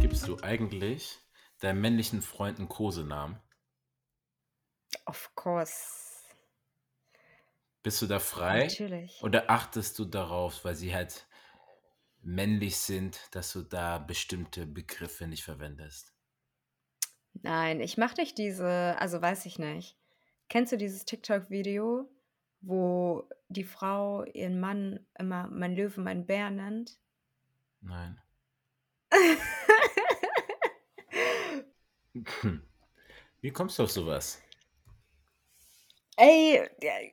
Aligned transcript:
Gibst 0.00 0.28
du 0.28 0.38
eigentlich 0.42 1.18
deinem 1.60 1.80
männlichen 1.80 2.22
Freund 2.22 2.58
einen 2.58 2.68
Kosenamen? 2.68 3.40
Of 5.06 5.34
course. 5.34 5.74
Bist 7.82 8.00
du 8.02 8.06
da 8.06 8.20
frei? 8.20 8.64
Natürlich. 8.64 9.20
Oder 9.22 9.50
achtest 9.50 9.98
du 9.98 10.04
darauf, 10.04 10.64
weil 10.64 10.76
sie 10.76 10.94
halt 10.94 11.26
männlich 12.20 12.76
sind, 12.76 13.20
dass 13.32 13.52
du 13.52 13.62
da 13.62 13.98
bestimmte 13.98 14.66
Begriffe 14.66 15.26
nicht 15.26 15.42
verwendest? 15.42 16.17
Nein, 17.42 17.80
ich 17.80 17.96
mache 17.98 18.20
nicht 18.20 18.38
diese 18.38 18.96
also, 18.98 19.20
weiß 19.22 19.46
ich 19.46 19.58
nicht. 19.58 19.96
Kennst 20.48 20.72
du 20.72 20.76
dieses 20.76 21.04
TikTok-Video, 21.04 22.08
wo 22.60 23.28
die 23.48 23.64
Frau 23.64 24.24
ihren 24.24 24.60
Mann 24.60 25.06
immer 25.18 25.48
„mein 25.48 25.74
Löwe, 25.76 26.00
mein 26.00 26.26
Bär“ 26.26 26.50
nennt? 26.50 26.98
Nein. 27.80 28.20
Wie 33.40 33.50
kommst 33.50 33.78
du 33.78 33.84
auf 33.84 33.90
sowas? 33.90 34.42
Ey, 36.16 36.68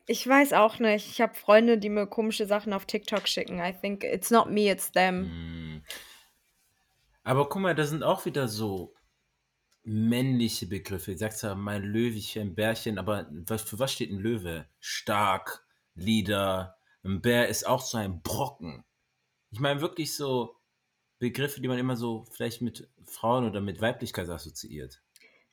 ich 0.08 0.28
weiß 0.28 0.54
auch 0.54 0.80
nicht. 0.80 1.08
Ich 1.08 1.22
habe 1.22 1.36
Freunde, 1.36 1.78
die 1.78 1.90
mir 1.90 2.08
komische 2.08 2.48
Sachen 2.48 2.74
auf 2.74 2.86
TikTok 2.86 3.28
schicken. 3.28 3.60
I 3.60 3.72
think 3.72 4.04
it's 4.04 4.32
not 4.32 4.50
me, 4.50 4.72
it's 4.72 4.92
them. 4.92 5.26
Hm. 5.26 5.84
Aber 7.24 7.48
guck 7.48 7.62
mal, 7.62 7.76
da 7.76 7.86
sind 7.86 8.04
auch 8.04 8.26
wieder 8.26 8.48
so 8.48 8.96
männliche 9.86 10.68
Begriffe. 10.68 11.12
Du 11.12 11.18
sagst 11.18 11.44
ja 11.44 11.56
mein 11.56 11.84
Löwchen, 11.84 12.56
Bärchen, 12.56 12.98
aber 12.98 13.28
was, 13.32 13.64
für 13.64 13.80
was 13.80 13.94
steht 13.94 14.12
ein 14.12 14.20
Löwe? 14.20 14.68
Stark, 14.80 15.66
Leader. 15.94 16.78
Ein 17.04 17.22
Bär 17.22 17.48
ist 17.48 17.68
auch 17.68 17.82
so 17.82 17.98
ein 17.98 18.22
Brocken. 18.22 18.84
Ich 19.52 19.60
meine 19.60 19.82
wirklich 19.82 20.16
so 20.16 20.58
Begriffe, 21.20 21.62
die 21.62 21.68
man 21.68 21.78
immer 21.78 21.96
so 21.96 22.26
vielleicht 22.32 22.62
mit 22.62 22.90
Frauen 23.06 23.48
oder 23.48 23.62
mit 23.62 23.80
Weiblichkeit 23.80 24.28
assoziiert. 24.28 25.02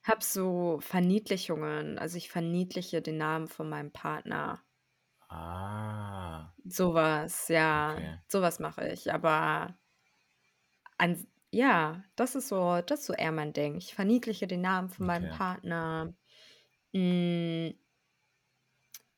Habe 0.03 0.23
so 0.23 0.79
Verniedlichungen. 0.81 1.97
Also, 1.97 2.17
ich 2.17 2.29
verniedliche 2.29 3.01
den 3.01 3.17
Namen 3.17 3.47
von 3.47 3.69
meinem 3.69 3.91
Partner. 3.91 4.61
Ah. 5.29 6.53
Sowas, 6.65 7.47
ja. 7.47 7.93
Okay. 7.93 8.19
Sowas 8.27 8.59
mache 8.59 8.89
ich, 8.89 9.13
aber 9.13 9.77
an 10.97 11.25
ja, 11.53 12.03
das 12.15 12.35
ist 12.35 12.47
so 12.49 12.81
das 12.81 13.01
ist 13.01 13.05
so 13.07 13.13
eher 13.13 13.31
mein 13.31 13.53
Ding. 13.53 13.77
Ich 13.77 13.93
verniedliche 13.95 14.47
den 14.47 14.61
Namen 14.61 14.89
von 14.89 15.05
meinem 15.05 15.27
Okay. 15.27 15.29
Partner. 15.29 16.13
Hm 16.95 17.75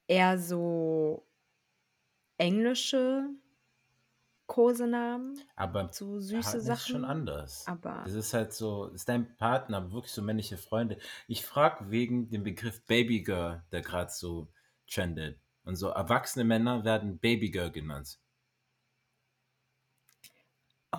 eher 0.07 0.37
so 0.39 1.27
englische 2.37 3.27
Kosenamen, 4.47 5.49
Aber 5.55 5.91
so 5.91 6.19
süße 6.19 6.61
Partner 6.61 6.71
ist 6.71 6.87
schon 6.87 7.03
Sachen, 7.03 7.05
anders. 7.05 7.73
aber 7.73 7.97
Das 8.03 8.13
ist 8.13 8.33
halt 8.33 8.53
so, 8.53 8.87
ist 8.87 9.09
dein 9.09 9.35
Partner, 9.37 9.77
aber 9.77 9.91
wirklich 9.93 10.13
so 10.13 10.21
männliche 10.21 10.57
Freunde. 10.57 10.97
Ich 11.27 11.45
frage 11.45 11.89
wegen 11.91 12.29
dem 12.29 12.43
Begriff 12.43 12.85
Babygirl, 12.85 13.63
der 13.71 13.81
gerade 13.81 14.11
so 14.11 14.49
trendet. 14.87 15.39
Und 15.63 15.75
so 15.75 15.89
erwachsene 15.89 16.45
Männer 16.45 16.83
werden 16.85 17.17
Babygirl 17.19 17.71
genannt. 17.71 18.19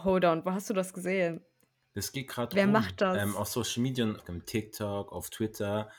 Hold 0.04 0.24
on, 0.24 0.44
wo 0.44 0.50
hast 0.52 0.68
du 0.70 0.74
das 0.74 0.92
gesehen? 0.92 1.44
Das 1.94 2.12
geht 2.12 2.28
gerade 2.28 2.54
Wer 2.54 2.64
rum. 2.64 2.72
macht 2.72 3.00
das? 3.00 3.16
Ähm, 3.22 3.36
auf 3.36 3.48
Social 3.48 3.82
Media, 3.82 4.12
auf 4.12 4.24
TikTok, 4.44 5.12
auf 5.12 5.30
Twitter, 5.30 5.90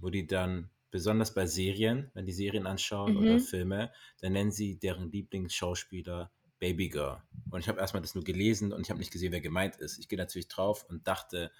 wo 0.00 0.08
die 0.10 0.26
dann, 0.26 0.70
besonders 0.92 1.34
bei 1.34 1.46
Serien, 1.46 2.10
wenn 2.14 2.26
die 2.26 2.32
Serien 2.32 2.66
anschauen 2.66 3.16
oder 3.16 3.34
Mhm. 3.34 3.40
Filme, 3.40 3.92
dann 4.20 4.32
nennen 4.32 4.50
sie 4.52 4.76
deren 4.78 5.10
Lieblingsschauspieler 5.10 6.30
Babygirl. 6.58 7.22
Und 7.50 7.60
ich 7.60 7.68
habe 7.68 7.80
erstmal 7.80 8.02
das 8.02 8.14
nur 8.14 8.24
gelesen 8.24 8.72
und 8.72 8.82
ich 8.82 8.90
habe 8.90 8.98
nicht 8.98 9.12
gesehen, 9.12 9.32
wer 9.32 9.40
gemeint 9.40 9.76
ist. 9.76 9.98
Ich 9.98 10.08
gehe 10.08 10.18
natürlich 10.18 10.48
drauf 10.48 10.84
und 10.88 11.06
dachte 11.06 11.50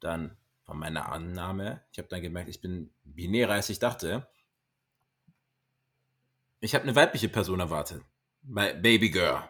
dann 0.00 0.36
von 0.64 0.78
meiner 0.78 1.10
Annahme, 1.10 1.82
ich 1.92 1.98
habe 1.98 2.08
dann 2.08 2.22
gemerkt, 2.22 2.48
ich 2.48 2.60
bin 2.60 2.92
binärer, 3.04 3.54
als 3.54 3.68
ich 3.70 3.78
dachte. 3.80 4.26
Ich 6.60 6.74
habe 6.74 6.84
eine 6.84 6.94
weibliche 6.94 7.28
Person 7.28 7.60
erwartet. 7.60 8.02
Bei 8.42 8.72
Babygirl. 8.74 9.42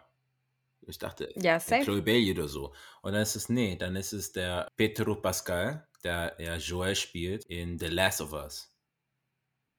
Ich 0.90 0.98
dachte, 0.98 1.30
Ja, 1.36 1.42
der 1.42 1.60
safe. 1.60 1.84
Chloe 1.84 2.02
Bailey 2.02 2.32
oder 2.32 2.48
so. 2.48 2.74
Und 3.02 3.12
dann 3.12 3.22
ist 3.22 3.36
es, 3.36 3.48
nee, 3.48 3.76
dann 3.76 3.96
ist 3.96 4.12
es 4.12 4.32
der 4.32 4.68
Pedro 4.76 5.16
Pascal, 5.16 5.86
der 6.04 6.36
ja 6.38 6.56
Joel 6.56 6.94
spielt 6.94 7.44
in 7.46 7.78
The 7.78 7.86
Last 7.86 8.20
of 8.20 8.32
Us. 8.32 8.74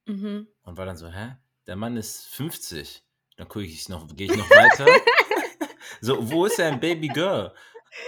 Mhm. 0.06 0.48
Und 0.62 0.76
war 0.76 0.86
dann 0.86 0.96
so, 0.96 1.08
hä? 1.08 1.36
Der 1.66 1.76
Mann 1.76 1.96
ist 1.96 2.26
50. 2.28 3.02
Dann 3.36 3.48
gucke 3.48 3.64
ich 3.64 3.88
noch, 3.88 4.06
gehe 4.14 4.30
ich 4.30 4.36
noch 4.36 4.50
weiter. 4.50 4.86
so, 6.00 6.30
wo 6.30 6.46
ist 6.46 6.60
ein 6.60 6.80
Baby 6.80 7.08
Girl? 7.08 7.52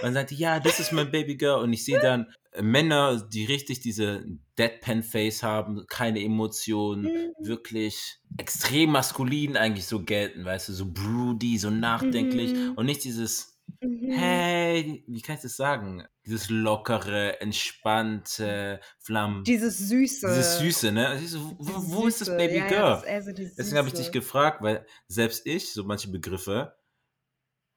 Und 0.01 0.03
dann 0.03 0.13
sagt 0.13 0.31
ja, 0.31 0.59
das 0.59 0.79
ist 0.79 0.91
mein 0.91 1.11
Baby 1.11 1.35
Girl. 1.35 1.61
Und 1.61 1.73
ich 1.73 1.85
sehe 1.85 1.99
dann 1.99 2.23
äh, 2.23 2.44
Männer, 2.61 3.21
die 3.21 3.45
richtig 3.45 3.79
diese 3.81 4.25
Deadpan-Face 4.57 5.43
haben, 5.43 5.85
keine 5.87 6.23
Emotionen, 6.23 7.03
Mhm. 7.05 7.33
wirklich 7.45 8.19
extrem 8.37 8.91
maskulin 8.91 9.57
eigentlich 9.57 9.85
so 9.87 10.03
gelten, 10.03 10.45
weißt 10.45 10.69
du, 10.69 10.73
so 10.73 10.91
broody, 10.91 11.57
so 11.57 11.69
nachdenklich. 11.69 12.53
Mhm. 12.53 12.73
Und 12.75 12.85
nicht 12.85 13.03
dieses, 13.03 13.59
Mhm. 13.81 14.11
hey, 14.11 15.03
wie 15.07 15.21
kann 15.21 15.35
ich 15.35 15.41
das 15.41 15.55
sagen? 15.57 16.03
Dieses 16.25 16.49
lockere, 16.49 17.41
entspannte, 17.41 18.79
Flammen. 18.99 19.43
Dieses 19.43 19.77
Süße. 19.77 20.27
Dieses 20.27 20.57
Süße, 20.59 20.91
ne? 20.91 21.07
Also 21.07 21.39
so, 21.39 21.55
wo, 21.57 21.63
Dieses 21.63 21.91
wo 21.91 22.07
ist 22.07 22.21
das 22.21 22.27
Süße. 22.27 22.37
Baby 22.37 22.55
Ja, 22.57 22.67
Girl? 22.67 22.77
ja, 22.79 22.89
das 22.91 23.03
ist 23.03 23.07
eher 23.09 23.21
so 23.23 23.31
dieses 23.33 23.55
Deswegen 23.55 23.77
habe 23.77 23.87
ich 23.87 23.93
dich 23.93 24.05
Süße. 24.05 24.11
gefragt, 24.11 24.61
weil 24.61 24.85
selbst 25.07 25.45
ich, 25.45 25.71
so 25.73 25.83
manche 25.83 26.09
Begriffe, 26.09 26.75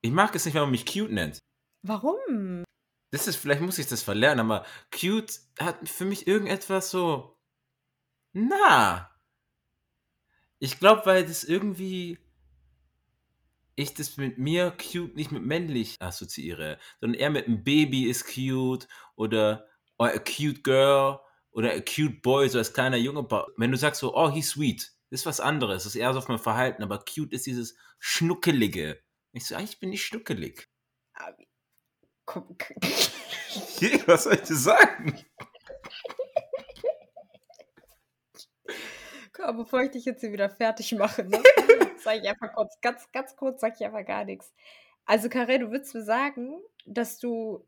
ich 0.02 0.10
mag 0.12 0.34
es 0.34 0.44
nicht, 0.44 0.54
wenn 0.54 0.62
man 0.62 0.70
mich 0.70 0.86
cute 0.86 1.10
nennt. 1.10 1.38
Warum? 1.86 2.64
Das 3.10 3.26
ist, 3.26 3.36
vielleicht 3.36 3.60
muss 3.62 3.78
ich 3.78 3.86
das 3.86 4.02
verlernen, 4.02 4.40
aber 4.40 4.66
cute 4.92 5.40
hat 5.58 5.88
für 5.88 6.04
mich 6.04 6.26
irgendetwas 6.26 6.90
so, 6.90 7.38
na. 8.32 9.10
Ich 10.60 10.78
glaube, 10.78 11.06
weil 11.06 11.24
das 11.26 11.44
irgendwie, 11.44 12.18
ich 13.76 13.94
das 13.94 14.16
mit 14.16 14.38
mir 14.38 14.72
cute 14.72 15.14
nicht 15.16 15.30
mit 15.32 15.44
männlich 15.44 15.96
assoziiere, 16.00 16.78
sondern 17.00 17.20
eher 17.20 17.30
mit 17.30 17.46
einem 17.46 17.64
Baby 17.64 18.04
ist 18.04 18.26
cute 18.26 18.88
oder 19.16 19.66
oh, 19.98 20.04
a 20.04 20.18
cute 20.18 20.62
girl 20.64 21.20
oder 21.52 21.72
a 21.72 21.80
cute 21.80 22.20
boy, 22.22 22.48
so 22.48 22.58
als 22.58 22.72
kleiner 22.72 22.96
Junge. 22.96 23.26
Wenn 23.56 23.70
du 23.70 23.78
sagst 23.78 24.00
so, 24.00 24.14
oh, 24.16 24.30
he's 24.30 24.50
sweet, 24.50 24.92
ist 25.10 25.26
was 25.26 25.40
anderes, 25.40 25.84
das 25.84 25.94
ist 25.94 26.00
eher 26.00 26.12
so 26.12 26.18
auf 26.18 26.28
mein 26.28 26.38
Verhalten, 26.38 26.82
aber 26.82 26.98
cute 27.04 27.32
ist 27.32 27.46
dieses 27.46 27.76
Schnuckelige. 27.98 29.00
Ich 29.32 29.46
so, 29.46 29.54
eigentlich 29.54 29.78
bin 29.80 29.92
ich 29.92 30.04
schnuckelig. 30.04 30.68
Guck. 32.28 32.70
Was 34.06 34.24
soll 34.24 34.34
ich 34.34 34.42
dir 34.42 34.54
sagen? 34.54 35.24
Mal, 39.48 39.54
bevor 39.54 39.82
ich 39.82 39.92
dich 39.92 40.04
jetzt 40.04 40.20
hier 40.20 40.30
wieder 40.30 40.50
fertig 40.50 40.92
mache, 40.92 41.24
ne? 41.24 41.42
sag 42.04 42.18
ich 42.18 42.28
einfach 42.28 42.52
kurz, 42.52 42.78
ganz, 42.82 43.10
ganz 43.12 43.34
kurz, 43.34 43.62
sag 43.62 43.76
ich 43.76 43.86
einfach 43.86 44.04
gar 44.04 44.26
nichts. 44.26 44.52
Also, 45.06 45.30
Karel, 45.30 45.60
du 45.60 45.70
würdest 45.70 45.94
mir 45.94 46.02
sagen, 46.02 46.60
dass 46.84 47.18
du 47.18 47.66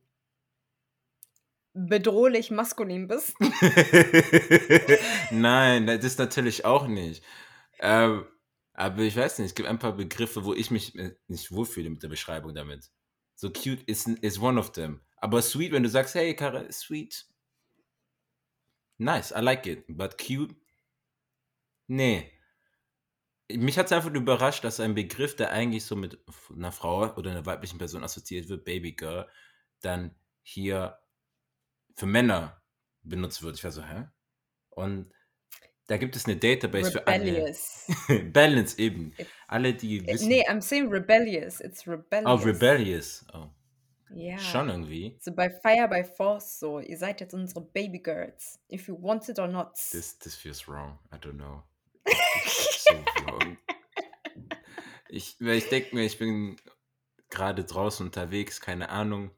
bedrohlich 1.73 2.51
maskulin 2.51 3.09
bist? 3.09 3.35
Nein, 5.31 5.87
das 5.87 6.19
natürlich 6.19 6.67
auch 6.67 6.87
nicht. 6.87 7.25
Ähm, 7.79 8.27
aber 8.75 8.99
ich 8.99 9.17
weiß 9.17 9.39
nicht, 9.39 9.49
es 9.49 9.55
gibt 9.55 9.71
ein 9.71 9.79
paar 9.79 9.97
Begriffe, 9.97 10.45
wo 10.45 10.53
ich 10.53 10.71
mich 10.71 10.95
äh, 10.99 11.17
nicht 11.29 11.51
wohlfühle 11.51 11.89
mit 11.89 12.03
der 12.03 12.09
Beschreibung 12.09 12.55
damit. 12.55 12.91
So 13.41 13.49
cute 13.49 13.83
is, 13.87 14.07
is 14.21 14.39
one 14.39 14.59
of 14.59 14.73
them. 14.73 15.01
Aber 15.17 15.41
sweet, 15.41 15.73
wenn 15.73 15.83
du 15.83 15.89
sagst, 15.89 16.15
hey, 16.15 16.37
Karel, 16.37 16.71
sweet. 16.73 17.25
Nice, 18.99 19.33
I 19.33 19.41
like 19.41 19.67
it. 19.67 19.83
But 19.89 20.19
cute? 20.19 20.55
Nee. 21.87 22.31
Mich 23.51 23.79
hat 23.79 23.87
es 23.87 23.93
einfach 23.93 24.13
überrascht, 24.13 24.63
dass 24.63 24.79
ein 24.79 24.95
Begriff, 24.95 25.37
der 25.37 25.53
eigentlich 25.53 25.87
so 25.87 25.97
mit 25.97 26.23
einer 26.55 26.71
Frau 26.71 27.15
oder 27.15 27.31
einer 27.31 27.47
weiblichen 27.47 27.79
Person 27.79 28.05
assoziiert 28.05 28.51
wird, 28.51 28.67
Baby 28.67 28.93
Girl, 28.93 29.27
dann 29.81 30.15
hier 30.43 30.99
für 31.95 32.05
Männer 32.05 32.63
benutzt 33.03 33.43
wird. 33.43 33.57
Ich 33.57 33.65
war 33.65 33.73
so, 33.73 33.83
hä? 33.83 34.07
Und 34.69 35.15
da 35.91 35.97
gibt 35.97 36.15
es 36.15 36.27
eine 36.27 36.37
Database 36.37 36.95
Rebellious. 36.95 37.87
für 37.97 38.09
alle. 38.09 38.23
Balance 38.33 38.79
eben. 38.79 39.13
It- 39.19 39.27
Alle, 39.49 39.75
die 39.75 40.07
wissen. 40.07 40.29
Nee, 40.29 40.47
I'm 40.49 40.61
saying 40.61 40.89
rebellious. 40.89 41.61
It's 41.61 41.85
rebellious. 41.87 42.31
oh, 42.31 42.45
rebellious. 42.47 43.27
Oh, 43.35 43.49
Ja. 44.15 44.39
schon 44.39 44.69
irgendwie. 44.69 45.17
So 45.21 45.33
bei 45.35 45.51
Fire 45.51 45.89
by 45.89 46.05
Force 46.05 46.61
so, 46.61 46.79
ihr 46.79 46.97
seid 46.97 47.21
jetzt 47.21 47.35
unsere 47.35 47.61
Baby 47.63 47.99
Girls. 47.99 48.61
If 48.71 48.87
you 48.87 48.97
want 49.03 49.29
it 49.29 49.41
or 49.41 49.49
not. 49.49 49.75
This, 49.91 50.17
this 50.21 50.37
feels 50.37 50.69
wrong. 50.69 50.99
I 51.13 51.17
don't 51.17 51.35
know. 51.39 51.65
so 52.47 52.95
wrong. 53.27 53.59
Ich, 55.09 55.37
weil 55.41 55.57
ich 55.59 55.69
denke 55.69 55.95
mir, 55.97 56.05
ich 56.05 56.19
bin 56.19 56.57
gerade 57.31 57.65
draußen 57.65 58.07
unterwegs, 58.07 58.61
keine 58.61 58.91
Ahnung. 58.91 59.33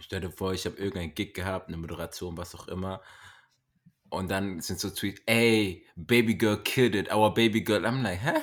Stell 0.00 0.20
dir 0.20 0.32
vor, 0.32 0.52
ich 0.52 0.66
habe 0.66 0.76
irgendeinen 0.78 1.14
Gig 1.14 1.32
gehabt, 1.34 1.68
eine 1.68 1.76
Moderation, 1.76 2.36
was 2.36 2.54
auch 2.56 2.66
immer. 2.66 3.00
Und 4.10 4.30
dann 4.30 4.60
sind 4.60 4.80
so 4.80 4.90
Tweets, 4.90 5.22
ey, 5.26 5.86
baby 5.96 6.34
girl 6.34 6.56
killed 6.62 6.94
it, 6.94 7.12
our 7.12 7.32
baby 7.32 7.62
girl. 7.62 7.84
I'm 7.86 8.02
like, 8.02 8.20
hä? 8.20 8.34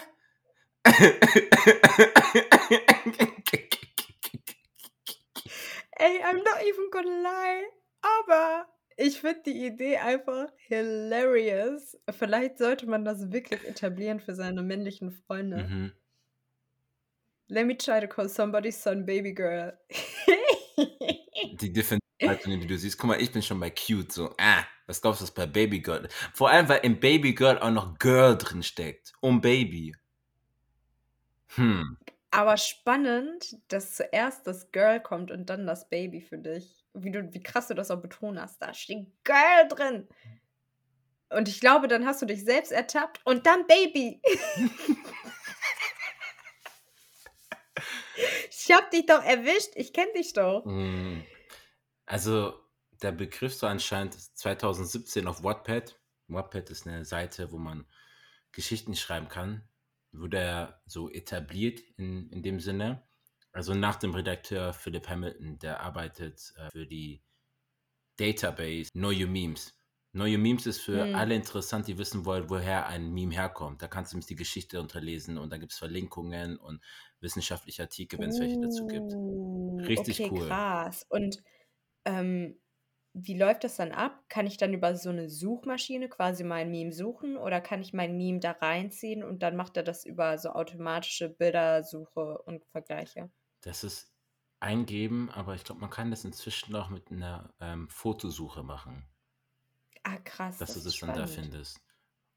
Ey, 5.99 6.21
I'm 6.23 6.43
not 6.43 6.61
even 6.63 6.89
gonna 6.91 7.21
lie, 7.21 7.63
aber 8.01 8.67
ich 8.95 9.19
finde 9.19 9.41
die 9.45 9.65
Idee 9.65 9.97
einfach 9.97 10.47
hilarious. 10.57 11.97
Vielleicht 12.17 12.57
sollte 12.57 12.87
man 12.87 13.03
das 13.03 13.31
wirklich 13.31 13.63
etablieren 13.67 14.19
für 14.19 14.35
seine 14.35 14.63
männlichen 14.63 15.11
Freunde. 15.11 15.63
Mhm. 15.63 15.91
Let 17.49 17.65
me 17.65 17.77
try 17.77 17.99
to 17.99 18.07
call 18.07 18.29
somebody's 18.29 18.81
son 18.81 19.05
baby 19.05 19.33
girl. 19.33 19.77
Die 21.61 21.71
Differenzierung, 21.71 22.59
die 22.61 22.67
du 22.67 22.77
siehst. 22.77 22.97
Guck 22.97 23.07
mal, 23.07 23.21
ich 23.21 23.31
bin 23.31 23.41
schon 23.41 23.59
bei 23.59 23.69
cute, 23.69 24.11
so, 24.11 24.33
ah, 24.37 24.65
was 24.87 25.01
glaubst 25.01 25.21
du, 25.21 25.23
was 25.23 25.31
bei 25.31 25.45
Baby 25.45 25.81
Girl? 25.81 26.07
Vor 26.33 26.49
allem, 26.49 26.67
weil 26.69 26.79
in 26.79 26.99
Baby 26.99 27.33
Girl 27.33 27.59
auch 27.59 27.71
noch 27.71 27.99
Girl 27.99 28.37
drin 28.37 28.63
steckt. 28.63 29.13
Um 29.19 29.41
Baby. 29.41 29.95
Hm. 31.55 31.97
Aber 32.31 32.57
spannend, 32.57 33.57
dass 33.67 33.95
zuerst 33.95 34.47
das 34.47 34.71
Girl 34.71 35.01
kommt 35.01 35.29
und 35.31 35.49
dann 35.49 35.67
das 35.67 35.89
Baby 35.89 36.21
für 36.21 36.37
dich. 36.37 36.85
Wie, 36.93 37.11
du, 37.11 37.33
wie 37.33 37.43
krass 37.43 37.67
du 37.67 37.73
das 37.73 37.91
auch 37.91 38.01
betont 38.01 38.39
hast. 38.39 38.61
Da 38.61 38.73
steht 38.73 39.07
Girl 39.23 39.67
drin. 39.69 40.07
Und 41.29 41.49
ich 41.49 41.59
glaube, 41.59 41.89
dann 41.89 42.05
hast 42.05 42.21
du 42.21 42.25
dich 42.25 42.45
selbst 42.45 42.71
ertappt 42.71 43.19
und 43.25 43.45
dann 43.45 43.67
Baby. 43.67 44.21
ich 48.49 48.71
hab 48.71 48.89
dich 48.91 49.05
doch 49.05 49.23
erwischt. 49.23 49.71
Ich 49.75 49.91
kenn 49.91 50.07
dich 50.15 50.31
doch. 50.31 50.63
Mm. 50.65 51.23
Also, 52.05 52.53
der 53.01 53.11
Begriff 53.11 53.53
so 53.53 53.67
anscheinend 53.67 54.13
2017 54.13 55.27
auf 55.27 55.43
Wattpad. 55.43 55.99
Wattpad 56.27 56.69
ist 56.69 56.87
eine 56.87 57.05
Seite, 57.05 57.51
wo 57.51 57.57
man 57.57 57.85
Geschichten 58.51 58.95
schreiben 58.95 59.29
kann. 59.29 59.67
Wurde 60.11 60.37
er 60.39 60.81
so 60.85 61.09
etabliert 61.09 61.79
in, 61.97 62.29
in 62.29 62.43
dem 62.43 62.59
Sinne. 62.59 63.07
Also 63.51 63.73
nach 63.73 63.95
dem 63.95 64.13
Redakteur 64.13 64.73
Philip 64.73 65.07
Hamilton, 65.07 65.59
der 65.59 65.79
arbeitet 65.81 66.53
äh, 66.57 66.69
für 66.71 66.85
die 66.85 67.23
Database 68.17 68.91
Know 68.91 69.09
Your 69.09 69.27
Memes. 69.27 69.73
Know 70.11 70.25
Your 70.25 70.37
Memes 70.39 70.65
ist 70.65 70.79
für 70.79 71.05
Hm. 71.05 71.15
alle 71.15 71.35
interessant, 71.35 71.87
die 71.87 71.97
wissen 71.97 72.25
wollen, 72.25 72.49
woher 72.49 72.87
ein 72.87 73.13
Meme 73.13 73.33
herkommt. 73.33 73.81
Da 73.81 73.87
kannst 73.87 74.11
du 74.11 74.15
nämlich 74.15 74.27
die 74.27 74.35
Geschichte 74.35 74.79
unterlesen 74.79 75.37
und 75.37 75.51
da 75.51 75.57
gibt 75.57 75.73
es 75.73 75.77
Verlinkungen 75.77 76.57
und 76.57 76.81
wissenschaftliche 77.19 77.83
Artikel, 77.83 78.19
wenn 78.19 78.29
es 78.29 78.39
welche 78.39 78.59
dazu 78.59 78.87
gibt. 78.87 79.13
Uh, 79.13 79.77
Richtig 79.81 80.21
okay, 80.21 80.29
cool. 80.31 80.47
krass. 80.47 81.05
Und 81.09 81.37
ähm, 82.05 82.59
wie 83.25 83.37
läuft 83.37 83.63
das 83.63 83.75
dann 83.77 83.91
ab? 83.91 84.23
Kann 84.29 84.45
ich 84.47 84.57
dann 84.57 84.73
über 84.73 84.95
so 84.95 85.09
eine 85.09 85.29
Suchmaschine 85.29 86.09
quasi 86.09 86.43
mein 86.43 86.69
Meme 86.71 86.91
suchen 86.93 87.37
oder 87.37 87.61
kann 87.61 87.81
ich 87.81 87.93
mein 87.93 88.17
Meme 88.17 88.39
da 88.39 88.51
reinziehen 88.51 89.23
und 89.23 89.43
dann 89.43 89.55
macht 89.55 89.77
er 89.77 89.83
das 89.83 90.05
über 90.05 90.37
so 90.37 90.49
automatische 90.51 91.29
Bildersuche 91.29 92.37
und 92.43 92.65
Vergleiche? 92.65 93.31
Das 93.61 93.83
ist 93.83 94.15
eingeben, 94.59 95.29
aber 95.29 95.53
ich 95.53 95.63
glaube, 95.63 95.79
man 95.81 95.91
kann 95.91 96.09
das 96.09 96.25
inzwischen 96.25 96.75
auch 96.75 96.89
mit 96.89 97.11
einer 97.11 97.53
ähm, 97.59 97.87
Fotosuche 97.87 98.63
machen, 98.63 99.05
Ah, 100.03 100.17
krass, 100.23 100.59
dass 100.59 100.73
das 100.73 100.81
du 100.81 100.81
das 100.81 100.97
dann 100.99 101.13
da 101.13 101.25
spannend. 101.25 101.27
findest. 101.27 101.81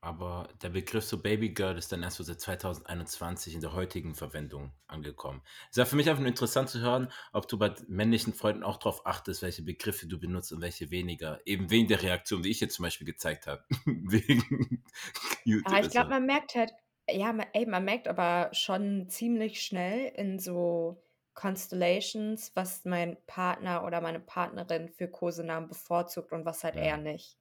Aber 0.03 0.49
der 0.63 0.71
Begriff 0.71 1.05
so 1.05 1.19
Baby 1.21 1.51
Girl 1.51 1.77
ist 1.77 1.93
dann 1.93 2.03
erst 2.03 2.17
so 2.17 2.25
seit 2.25 2.41
2021 2.41 3.55
in 3.55 3.61
der 3.61 3.75
heutigen 3.75 4.15
Verwendung 4.15 4.73
angekommen. 4.87 5.43
Es 5.71 5.77
war 5.77 5.85
für 5.85 5.97
mich 5.97 6.09
einfach 6.09 6.21
nur 6.21 6.29
interessant 6.31 6.71
zu 6.71 6.81
hören, 6.81 7.13
ob 7.33 7.49
du 7.49 7.59
bei 7.59 7.75
männlichen 7.87 8.33
Freunden 8.33 8.63
auch 8.63 8.79
darauf 8.79 9.05
achtest, 9.07 9.43
welche 9.43 9.63
Begriffe 9.63 10.07
du 10.09 10.19
benutzt 10.19 10.53
und 10.53 10.63
welche 10.63 10.91
weniger. 10.91 11.41
Eben 11.45 11.69
wegen 11.71 11.87
der 11.89 12.03
Reaktion, 12.03 12.43
die 12.43 12.49
ich 12.51 12.61
jetzt 12.61 12.77
zum 12.77 12.85
Beispiel 12.85 13.07
gezeigt 13.07 13.47
habe. 13.47 13.63
wegen 13.85 14.83
cute 15.45 15.65
Ah, 15.65 15.81
ich 15.81 15.91
glaube, 15.91 16.11
man 16.11 16.27
merkt 16.27 16.55
halt, 16.55 16.73
ja, 17.09 17.33
ma- 17.33 17.47
ey, 17.53 17.67
man 17.67 17.85
merkt 17.85 18.09
aber 18.09 18.51
schon 18.55 19.09
ziemlich 19.09 19.63
schnell 19.63 20.09
in 20.17 20.39
so 20.39 21.03
Constellations, 21.35 22.53
was 22.57 22.85
mein 22.85 23.17
Partner 23.27 23.85
oder 23.85 24.01
meine 24.01 24.21
Partnerin 24.21 24.89
für 24.89 25.09
Kosenamen 25.09 25.69
bevorzugt 25.69 26.33
und 26.33 26.45
was 26.45 26.65
halt 26.65 26.77
eher 26.77 26.97
Mhm. 26.97 26.99
nicht. 26.99 27.39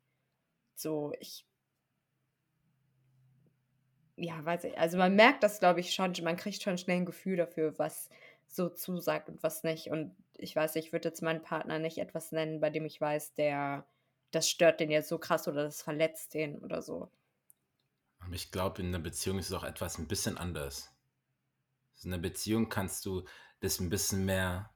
So, 0.75 1.13
ich, 1.19 1.47
ja, 4.19 4.43
weiß 4.43 4.65
ich, 4.65 4.77
also 4.77 4.97
man 4.97 5.15
merkt 5.15 5.43
das, 5.43 5.59
glaube 5.59 5.79
ich, 5.79 5.93
schon, 5.93 6.13
man 6.23 6.37
kriegt 6.37 6.61
schon 6.61 6.77
schnell 6.77 6.97
ein 6.97 7.05
Gefühl 7.05 7.37
dafür, 7.37 7.77
was 7.79 8.09
so 8.47 8.69
zusagt 8.69 9.29
und 9.29 9.41
was 9.43 9.63
nicht. 9.63 9.87
Und 9.89 10.15
ich 10.37 10.55
weiß, 10.55 10.75
ich 10.75 10.91
würde 10.91 11.09
jetzt 11.09 11.21
meinen 11.21 11.41
Partner 11.41 11.79
nicht 11.79 11.99
etwas 11.99 12.31
nennen, 12.31 12.59
bei 12.59 12.69
dem 12.69 12.85
ich 12.85 12.99
weiß, 12.99 13.35
der, 13.35 13.87
das 14.31 14.49
stört 14.49 14.79
den 14.79 14.91
jetzt 14.91 15.09
so 15.09 15.17
krass 15.17 15.47
oder 15.47 15.63
das 15.63 15.81
verletzt 15.81 16.33
den 16.33 16.59
oder 16.59 16.81
so. 16.81 17.11
Aber 18.19 18.33
ich 18.33 18.51
glaube, 18.51 18.81
in 18.81 18.89
einer 18.89 18.99
Beziehung 18.99 19.39
ist 19.39 19.47
es 19.47 19.53
auch 19.53 19.63
etwas 19.63 19.97
ein 19.97 20.07
bisschen 20.07 20.37
anders. 20.37 20.93
In 22.03 22.13
einer 22.13 22.21
Beziehung 22.21 22.69
kannst 22.69 23.05
du 23.05 23.23
das 23.61 23.79
ein 23.79 23.89
bisschen 23.89 24.25
mehr 24.25 24.73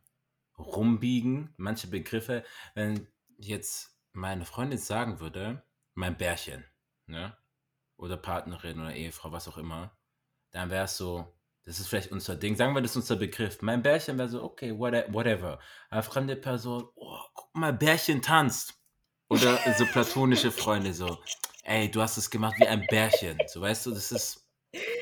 rumbiegen, 0.57 1.53
manche 1.57 1.87
Begriffe. 1.87 2.45
Wenn 2.75 3.07
jetzt 3.37 3.97
meine 4.13 4.45
Freundin 4.45 4.79
sagen 4.79 5.19
würde, 5.19 5.63
mein 5.93 6.17
Bärchen, 6.17 6.63
ne? 7.07 7.35
Oder 7.97 8.17
Partnerin 8.17 8.79
oder 8.79 8.93
Ehefrau, 8.93 9.31
was 9.31 9.47
auch 9.47 9.57
immer, 9.57 9.95
dann 10.51 10.69
wäre 10.69 10.85
es 10.85 10.97
so, 10.97 11.27
das 11.65 11.79
ist 11.79 11.87
vielleicht 11.87 12.11
unser 12.11 12.35
Ding. 12.35 12.55
Sagen 12.55 12.73
wir, 12.75 12.81
das 12.81 12.91
ist 12.91 12.97
unser 12.97 13.15
Begriff. 13.15 13.61
Mein 13.61 13.81
Bärchen 13.81 14.17
wäre 14.17 14.27
so, 14.27 14.43
okay, 14.43 14.71
whate- 14.71 15.11
whatever. 15.13 15.59
Aber 15.89 16.03
fremde 16.03 16.35
Person, 16.35 16.87
oh, 16.95 17.19
guck 17.33 17.55
mal, 17.55 17.71
Bärchen 17.73 18.21
tanzt. 18.21 18.73
Oder 19.29 19.57
so 19.77 19.85
platonische 19.85 20.51
Freunde, 20.51 20.93
so, 20.93 21.17
ey, 21.63 21.89
du 21.89 22.01
hast 22.01 22.17
es 22.17 22.29
gemacht 22.29 22.55
wie 22.59 22.67
ein 22.67 22.85
Bärchen. 22.89 23.37
So, 23.47 23.61
weißt 23.61 23.85
du, 23.85 23.91
das 23.91 24.11
ist, 24.11 24.45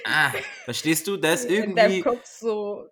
ah, 0.05 0.31
verstehst 0.65 1.07
du? 1.07 1.17
Da 1.17 1.33
ist 1.33 1.45
In 1.45 1.75
deinem 1.75 1.91
irgendwie, 1.91 2.01
Kopf 2.01 2.25
so, 2.25 2.87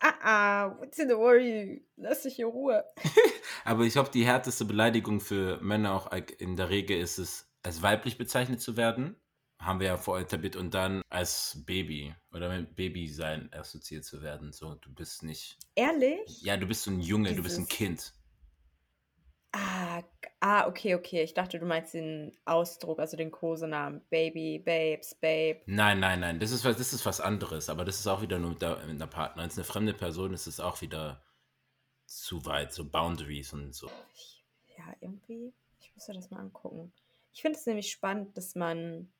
ah, 0.00 0.14
ah, 0.22 0.78
what's 0.78 0.98
in 0.98 1.08
the 1.08 1.16
worry? 1.16 1.86
Lass 1.96 2.22
dich 2.22 2.38
in 2.38 2.46
Ruhe. 2.46 2.84
aber 3.64 3.84
ich 3.84 3.92
glaube, 3.92 4.10
die 4.10 4.24
härteste 4.24 4.64
Beleidigung 4.64 5.20
für 5.20 5.60
Männer 5.60 5.94
auch 5.94 6.10
in 6.38 6.56
der 6.56 6.70
Regel 6.70 6.98
ist 6.98 7.18
es, 7.18 7.45
als 7.66 7.82
weiblich 7.82 8.16
bezeichnet 8.18 8.60
zu 8.60 8.76
werden. 8.76 9.16
Haben 9.58 9.80
wir 9.80 9.86
ja 9.88 9.96
vorher 9.96 10.24
etabliert 10.26 10.54
und 10.56 10.74
dann 10.74 11.02
als 11.08 11.62
Baby 11.66 12.14
oder 12.32 12.48
mit 12.50 12.76
Baby 12.76 13.08
sein 13.08 13.50
assoziiert 13.52 14.04
zu 14.04 14.22
werden. 14.22 14.52
So, 14.52 14.74
du 14.76 14.92
bist 14.94 15.22
nicht, 15.22 15.58
Ehrlich? 15.74 16.42
ja, 16.42 16.56
du 16.56 16.66
bist 16.66 16.82
so 16.84 16.90
ein 16.90 17.00
Junge, 17.00 17.34
du 17.34 17.42
bist 17.42 17.58
ein 17.58 17.64
Dieses, 17.64 17.68
Kind. 17.68 18.14
ah, 19.52 20.02
ah, 20.40 20.66
okay, 20.68 20.94
okay. 20.94 21.22
Ich 21.22 21.32
dachte, 21.34 21.58
du 21.58 21.64
meinst 21.66 21.94
den 21.94 22.36
Ausdruck, 22.44 22.98
also 22.98 23.16
den 23.16 23.30
Kosenamen. 23.30 24.02
Baby, 24.10 24.58
Babes, 24.58 25.14
Babe. 25.14 25.60
Nein, 25.66 26.00
nein, 26.00 26.20
nein, 26.20 26.38
das 26.38 26.50
ist 26.52 26.64
was, 26.64 26.76
das 26.76 26.92
ist 26.92 27.06
was 27.06 27.20
anderes, 27.20 27.70
aber 27.70 27.84
das 27.86 27.98
ist 27.98 28.06
auch 28.06 28.20
wieder 28.22 28.38
nur 28.38 28.50
mit, 28.50 28.62
der, 28.62 28.76
mit 28.86 28.90
einer 28.90 29.06
Partner. 29.06 29.42
Wenn 29.42 29.48
es 29.50 29.56
eine 29.56 29.64
fremde 29.64 29.94
Person 29.94 30.34
ist, 30.34 30.42
ist 30.46 30.54
es 30.54 30.60
auch 30.60 30.80
wieder 30.82 31.24
zu 32.06 32.44
weit, 32.44 32.72
so 32.74 32.84
Boundaries 32.88 33.52
und 33.54 33.74
so. 33.74 33.90
Ich, 34.14 34.44
ja, 34.76 34.84
irgendwie, 35.00 35.54
ich 35.80 35.94
muss 35.94 36.06
mir 36.08 36.14
das 36.14 36.30
mal 36.30 36.40
angucken. 36.40 36.92
Ich 37.36 37.42
finde 37.42 37.58
es 37.58 37.66
nämlich 37.66 37.90
spannend, 37.90 38.34
dass 38.38 38.54
man, 38.54 39.12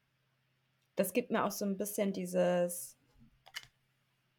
das 0.94 1.12
gibt 1.12 1.30
mir 1.30 1.44
auch 1.44 1.50
so 1.50 1.66
ein 1.66 1.76
bisschen 1.76 2.14
dieses, 2.14 2.96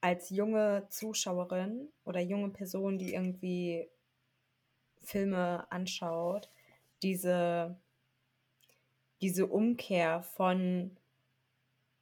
als 0.02 0.32
junge 0.32 0.88
Zuschauerin 0.90 1.88
oder 2.04 2.20
junge 2.20 2.50
Person, 2.50 2.98
die 2.98 3.14
irgendwie 3.14 3.88
Filme 5.04 5.72
anschaut, 5.72 6.50
diese, 7.04 7.80
diese 9.22 9.46
Umkehr 9.46 10.24
von 10.24 10.98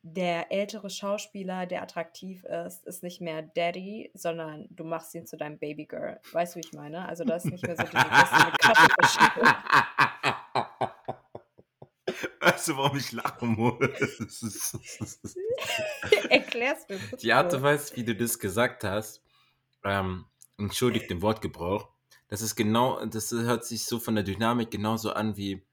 der 0.01 0.53
ältere 0.53 0.89
Schauspieler, 0.89 1.65
der 1.65 1.81
attraktiv 1.81 2.45
ist, 2.45 2.85
ist 2.85 3.03
nicht 3.03 3.19
mehr 3.19 3.41
Daddy, 3.41 4.11
sondern 4.13 4.67
du 4.69 4.85
machst 4.85 5.13
ihn 5.13 5.27
zu 5.27 5.35
deinem 5.35 5.59
Babygirl. 5.59 6.21
Weißt 6.31 6.55
du, 6.55 6.59
wie 6.59 6.65
ich 6.65 6.71
meine? 6.71 7.05
Also 7.05 7.25
da 7.25 7.35
ist 7.35 7.45
nicht 7.47 7.67
mehr 7.67 7.75
so 7.75 7.83
diese 7.83 7.91
krasse 8.61 8.87
Verschiebung. 8.97 9.49
Weißt 12.65 12.69
du, 12.69 12.77
warum 12.77 12.97
ich 12.97 13.11
lachen 13.11 13.49
muss? 13.49 13.79
Erklär's 16.29 16.87
mir 16.89 16.97
Die 17.21 17.31
Art 17.31 17.53
und 17.53 17.59
bitte. 17.59 17.61
Weise, 17.61 17.95
wie 17.95 18.03
du 18.03 18.15
das 18.15 18.39
gesagt 18.39 18.83
hast, 18.83 19.21
ähm, 19.83 20.25
entschuldigt 20.57 21.11
den 21.11 21.21
Wortgebrauch, 21.21 21.89
das 22.27 22.41
ist 22.41 22.55
genau, 22.55 23.05
das 23.05 23.31
hört 23.31 23.65
sich 23.65 23.85
so 23.85 23.99
von 23.99 24.15
der 24.15 24.23
Dynamik 24.23 24.71
genauso 24.71 25.11
an 25.11 25.37
wie 25.37 25.63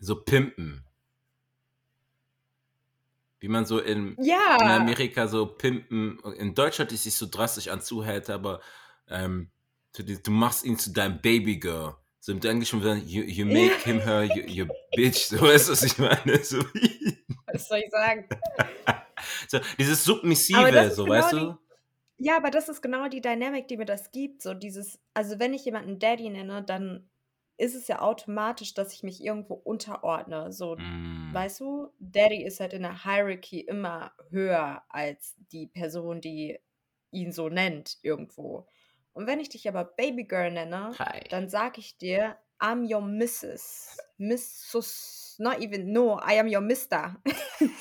so 0.00 0.22
Pimpen. 0.22 0.86
Wie 3.40 3.48
man 3.48 3.66
so 3.66 3.78
in, 3.78 4.16
in 4.16 4.24
Ja, 4.24 4.56
Amerika 4.56 5.28
so 5.28 5.44
Pimpen, 5.44 6.18
in 6.38 6.54
Deutschland 6.54 6.92
ist 6.92 7.06
es 7.06 7.18
so 7.18 7.26
drastisch 7.30 7.68
an 7.68 7.82
Zuhälter, 7.82 8.36
aber 8.36 8.62
ähm, 9.06 9.50
du, 9.94 10.02
du 10.02 10.30
machst 10.30 10.64
ihn 10.64 10.78
zu 10.78 10.94
deinem 10.94 11.20
Babygirl. 11.20 11.96
So 12.24 12.30
im 12.30 12.40
Englischen 12.40 12.80
würde 12.80 13.00
you, 13.00 13.24
you 13.24 13.44
make 13.44 13.82
him 13.82 13.98
her 13.98 14.22
your, 14.22 14.48
your 14.48 14.68
bitch. 14.94 15.26
So 15.26 15.40
weißt 15.40 15.66
du, 15.66 15.72
was 15.72 15.82
ich 15.82 15.98
meine? 15.98 16.44
So, 16.44 16.58
was 17.52 17.66
soll 17.66 17.78
ich 17.78 17.90
sagen? 17.90 18.28
so 19.48 19.58
dieses 19.76 20.04
Submissive, 20.04 20.90
so 20.92 21.02
genau 21.02 21.16
weißt 21.16 21.32
die, 21.32 21.36
du? 21.36 21.58
Ja, 22.18 22.36
aber 22.36 22.52
das 22.52 22.68
ist 22.68 22.80
genau 22.80 23.08
die 23.08 23.20
Dynamik, 23.20 23.66
die 23.66 23.76
mir 23.76 23.86
das 23.86 24.12
gibt, 24.12 24.40
so 24.40 24.54
dieses 24.54 25.00
also, 25.14 25.40
wenn 25.40 25.52
ich 25.52 25.64
jemanden 25.64 25.98
Daddy 25.98 26.30
nenne, 26.30 26.62
dann 26.62 27.10
ist 27.56 27.74
es 27.74 27.88
ja 27.88 28.00
automatisch, 28.00 28.72
dass 28.74 28.92
ich 28.92 29.02
mich 29.02 29.20
irgendwo 29.20 29.54
unterordne, 29.54 30.52
so, 30.52 30.76
Hm. 30.76 31.30
weißt 31.32 31.58
du? 31.58 31.88
Daddy 31.98 32.44
ist 32.44 32.60
halt 32.60 32.72
in 32.72 32.82
der 32.82 33.02
Hierarchy 33.02 33.62
immer 33.62 34.12
höher 34.30 34.84
als 34.88 35.34
die 35.50 35.66
Person, 35.66 36.20
die 36.20 36.56
ihn 37.10 37.32
so 37.32 37.48
nennt 37.48 37.98
irgendwo. 38.02 38.68
Und 39.16 39.26
wenn 39.26 39.40
ich 39.40 39.50
dich 39.50 39.68
aber 39.68 39.84
Baby 39.84 40.24
Girl 40.24 40.50
nenne, 40.50 40.98
Hi. 40.98 41.20
dann 41.28 41.48
sage 41.48 41.80
ich 41.80 41.98
dir: 41.98 42.38
„I'm 42.58 42.92
your 42.92 43.02
Mrs. 43.02 43.98
Missus 44.18 45.36
not 45.38 45.58
even 45.60 45.92
no, 45.92 46.18
I 46.18 46.38
am 46.38 46.46
your 46.48 46.60
Mister.“ 46.60 47.16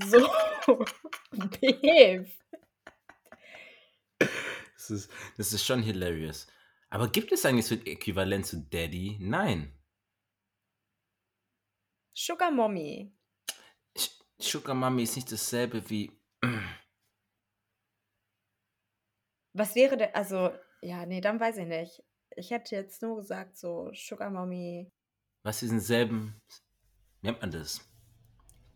So, 0.00 0.28
behave. 1.60 2.30
Das 4.76 4.90
ist 4.90 5.10
das 5.36 5.52
ist 5.52 5.64
schon 5.64 5.82
hilarious. 5.82 6.46
Aber 6.90 7.08
gibt 7.08 7.32
es 7.32 7.44
eigentlich 7.44 7.66
so 7.66 7.74
'n 7.74 7.84
Äquivalent 7.86 8.46
zu 8.46 8.58
Daddy? 8.58 9.16
Nein. 9.20 9.72
Sugar 12.16 12.50
Mommy. 12.50 13.12
Sugar 14.40 14.74
Mommy 14.74 15.02
ist 15.04 15.16
nicht 15.16 15.32
dasselbe 15.32 15.88
wie 15.90 16.12
Was 19.54 19.74
wäre 19.74 19.96
de 19.96 20.12
also, 20.12 20.50
ja, 20.82 21.06
ne, 21.06 21.20
dann 21.20 21.40
weiß 21.40 21.58
ich 21.58 21.66
nicht. 21.66 22.02
Ich 22.36 22.50
hätte 22.50 22.74
jetzt 22.76 23.02
nur 23.02 23.16
gesagt, 23.16 23.56
so 23.56 23.90
Sugar 23.94 24.30
Mommy. 24.30 24.90
Was 25.44 25.60
diesen 25.60 25.80
selben 25.80 26.40
wie 27.22 27.28
nennt 27.28 27.40
man 27.42 27.50
das? 27.52 27.82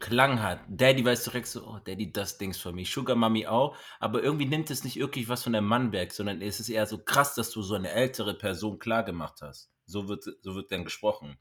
Klang 0.01 0.43
hat. 0.43 0.61
Daddy 0.69 1.05
weiß 1.05 1.25
direkt 1.25 1.49
so: 1.49 1.67
„Oh, 1.67 1.79
Daddy 1.81 2.13
does 2.13 2.39
things 2.39 2.59
for 2.61 2.73
me.“ 2.73 2.85
Sugar 2.85 3.17
Mommy 3.17 3.47
auch, 3.47 3.77
aber 4.01 4.23
irgendwie 4.23 4.47
nimmt 4.47 4.71
es 4.71 4.85
nicht 4.85 4.97
wirklich 4.97 5.29
was 5.29 5.45
von 5.45 5.55
deinem 5.55 5.67
Mann 5.69 5.93
weg, 5.93 6.13
sondern 6.13 6.43
es 6.43 6.61
ist 6.61 6.69
eher 6.71 6.87
so 6.87 6.99
krass, 7.05 7.35
dass 7.37 7.51
du 7.53 7.63
so 7.63 7.77
'ne 7.79 7.91
ältere 7.91 8.35
Person 8.35 8.79
klargemacht 8.81 9.43
hast. 9.43 9.73
So 9.87 10.09
wird 10.09 10.25
so 10.25 10.55
wird 10.57 10.73
dann 10.73 10.85
gesprochen. 10.85 11.39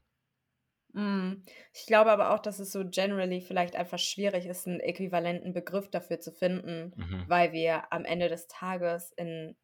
Mhm. 0.94 1.42
Ich 1.74 1.86
glaube 1.86 2.10
aber 2.10 2.34
auch, 2.34 2.38
dass 2.38 2.58
es 2.58 2.72
so 2.72 2.84
generally 2.88 3.40
vielleicht 3.40 3.76
einfach 3.76 3.98
schwierig 3.98 4.46
ist, 4.46 4.66
'n 4.66 4.80
äquivalenten 4.80 5.52
Begriff 5.54 5.88
dafür 5.90 6.20
zu 6.20 6.32
finden, 6.32 6.94
Mhm. 6.96 7.26
weil 7.26 7.52
wir 7.52 7.92
am 7.92 8.04
Ende 8.04 8.28
des 8.28 8.46
Tages 8.46 9.10
in 9.16 9.56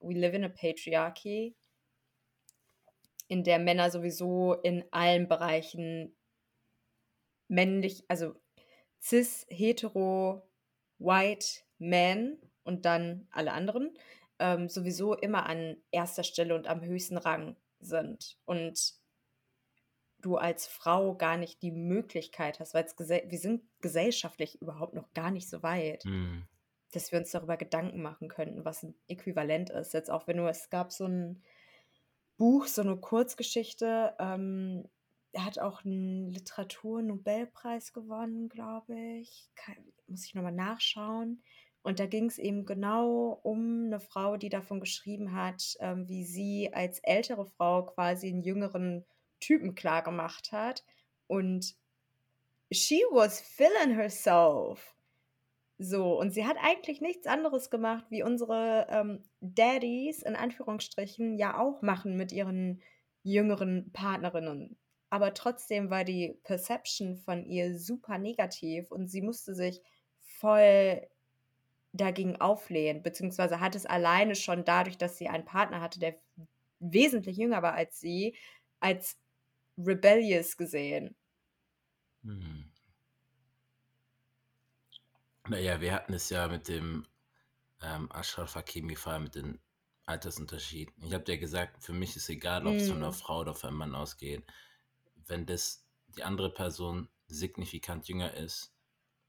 we 0.00 0.14
live 0.14 0.34
in 0.34 0.44
a 0.44 0.48
patriarchy 0.48 1.54
in 3.28 3.44
der 3.44 3.58
Männer 3.58 3.90
sowieso 3.90 4.54
in 4.54 4.84
allen 4.90 5.28
Bereichen 5.28 6.16
männlich 7.48 8.04
also 8.08 8.34
cis, 9.00 9.46
hetero, 9.48 10.42
white 10.98 11.62
man 11.78 12.38
und 12.64 12.84
dann 12.84 13.26
alle 13.30 13.52
anderen, 13.52 13.96
ähm, 14.38 14.68
sowieso 14.68 15.14
immer 15.14 15.46
an 15.46 15.76
1. 15.92 16.22
Stelle 16.24 16.54
und 16.54 16.66
am 16.66 16.82
höchsten 16.82 17.16
Rang 17.16 17.56
sind 17.80 18.38
und 18.44 18.94
du 20.20 20.36
als 20.36 20.66
Frau 20.66 21.14
gar 21.14 21.36
nicht 21.36 21.62
die 21.62 21.70
Möglichkeit 21.70 22.58
hast, 22.60 22.74
gesell 22.96 23.24
wir 23.28 23.38
sind 23.38 23.62
gesellschaftlich 23.80 24.60
überhaupt 24.60 24.94
noch 24.94 25.12
gar 25.14 25.30
nicht 25.30 25.48
so 25.48 25.62
weit, 25.62 26.04
Mhm. 26.04 26.44
Dass 26.92 27.12
wir 27.12 27.18
uns 27.20 27.30
darüber 27.32 27.56
Gedanken 27.56 28.02
machen 28.02 28.28
könnten, 28.28 28.64
was 28.64 28.82
'n 28.84 28.94
Äquivalent 29.08 29.70
ist. 29.70 29.94
Jetzt 29.94 30.10
auch 30.10 30.26
wenn 30.28 30.38
du 30.38 30.48
es 30.48 30.70
gab 30.70 30.92
so 30.92 31.04
'n 31.06 31.42
Buch, 32.38 32.66
so 32.68 32.82
'ne 32.84 32.96
Kurzgeschichte, 32.98 34.14
ähm, 34.20 34.88
hat 35.36 35.58
auch 35.58 35.84
'n 35.84 36.30
Literaturnobelpreis 36.30 37.92
gewonnen, 37.92 38.48
glaube 38.48 38.96
ich. 39.20 39.50
Kei 39.56 39.76
muss 40.08 40.24
ich 40.26 40.34
noch 40.34 40.42
mal 40.44 40.52
nachschauen. 40.52 41.42
Und 41.82 42.00
da 42.00 42.06
ging's 42.06 42.38
eben 42.38 42.66
genau 42.66 43.40
um 43.42 43.88
'ne 43.90 44.00
Frau, 44.00 44.36
die 44.38 44.50
davon 44.50 44.80
geschrieben 44.80 45.32
hat, 45.34 45.76
ähm, 45.80 46.08
wie 46.08 46.24
sie 46.24 46.70
als 46.74 47.00
ältere 47.00 47.46
Frau 47.46 47.84
quasi 47.86 48.28
'n 48.30 48.42
jüngeren 48.42 49.04
Typen 49.40 49.74
klargemacht 49.74 50.52
hat 50.52 50.84
und 51.28 51.76
she 52.72 53.02
was 53.12 53.40
feeling 53.40 53.94
herself. 53.94 54.97
So, 55.80 56.18
und 56.18 56.32
sie 56.32 56.44
hat 56.46 56.56
eigentlich 56.60 57.00
nichts 57.00 57.26
anderes 57.28 57.70
gemacht, 57.70 58.06
wie 58.10 58.22
unsere, 58.24 58.86
ähm, 58.90 59.22
Daddys 59.40 60.22
in 60.22 60.34
Anführungsstrichen 60.34 61.36
ja 61.38 61.56
auch 61.58 61.82
machen 61.82 62.16
mit 62.16 62.32
ihren 62.32 62.82
jüngeren 63.22 63.92
Partnerinnen. 63.92 64.76
Aber 65.10 65.34
trotzdem 65.34 65.88
war 65.90 66.02
die 66.04 66.38
Perception 66.42 67.16
von 67.16 67.44
ihr 67.46 67.78
super 67.78 68.18
negativ 68.18 68.90
und 68.90 69.06
sie 69.08 69.22
musste 69.22 69.54
sich 69.54 69.80
voll 70.20 71.06
dagegen 71.92 72.36
auflehnen, 72.40 73.02
beziehungsweise 73.02 73.60
hat 73.60 73.74
es 73.76 73.86
alleine 73.86 74.36
schon 74.36 74.64
dadurch, 74.64 74.98
dass 74.98 75.18
sie 75.18 75.28
einen 75.28 75.44
Partner 75.46 75.80
hatte, 75.82 76.00
der 76.00 76.20
wesentlich 76.80 77.36
jünger 77.38 77.62
war 77.62 77.74
als 77.74 78.00
sie, 78.00 78.36
als 78.80 79.18
rebellious 79.78 80.56
gesehen. 80.58 81.16
Mhm. 82.22 82.70
Na 85.48 85.58
ja, 85.58 85.80
wir 85.80 85.92
hatten 85.94 86.12
es 86.14 86.28
ja 86.30 86.48
mit 86.48 86.68
dem, 86.68 87.06
ähm, 87.82 88.10
Achraf 88.12 88.56
Hakimi-Fall 88.56 89.20
mit 89.20 89.34
dem 89.36 89.60
Altersunterschied. 90.06 90.92
Ich 91.02 91.14
habe 91.14 91.24
dir 91.24 91.38
gesagt, 91.38 91.82
für 91.84 91.92
mich 91.94 92.16
ist 92.16 92.28
egal, 92.30 92.66
ob's 92.66 92.88
von 92.88 93.00
'ner 93.00 93.12
Mhm. 93.12 93.14
Frau 93.14 93.40
oder 93.40 93.54
von 93.54 93.70
'nem 93.70 93.78
Mann 93.78 93.94
ausgeht. 93.94 94.46
Wenn 95.16 95.46
das 95.46 95.86
die 96.08 96.24
andere 96.24 96.52
Person 96.52 97.10
signifikant 97.28 98.08
jünger 98.08 98.34
ist 98.34 98.74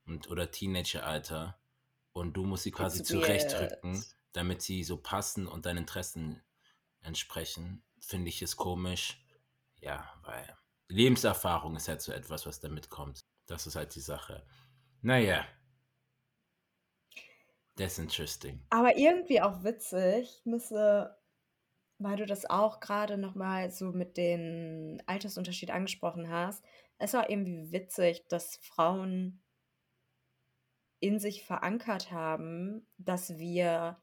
und 0.05 0.29
oder 0.29 0.51
Teenageralter 0.51 1.61
und 2.13 2.33
du 2.35 2.45
musst 2.45 2.63
sie 2.63 2.71
quasi 2.71 3.03
zurechtrücken, 3.03 4.07
damit 4.33 4.61
sie 4.63 4.83
so 4.83 4.97
passen 4.97 5.47
und 5.47 5.65
deinen 5.67 5.79
Interessen 5.79 6.43
entsprechen, 7.01 7.83
finde 8.01 8.29
ich 8.29 8.41
es 8.43 8.57
komisch. 8.57 9.25
Ja, 9.81 10.13
weil 10.23 10.57
Lebenserfahrung 10.89 11.75
ist 11.77 11.87
halt 11.89 12.01
so 12.01 12.11
etwas, 12.13 12.45
was 12.47 12.59
da 12.61 12.69
mitkommt. 12.69 13.21
Das 13.47 13.67
ist 13.67 13.75
halt 13.75 13.95
die 13.95 14.01
Sache. 14.01 14.45
Na 15.03 15.17
ja. 15.19 15.58
That's 17.79 17.97
interesting. 17.97 18.61
Aber 18.69 18.97
irgendwie 18.97 19.41
auch 19.41 19.63
witzig. 19.63 20.41
Müsste 20.45 21.19
weil 21.99 22.15
du 22.15 22.25
das 22.25 22.49
auch 22.49 22.79
grade 22.79 23.17
noch 23.17 23.35
mal 23.35 23.69
so 23.69 23.91
mit 23.91 24.17
den 24.17 25.03
Altersunterschied 25.05 25.69
angesprochen 25.69 26.29
hast. 26.29 26.63
Es 26.97 27.13
war 27.13 27.29
irgendwie 27.29 27.71
witzig, 27.71 28.25
dass 28.29 28.55
Frauen 28.57 29.43
in 31.01 31.19
sich 31.19 31.43
verankert 31.43 32.11
haben, 32.11 32.87
dass 32.97 33.37
wir 33.37 34.01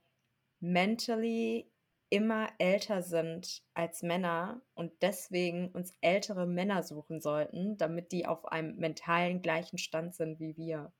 mentally 0.61 1.73
immer 2.09 2.49
älter 2.59 3.03
sind 3.03 3.63
als 3.75 4.03
Männer 4.03 4.63
und 4.75 4.93
deswegen 5.03 5.71
uns 5.73 5.97
ältere 6.01 6.47
Männer 6.47 6.83
suchen 6.83 7.21
sollten, 7.21 7.77
damit 7.79 8.13
die 8.13 8.27
auf 8.27 8.45
einem 8.47 8.77
mentalen 8.77 9.43
gleichen 9.43 9.79
Stand 9.79 10.15
sind 10.15 10.39
wie 10.39 10.57
wir. 10.57 10.93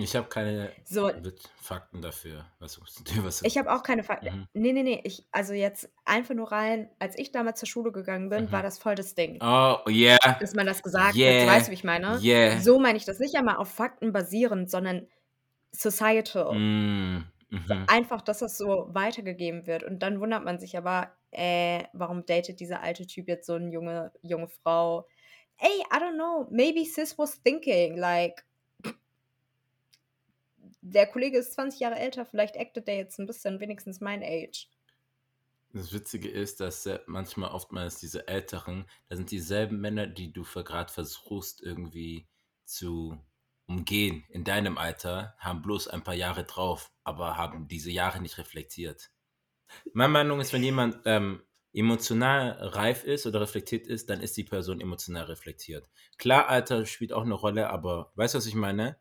Ich 0.00 0.14
habe 0.14 0.28
keine 0.28 0.72
So 0.86 1.10
Fakten 1.56 2.00
dafür, 2.00 2.46
was 2.60 2.80
was 2.80 3.42
Ich 3.42 3.56
habe 3.56 3.72
auch 3.72 3.82
keine 3.82 4.02
Fak 4.02 4.22
Mhm. 4.22 4.48
ne, 4.54 4.72
ne, 4.72 4.82
ne, 4.82 5.00
ich 5.04 5.26
also 5.32 5.52
jetzt 5.54 5.92
einfach 6.04 6.34
nur 6.34 6.50
rein 6.50 6.90
als 6.98 7.16
ich 7.18 7.30
damals 7.32 7.60
zur 7.60 7.68
Schule 7.68 7.92
gegangen 7.92 8.28
bin, 8.30 8.50
war 8.50 8.62
Mhm. 8.62 8.64
das 8.64 8.78
voll 8.78 8.94
das 8.96 9.14
Ding. 9.14 9.42
Oh, 9.42 9.82
yeah. 9.88 10.18
Dass 10.38 10.54
man 10.54 10.66
das 10.66 10.82
gesagt 10.82 11.24
hat. 11.26 11.40
Du 11.42 11.46
Yeah. 11.46 11.46
weißt, 11.46 11.70
wie 11.70 11.74
ich 11.74 11.84
meine? 11.84 12.24
Yeah. 12.24 12.60
So 12.60 12.78
meine 12.80 12.98
ich 12.98 13.04
das 13.06 13.18
nicht 13.20 13.36
einmal 13.36 13.56
auf 13.56 13.70
Fakten 13.70 14.12
basierend, 14.12 14.70
sondern 14.70 15.08
societal. 15.72 16.66
So 17.64 17.76
mhm. 17.76 17.88
einfach, 17.88 18.22
dass 18.22 18.38
das 18.40 18.56
so 18.58 18.86
weitergegeben 18.90 19.66
wird 19.66 19.82
und 19.84 20.00
dann 20.02 20.20
wundert 20.20 20.44
man 20.44 20.58
sich 20.58 20.76
aber: 20.76 21.16
„Äh, 21.30 21.84
warum 21.92 22.24
datet 22.26 22.60
dieser 22.60 22.82
alte 22.82 23.06
Typ 23.06 23.28
jetzt 23.28 23.46
so 23.46 23.58
'ne 23.58 23.70
junge 23.72 24.12
junge 24.22 24.48
Frau?“ 24.48 25.06
Ey, 25.58 25.80
I 25.92 25.98
don't 26.00 26.14
know, 26.14 26.46
maybe 26.50 26.84
sis 26.86 27.18
was 27.18 27.42
thinking 27.42 27.96
like 27.98 28.44
der 30.92 31.06
Kollege 31.06 31.38
ist 31.38 31.52
20 31.54 31.80
Jahre 31.80 31.96
älter, 31.98 32.26
vielleicht 32.26 32.56
actet 32.58 32.88
der 32.88 32.96
jetzt 32.96 33.18
'n 33.18 33.26
bisschen 33.26 33.60
wenigstens 33.60 34.00
mein 34.00 34.22
Age. 34.22 34.68
Das 35.74 35.92
Witzige 35.92 36.30
ist, 36.30 36.60
dass, 36.60 36.88
manchmal 37.06 37.50
oftmals 37.50 37.98
diese 38.00 38.26
Älteren 38.26 38.86
das 39.08 39.18
sind 39.18 39.30
dieselben 39.30 39.80
Männer, 39.80 40.06
die 40.06 40.32
du 40.32 40.42
grad 40.44 40.90
versuchst 40.90 41.60
irgendwie 41.62 42.26
zu 42.64 43.18
umgehen 43.66 44.24
in 44.30 44.44
deinem 44.44 44.78
Alter, 44.78 45.34
haben 45.38 45.60
bloß 45.60 45.88
ein 45.88 46.02
paar 46.04 46.14
Jahre 46.14 46.44
drauf, 46.44 46.90
aber 47.04 47.36
haben 47.36 47.68
diese 47.68 47.90
Jahre 47.90 48.20
nicht 48.22 48.38
reflektiert. 48.38 49.10
Meine 49.92 50.12
Meinung 50.12 50.40
ist, 50.40 50.52
wenn 50.52 50.64
jemand, 50.64 50.98
ähm, 51.06 51.42
emotional 51.74 52.52
reif 52.60 53.04
ist 53.04 53.26
oder 53.26 53.40
reflektiert 53.42 53.86
ist, 53.88 54.10
dann 54.10 54.20
ist 54.22 54.36
die 54.36 54.44
Person 54.44 54.80
emotional 54.80 55.24
reflektiert. 55.26 55.88
Klar, 56.18 56.48
Alter 56.48 56.86
spielt 56.86 57.12
auch 57.12 57.24
'ne 57.24 57.34
Rolle, 57.34 57.70
aber 57.70 58.12
weißt 58.16 58.34
du, 58.34 58.38
was 58.38 58.46
ich 58.46 58.54
meine? 58.56 58.98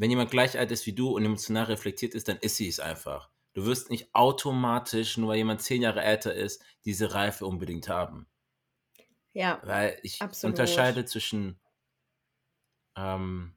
Wenn 0.00 0.10
jemand 0.10 0.32
gleich 0.32 0.58
alt 0.58 0.72
ist 0.72 0.86
wie 0.86 0.94
du 0.94 1.10
und 1.10 1.24
emotional 1.24 1.66
reflektiert 1.66 2.14
ist, 2.14 2.26
dann 2.26 2.38
ist 2.38 2.56
sie 2.56 2.66
es 2.66 2.80
einfach. 2.80 3.30
Du 3.52 3.66
wirst 3.66 3.88
nicht 3.90 4.12
automatisch, 4.16 5.16
nur 5.16 5.28
weil 5.30 5.36
jemand 5.36 5.62
10 5.62 5.82
Jahre 5.82 6.02
älter 6.02 6.34
ist, 6.34 6.64
diese 6.84 7.14
Reife 7.14 7.46
unbedingt 7.46 7.88
haben. 7.88 8.26
Ja, 9.32 9.62
Weil 9.62 9.98
ich 10.02 10.20
absolut. 10.20 10.42
unterscheide 10.42 11.06
zwischen 11.06 11.60
ähm 12.96 13.54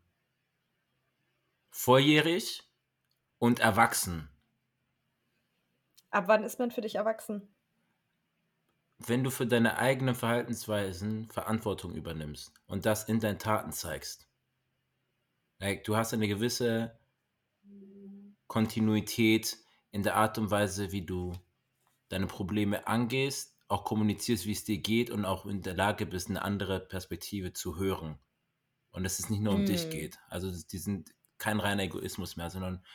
volljährig 1.72 2.72
und 3.40 3.60
erwachsen. 3.60 4.30
Ab 6.12 6.30
wann 6.30 6.46
ist 6.46 6.60
man 6.60 6.72
für 6.72 6.80
dich 6.80 6.96
erwachsen? 6.96 7.54
Wenn 8.98 9.24
du 9.24 9.30
für 9.30 9.46
deine 9.46 9.78
eigenen 9.78 10.16
Verhaltensweisen 10.16 11.30
Verantwortung 11.30 11.94
übernimmst 11.94 12.60
und 12.66 12.88
das 12.88 13.04
in 13.04 13.20
deinen 13.20 13.38
Taten 13.38 13.72
zeigst. 13.72 14.28
Like, 15.60 15.84
du 15.84 15.96
hast 15.96 16.14
eine 16.14 16.28
gewisse 16.28 16.98
Kontinuität 18.48 19.58
in 19.92 20.04
der 20.04 20.16
Art 20.16 20.38
und 20.38 20.52
Weise, 20.52 20.92
wie 20.92 21.06
du 21.06 21.34
deine 22.10 22.28
Probleme 22.28 22.88
angehst, 22.88 23.58
auch 23.68 23.84
kommunizierst, 23.86 24.46
wie 24.46 24.52
es 24.52 24.64
dir 24.66 24.78
geht 24.78 25.10
und 25.10 25.26
auch 25.26 25.46
in 25.46 25.62
der 25.62 25.74
Lage 25.74 26.06
bist, 26.06 26.30
eine 26.30 26.42
andere 26.44 26.80
Perspektive 26.80 27.54
zu 27.54 27.78
hören. 27.78 28.20
Und 28.92 29.04
dass 29.04 29.20
es 29.20 29.30
nicht 29.30 29.42
nur 29.42 29.54
um 29.56 29.66
dich 29.66 29.88
Mm. 29.88 29.90
geht. 29.90 30.20
Also 30.30 30.52
die 30.52 30.78
sind 30.78 31.14
kein 31.40 31.60
reiner 31.60 31.84
Egoismus 31.84 32.36
mehr, 32.36 32.50
sondern 32.52 32.86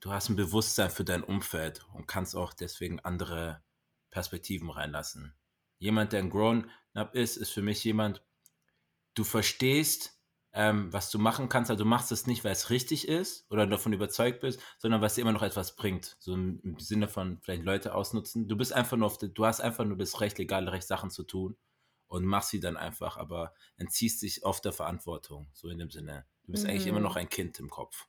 du 0.00 0.12
hast 0.12 0.28
ein 0.28 0.36
Bewusstsein 0.36 0.90
für 0.90 1.04
dein 1.04 1.24
Umfeld 1.24 1.84
und 1.92 2.06
kannst 2.06 2.36
auch 2.36 2.52
deswegen 2.52 3.00
andere 3.00 3.62
Perspektiven 4.10 4.70
reinlassen. 4.70 5.34
Jemand, 5.78 6.12
der 6.12 6.20
ein 6.20 6.30
Grown-up 6.30 7.14
ist, 7.14 7.36
ist 7.36 7.50
für 7.50 7.62
mich 7.62 7.82
jemand, 7.82 8.22
du 9.14 9.24
verstehst, 9.24 10.19
ähm, 10.52 10.92
was 10.92 11.10
du 11.10 11.18
machen 11.18 11.48
kannst, 11.48 11.70
also 11.70 11.84
du 11.84 11.88
machst 11.88 12.10
es 12.12 12.26
nicht, 12.26 12.44
weil 12.44 12.52
es 12.52 12.70
richtig 12.70 13.06
ist 13.08 13.46
oder 13.50 13.66
davon 13.66 13.92
überzeugt 13.92 14.40
bist, 14.40 14.60
sondern 14.78 15.00
weil 15.00 15.06
es 15.08 15.14
dir 15.14 15.22
immer 15.22 15.32
noch 15.32 15.42
etwas 15.42 15.76
bringt. 15.76 16.16
So 16.18 16.34
im, 16.34 16.60
im 16.64 16.78
Sinne 16.80 17.08
von 17.08 17.38
vielleicht 17.42 17.64
Leute 17.64 17.94
ausnutzen. 17.94 18.48
Du 18.48 18.56
bist 18.56 18.72
einfach 18.72 18.96
nur 18.96 19.06
auf 19.06 19.18
du 19.18 19.44
hast 19.46 19.60
einfach 19.60 19.84
nur 19.84 19.96
das 19.96 20.20
Recht, 20.20 20.38
legale 20.38 20.72
Recht, 20.72 20.86
Sachen 20.88 21.10
zu 21.10 21.22
tun 21.24 21.56
und 22.08 22.24
machst 22.24 22.50
sie 22.50 22.60
dann 22.60 22.76
einfach, 22.76 23.16
aber 23.16 23.54
entziehst 23.76 24.22
dich 24.22 24.44
oft 24.44 24.64
der 24.64 24.72
Verantwortung. 24.72 25.48
So 25.52 25.68
in 25.68 25.78
dem 25.78 25.90
Sinne. 25.90 26.26
Du 26.44 26.52
bist 26.52 26.66
eigentlich 26.66 26.86
immer 26.86 26.98
Mhm. 26.98 27.04
noch 27.04 27.16
ein 27.16 27.28
Kind 27.28 27.58
im 27.60 27.70
Kopf. 27.70 28.08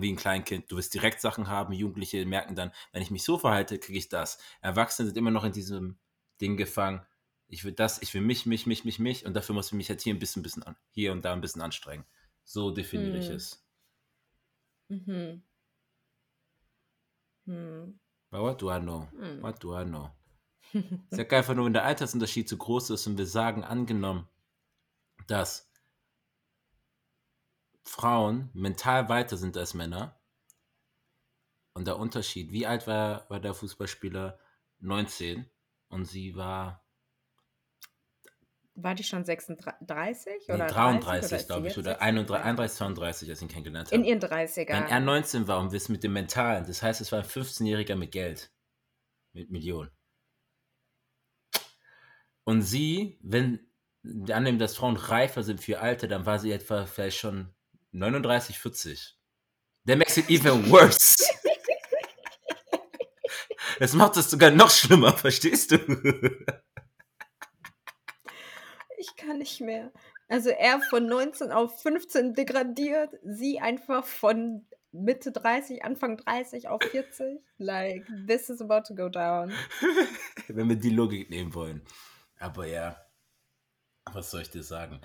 Wie 0.00 0.10
ein 0.12 0.16
Kleinkind. 0.16 0.70
Du 0.70 0.76
wirst 0.76 0.94
direkt 0.94 1.20
Sachen 1.20 1.48
haben, 1.48 1.72
Jugendliche 1.72 2.24
merken 2.24 2.54
dann, 2.54 2.72
wenn 2.92 3.02
ich 3.02 3.10
mich 3.10 3.24
so 3.24 3.38
verhalte, 3.38 3.78
kriege 3.78 3.98
ich 3.98 4.08
das. 4.08 4.38
Erwachsene 4.62 5.06
sind 5.08 5.18
immer 5.18 5.30
noch 5.30 5.44
in 5.44 5.52
diesem 5.52 5.98
Ding 6.40 6.56
gefangen. 6.56 7.06
Ich 7.48 7.64
will 7.64 7.72
das, 7.72 8.02
ich 8.02 8.12
will 8.14 8.22
mich, 8.22 8.46
mich, 8.46 8.66
mich, 8.66 8.84
mich, 8.84 8.98
mich 8.98 9.24
und 9.26 9.34
dafür 9.34 9.54
muss 9.54 9.68
ich 9.68 9.72
mich 9.74 9.88
jetzt 9.88 10.02
hier 10.02 10.14
ein 10.14 10.18
bisschen, 10.18 10.42
bisschen 10.42 10.62
an, 10.64 10.76
hier 10.90 11.12
und 11.12 11.24
da 11.24 11.32
ein 11.32 11.40
bisschen 11.40 11.62
anstrengen. 11.62 12.04
So 12.44 12.70
definiere 12.70 13.18
ich 13.18 13.28
Hm. 13.28 13.36
es. 13.36 13.64
Mhm. 14.88 15.42
Hm. 17.46 18.00
But 18.30 18.40
what 18.40 18.60
do 18.60 18.70
I 18.70 18.80
know? 18.80 19.08
Hm. 19.18 19.42
What 19.42 19.62
do 19.62 19.78
I 19.78 19.84
know? 19.84 20.10
Ich 20.72 20.82
sag 21.10 21.32
einfach 21.32 21.54
nur, 21.54 21.64
wenn 21.66 21.72
der 21.72 21.84
Altersunterschied 21.84 22.48
zu 22.48 22.58
groß 22.58 22.90
ist 22.90 23.06
und 23.06 23.16
wir 23.16 23.26
sagen, 23.26 23.64
angenommen, 23.64 24.28
dass 25.26 25.70
Frauen 27.84 28.50
mental 28.52 29.08
weiter 29.08 29.36
sind 29.36 29.56
als 29.56 29.74
Männer 29.74 30.20
und 31.72 31.86
der 31.86 31.98
Unterschied, 31.98 32.50
wie 32.50 32.66
alt 32.66 32.86
war, 32.86 33.30
war 33.30 33.40
der 33.40 33.54
Fußballspieler? 33.54 34.38
19 34.80 35.48
und 35.88 36.04
sie 36.04 36.34
war 36.36 36.85
War 38.78 38.94
die 38.94 39.04
schon 39.04 39.24
36 39.24 40.44
nee, 40.48 40.54
oder 40.54 40.66
33, 40.66 41.30
30 41.30 41.46
glaube 41.46 41.68
ich, 41.68 41.78
oder 41.78 41.92
jetzt 41.92 42.02
31, 42.02 42.76
36? 42.76 42.76
32, 42.76 43.30
als 43.30 43.38
ich 43.38 43.42
ihn 43.42 43.48
kennengelernt 43.48 43.90
In 43.90 44.00
habe. 44.00 44.08
ihren 44.08 44.20
30ern. 44.20 44.68
Wenn 44.68 44.86
er 44.86 45.00
19 45.00 45.48
war 45.48 45.60
und 45.60 45.72
wir 45.72 45.78
es 45.78 45.88
mit 45.88 46.04
dem 46.04 46.12
Mentalen, 46.12 46.66
das 46.66 46.82
heißt, 46.82 47.00
es 47.00 47.10
war 47.10 47.20
ein 47.20 47.24
15-Jähriger 47.24 47.96
mit 47.96 48.12
Geld, 48.12 48.52
mit 49.32 49.50
Millionen. 49.50 49.90
Und 52.44 52.62
sie, 52.62 53.18
wenn 53.22 53.66
wir 54.02 54.36
annehmen, 54.36 54.58
dass 54.58 54.76
Frauen 54.76 54.96
reifer 54.96 55.42
sind 55.42 55.60
für 55.60 55.72
ihr 55.72 55.82
Alter, 55.82 56.06
dann 56.06 56.26
war 56.26 56.38
sie 56.38 56.52
etwa 56.52 56.84
vielleicht 56.84 57.16
schon 57.16 57.54
39, 57.92 58.58
40. 58.58 59.16
That 59.86 59.98
makes 59.98 60.16
it 60.18 60.28
even 60.28 60.70
worse. 60.70 61.16
Das 63.78 63.92
macht 63.92 64.16
es 64.16 64.30
sogar 64.30 64.50
noch 64.50 64.70
schlimmer, 64.70 65.12
verstehst 65.12 65.72
du? 65.72 65.78
Ich 68.98 69.16
kann 69.16 69.38
nicht 69.38 69.60
mehr. 69.60 69.92
Also 70.28 70.50
er 70.50 70.80
von 70.80 71.06
19 71.06 71.52
auf 71.52 71.82
15 71.82 72.34
degradiert, 72.34 73.10
sie 73.22 73.60
einfach 73.60 74.04
von 74.04 74.66
Mitte 74.92 75.30
30, 75.30 75.84
Anfang 75.84 76.16
30 76.16 76.68
auf 76.68 76.82
40. 76.82 77.40
Like, 77.58 78.06
this 78.26 78.48
is 78.48 78.60
about 78.60 78.82
to 78.88 78.94
go 78.94 79.08
down. 79.08 79.52
Wenn 80.48 80.68
wir 80.68 80.76
die 80.76 80.90
Logik 80.90 81.30
nehmen 81.30 81.54
wollen. 81.54 81.82
Aber 82.38 82.66
ja, 82.66 82.96
was 84.12 84.30
soll 84.30 84.42
ich 84.42 84.50
dir 84.50 84.62
sagen? 84.62 85.00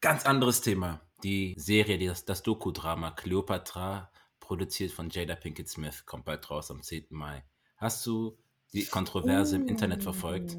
Ganz 0.00 0.24
anderes 0.24 0.60
Thema. 0.60 1.00
Die 1.22 1.54
Serie, 1.58 1.98
das, 2.08 2.24
das 2.24 2.42
Doku-Drama 2.42 3.12
Cleopatra, 3.12 4.10
produziert 4.40 4.92
von 4.92 5.08
Jada 5.10 5.34
Pinkett 5.36 5.68
Smith, 5.68 6.04
kommt 6.04 6.26
bald 6.26 6.50
raus 6.50 6.70
am 6.70 6.82
10. 6.82 7.06
Mai. 7.10 7.42
Hast 7.76 8.04
du 8.06 8.36
die 8.72 8.84
Kontroverse 8.84 9.56
im 9.56 9.68
Internet 9.68 10.02
verfolgt? 10.02 10.56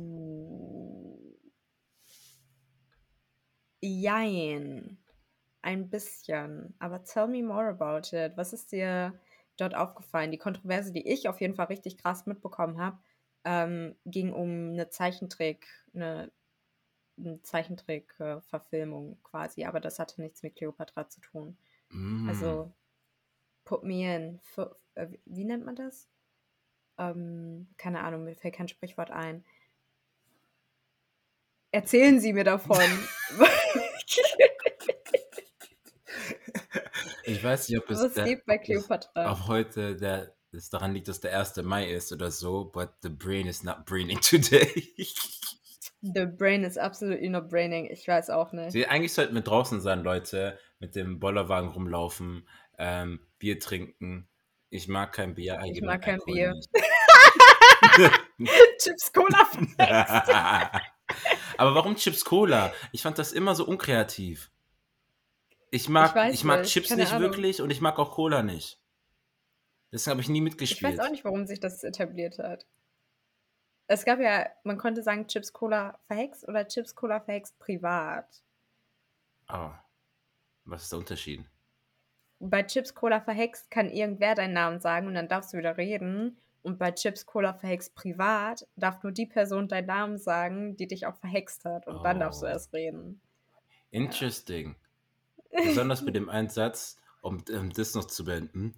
Jein. 3.86 4.98
Ein 5.62 5.90
bisschen. 5.90 6.76
Aber 6.80 7.04
tell 7.04 7.28
me 7.28 7.42
more 7.42 7.68
about 7.68 8.16
it. 8.16 8.38
Was 8.38 8.54
ist 8.54 8.72
dir 8.72 9.14
dort 9.58 9.76
aufgefallen? 9.76 10.32
Die 10.32 10.38
Kontroverse, 10.38 10.92
die 10.92 11.08
ich 11.08 11.28
auf 11.28 11.42
jeden 11.42 11.56
Fall 11.56 11.68
richtig 11.68 11.98
krass 11.98 12.26
mitbekommen 12.26 12.80
habe, 12.80 13.00
ähm, 13.46 13.96
ging 14.06 14.34
um 14.34 14.72
eine 14.72 14.90
Zeichentrick, 14.90 15.68
eine, 15.94 16.32
eine 17.18 17.42
Zeichentrick-Verfilmung 17.44 19.20
quasi, 19.24 19.66
aber 19.66 19.80
das 19.80 20.00
hatte 20.00 20.22
nichts 20.22 20.44
mit 20.44 20.56
Cleopatra 20.56 21.08
zu 21.10 21.22
tun. 21.22 21.58
Mm. 21.90 22.28
Also, 22.28 22.74
put 23.64 23.84
me 23.84 24.16
in. 24.16 24.40
F 24.40 24.70
äh, 24.96 25.08
wie 25.26 25.46
nennt 25.46 25.66
man 25.66 25.76
das? 25.76 26.10
Ähm, 26.98 27.68
keine 27.78 28.02
Ahnung, 28.02 28.24
mir 28.24 28.36
fällt 28.36 28.56
kein 28.56 28.68
Sprichwort 28.68 29.12
ein. 29.12 29.44
Erzählen 31.76 32.22
Sie 32.22 32.32
mir 32.32 32.46
davon. 32.46 32.78
ich 37.26 37.44
weiß 37.44 37.68
nicht, 37.68 37.78
ob 37.80 37.90
es 37.92 38.00
Was 38.00 38.14
geht 38.14 38.46
bei 38.46 38.58
Cleopatra? 38.60 39.30
auch 39.30 39.50
heute 39.50 39.98
der, 39.98 40.34
es 40.54 40.70
daran 40.70 40.94
liegt, 40.94 41.10
dass 41.10 41.20
der 41.20 41.38
1. 41.38 41.58
Mai 41.64 41.92
ist 41.92 42.14
oder 42.14 42.32
so, 42.32 42.64
but 42.64 42.92
the 43.02 43.10
brain 43.10 43.46
is 43.46 43.62
not 43.64 43.86
braining 43.86 44.22
today. 44.22 44.88
The 46.02 46.26
brain 46.26 46.64
is 46.64 46.78
absolutely 46.78 47.28
not 47.28 47.50
braining. 47.50 47.88
Ich 47.92 48.08
weiß 48.08 48.30
auch 48.30 48.54
nicht. 48.54 48.72
Sie, 48.72 48.88
eigentlich 48.88 49.12
sollten 49.12 49.36
wir 49.36 49.42
draußen 49.42 49.82
sein, 49.82 50.02
Leute, 50.02 50.58
mit 50.80 50.96
dem 50.96 51.20
Bollerwagen 51.20 51.72
rumlaufen, 51.72 52.48
ähm, 52.78 53.20
Bier 53.38 53.60
trinken. 53.60 54.30
Ich 54.70 54.88
mag 54.88 55.12
kein 55.12 55.36
Bier, 55.36 55.56
Ich 55.56 55.60
allgemein 55.60 55.88
mag 55.98 56.02
kein 56.04 56.22
Alkohol 56.22 56.36
Bier. 56.36 56.54
Chips 58.80 59.12
Cola. 59.12 60.82
Aber 61.58 61.76
warum 61.76 61.96
Chips 61.96 62.26
Cola? 62.26 62.74
Ich 62.92 63.02
fand 63.02 63.18
das 63.18 63.32
immer 63.34 63.56
so 63.56 63.66
unkreativ. 63.66 64.52
Ich 65.72 65.84
Ich 65.84 65.90
mag, 65.90 66.16
weiß 66.16 66.34
ich 66.34 66.44
mag 66.44 66.62
nicht, 66.62 66.72
Chips 66.72 66.90
keine 66.90 67.02
nicht 67.04 67.14
Ahnung. 67.14 67.30
wirklich 67.32 67.62
und 67.62 67.70
ich 67.70 67.82
mag 67.82 67.98
auch 68.00 68.12
Cola 68.12 68.44
nicht. 68.44 68.80
Deswegen 69.92 70.12
habe 70.12 70.22
ich 70.22 70.30
nie 70.30 70.40
Ich 70.40 70.44
weiß 70.44 70.52
mitgespielt. 70.52 71.02
auch 71.02 71.10
nicht, 71.10 71.26
warum 71.26 71.46
sich 71.46 71.60
das 71.60 71.84
etabliert 71.84 72.38
hat. 72.40 72.66
Es 73.88 74.04
gab 74.06 74.20
ja, 74.20 74.48
man 74.64 74.78
konnte 74.78 75.04
sagen, 75.04 75.28
Chips 75.28 75.54
Cola 75.54 76.00
verhext 76.08 76.48
oder 76.48 76.68
Chips 76.68 76.96
Cola 76.96 77.20
verhext 77.20 77.58
privat. 77.60 78.44
Oh. 79.50 79.72
Was 80.66 80.84
ist 80.84 80.92
der 80.92 81.00
Unterschied? 81.00 81.46
Bei 82.40 82.64
Chips 82.64 82.94
Cola 82.96 83.22
verhext 83.22 83.70
kann 83.72 83.90
irgendwer 83.90 84.36
deinen 84.36 84.54
Namen 84.54 84.80
sagen 84.80 85.08
und 85.08 85.14
dann 85.14 85.28
darfst 85.30 85.54
du 85.54 85.58
wieder 85.58 85.78
reden. 85.78 86.38
Und 86.66 86.80
bei 86.80 86.92
Chips 86.92 87.26
Cola 87.26 87.54
verhext 87.54 87.94
privat 87.96 88.68
darf 88.76 89.04
nur 89.04 89.12
die 89.12 89.28
Person 89.28 89.68
deinen 89.68 89.86
Namen 89.86 90.18
sagen, 90.18 90.76
die 90.78 90.88
dich 90.88 91.06
auch 91.06 91.16
verhext 91.16 91.64
hat. 91.66 91.86
Und 91.88 92.04
dann 92.04 92.20
darfst 92.20 92.42
du 92.42 92.48
Oh. 92.48 92.50
erst 92.50 92.74
reden. 92.74 93.22
Interesting. 93.92 94.76
Besonders 95.52 96.02
mit 96.02 96.16
dem 96.16 96.28
Einsatz, 96.28 96.98
um, 97.22 97.44
um 97.50 97.70
das 97.72 97.94
noch 97.94 98.06
zu 98.06 98.26
beenden. 98.26 98.76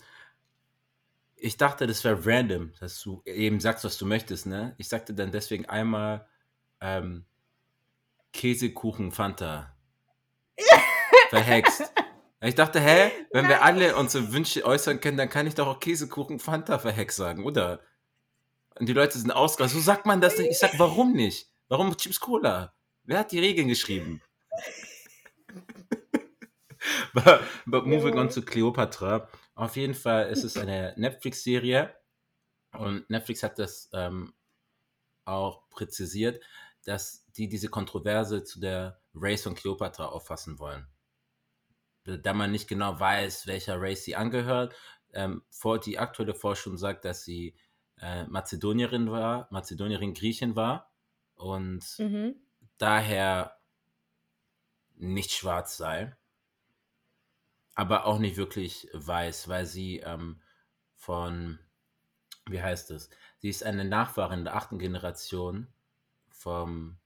Ich 1.36 1.56
dachte, 1.58 1.88
das 1.88 2.04
wäre 2.04 2.26
random, 2.26 2.74
dass 2.80 3.02
du 3.02 3.22
eben 3.26 3.60
sagst, 3.60 3.84
was 3.86 3.98
du 3.98 4.06
möchtest, 4.06 4.46
ne? 4.48 4.76
Ich 4.78 4.90
sagte 4.90 5.14
dann 5.14 5.32
deswegen 5.32 5.66
einmal 5.66 6.28
ähm, 6.82 7.26
Käsekuchen 8.34 9.12
Fanta. 9.12 9.74
Verhext. 11.30 11.92
Ich 12.40 12.56
dachte, 12.56 12.80
hä, 12.80 13.12
wenn 13.32 13.48
wir 13.48 13.64
alle 13.64 13.96
unsere 13.96 14.32
Wünsche 14.32 14.64
äußern 14.64 15.00
können, 15.00 15.18
dann 15.18 15.30
kann 15.30 15.48
ich 15.48 15.56
doch 15.56 15.68
auch 15.68 15.80
Käsekuchen 15.80 16.40
Fanta 16.40 16.78
verhext 16.78 17.18
sagen, 17.18 17.44
oder? 17.44 17.80
Und 18.80 18.88
die 18.88 18.94
Leute 18.94 19.18
sind 19.18 19.32
ausgerastet. 19.32 19.80
So 19.80 19.84
sagt 19.84 20.06
man 20.06 20.22
das 20.22 20.38
nicht. 20.38 20.52
Ich 20.52 20.60
sag, 20.60 20.78
warum 20.78 21.14
nicht? 21.14 21.50
Warum 21.68 21.98
Chips 21.98 22.20
Cola? 22.20 22.76
Wer 23.04 23.20
hat 23.20 23.32
die 23.32 23.40
Regeln 23.40 23.68
geschrieben? 23.68 24.22
but, 27.14 27.42
but 27.66 27.88
moving 27.88 28.20
on 28.20 28.30
zu 28.30 28.44
Cleopatra. 28.44 29.28
Auf 29.56 29.76
jeden 29.76 29.96
Fall 29.96 30.30
ist 30.30 30.44
es 30.44 30.58
eine 30.58 30.94
Netflix-Serie 30.96 31.96
und 32.74 33.10
Netflix 33.10 33.42
hat 33.42 33.58
das 33.58 33.90
ähm, 33.94 34.34
auch 35.26 35.68
präzisiert, 35.70 36.44
dass 36.86 37.26
die 37.36 37.50
diese 37.50 37.70
Kontroverse 37.70 38.44
zu 38.44 38.60
der 38.60 39.02
Race 39.16 39.44
von 39.44 39.56
Cleopatra 39.56 40.06
auffassen 40.06 40.60
wollen. 40.60 40.88
Da 42.08 42.34
man 42.34 42.52
nicht 42.52 42.68
genau 42.68 43.00
weiß, 43.00 43.48
welcher 43.48 43.82
Race 43.82 44.04
sie 44.04 44.16
angehört. 44.16 44.76
Ähm, 45.14 45.44
vor, 45.50 45.80
die 45.80 46.00
aktuelle 46.00 46.36
Forschung 46.36 46.78
sagt, 46.78 47.06
dass 47.06 47.24
sie 47.24 47.56
äh, 48.00 48.26
Mazedonierin 48.26 49.12
war, 49.12 49.48
Mazedonierin 49.52 50.14
Griechin 50.14 50.56
war 50.56 50.92
und 51.36 51.84
Mhm. 52.00 52.36
daher 52.78 53.60
nicht 54.98 55.32
schwarz 55.32 55.78
sei, 55.78 56.18
aber 57.76 58.06
auch 58.06 58.20
nicht 58.20 58.38
wirklich 58.38 58.90
weiß, 58.94 59.48
weil 59.48 59.66
sie 59.66 60.00
ähm, 60.00 60.42
von, 60.96 61.60
wie 62.48 62.62
heißt 62.62 62.92
es, 62.92 63.10
sie 63.38 63.50
ist 63.50 63.64
eine 63.64 63.86
Nachfahrin 63.86 64.46
der 64.46 64.56
achten 64.56 64.80
Generation 64.80 65.74
vom 66.30 67.00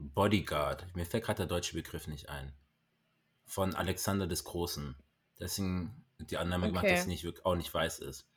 Bodyguard. 0.00 0.96
Mir 0.96 1.06
fällt 1.06 1.22
gerade 1.22 1.36
der 1.36 1.46
deutsche 1.46 1.76
Begriff 1.76 2.08
nicht 2.08 2.28
ein. 2.28 2.52
Von 3.50 3.74
Alexander 3.74 4.28
des 4.28 4.44
Großen. 4.44 4.94
Deswegen 5.40 6.04
die 6.20 6.36
Annahme 6.36 6.68
gemacht, 6.68 6.84
dass 6.84 7.00
Okay. 7.00 7.02
sie 7.02 7.10
nicht, 7.10 7.24
wirk- 7.24 7.44
auch 7.44 7.56
nicht 7.56 7.74
weiß 7.74 7.98
ist. 7.98 8.28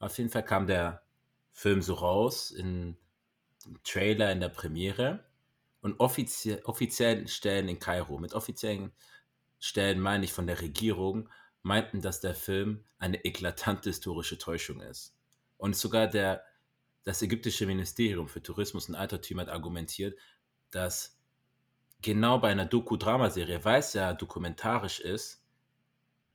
Auf 0.00 0.18
jeden 0.18 0.28
Fall 0.28 0.44
kam 0.44 0.66
der 0.66 1.04
Film 1.52 1.82
so 1.82 1.94
raus 1.94 2.50
in 2.50 2.96
dem 3.64 3.80
Trailer 3.84 4.32
in 4.32 4.40
der 4.40 4.48
Premiere 4.48 5.24
und 5.82 6.00
offizie 6.00 6.64
offiziellen 6.64 7.28
Stellen 7.28 7.68
in 7.68 7.78
Kairo, 7.78 8.18
mit 8.18 8.34
offiziellen 8.34 8.92
Stellen 9.60 10.00
meine 10.00 10.24
ich 10.24 10.32
von 10.32 10.48
der 10.48 10.60
Regierung, 10.60 11.28
meinten, 11.62 12.00
dass 12.02 12.20
der 12.20 12.34
Film 12.34 12.84
eine 12.98 13.24
eklatante 13.24 13.90
historische 13.90 14.36
Täuschung 14.36 14.80
ist. 14.80 15.14
Und 15.58 15.76
sogar 15.76 16.08
der, 16.08 16.44
das 17.04 17.22
ägyptische 17.22 17.66
Ministerium 17.66 18.28
für 18.28 18.42
Tourismus 18.42 18.88
und 18.88 18.96
Altertümer 18.96 19.42
hat 19.42 19.48
argumentiert, 19.48 20.18
dass 20.72 21.15
genau 22.02 22.38
bei 22.38 22.50
einer 22.50 22.66
Doku-Dramaserie, 22.66 23.64
weil 23.64 23.80
es 23.80 23.92
ja 23.94 24.12
dokumentarisch 24.14 25.00
ist, 25.00 25.42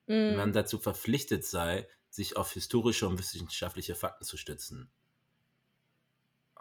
man 0.07 0.49
Mhm. 0.49 0.53
dazu 0.53 0.77
verpflichtet 0.79 1.45
sei, 1.45 1.87
sich 2.09 2.37
auf 2.37 2.51
historische 2.53 3.07
und 3.07 3.17
wissenschaftliche 3.19 3.95
Fakten 3.95 4.25
zu 4.25 4.37
stützen. 4.37 4.91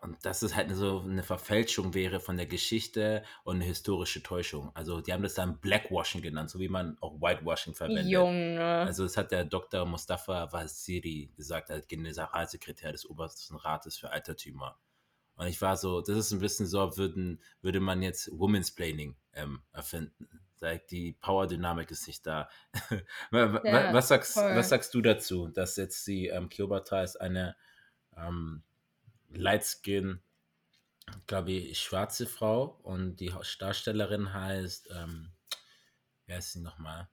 Und 0.02 0.24
dass 0.24 0.40
es 0.42 0.54
halt 0.54 0.74
so 0.74 1.00
eine 1.00 1.22
Verfälschung 1.22 1.92
wäre 1.94 2.20
von 2.20 2.36
der 2.38 2.46
Geschichte 2.46 3.22
und 3.44 3.56
eine 3.56 3.64
historische 3.66 4.22
Täuschung. 4.22 4.74
Also 4.74 5.00
die 5.02 5.12
haben 5.12 5.22
das 5.22 5.34
dann 5.34 5.60
Blackwashing 5.60 6.22
genannt, 6.22 6.48
so 6.50 6.58
wie 6.58 6.68
man 6.68 6.96
auch 7.02 7.20
Whitewashing 7.20 7.74
verwendet. 7.74 8.08
Junge. 8.08 8.86
Also 8.86 9.02
das 9.04 9.16
hat 9.18 9.30
der 9.30 9.44
Dr. 9.44 9.84
Mustafa 9.86 10.50
Waziri 10.52 11.32
gesagt, 11.36 11.70
als 11.70 11.86
Generalsekretär 11.86 12.92
des 12.92 13.08
Obersten 13.08 13.56
Rates 13.56 13.98
für 13.98 14.10
Altertümer. 14.10 14.78
Und 15.40 15.46
ich 15.46 15.62
war 15.62 15.78
so, 15.78 16.02
das 16.02 16.18
ist 16.18 16.32
ein 16.32 16.40
bisschen 16.40 16.66
so, 16.66 16.98
würden, 16.98 17.40
würde 17.62 17.80
man 17.80 18.02
jetzt 18.02 18.30
Women's 18.38 18.70
Planning 18.72 19.16
ähm, 19.32 19.62
erfinden. 19.72 20.28
Die 20.90 21.12
Power-Dynamik 21.14 21.90
ist 21.90 22.06
nicht 22.06 22.26
da. 22.26 22.50
Wa- 23.30 23.54
wa- 23.54 23.62
Ja, 23.64 23.94
was, 23.94 24.08
sagst, 24.08 24.34
voll. 24.34 24.54
was 24.54 24.68
sagst 24.68 24.92
du 24.92 25.00
dazu, 25.00 25.48
dass 25.48 25.76
jetzt 25.76 26.06
die 26.06 26.26
ähm, 26.26 26.50
Kleopatra 26.50 27.02
ist 27.02 27.16
eine 27.16 27.56
ähm, 28.18 28.62
Lightskin, 29.30 30.20
glaube 31.26 31.52
ich, 31.52 31.80
schwarze 31.80 32.26
Frau 32.26 32.78
und 32.82 33.16
die 33.16 33.32
Darstellerin 33.58 34.34
heißt, 34.34 34.90
ähm, 34.94 35.32
wer 36.26 36.38
ist 36.38 36.52
sie 36.52 36.60
nochmal? 36.60 37.08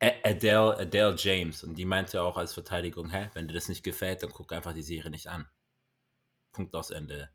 Adele, 0.00 0.76
Adele 0.78 1.14
James. 1.18 1.62
Und 1.64 1.74
die 1.76 1.84
meinte 1.84 2.22
auch 2.22 2.36
als 2.38 2.54
Verteidigung, 2.54 3.10
hä, 3.10 3.30
wenn 3.34 3.46
dir 3.48 3.54
das 3.54 3.68
nicht 3.68 3.82
gefällt, 3.84 4.22
dann 4.22 4.30
guck 4.30 4.52
einfach 4.52 4.72
die 4.72 4.82
Serie 4.82 5.10
nicht 5.10 5.26
an. 5.28 5.48
Punkt 6.52 6.74
aus 6.74 6.90
Ende. 6.90 7.30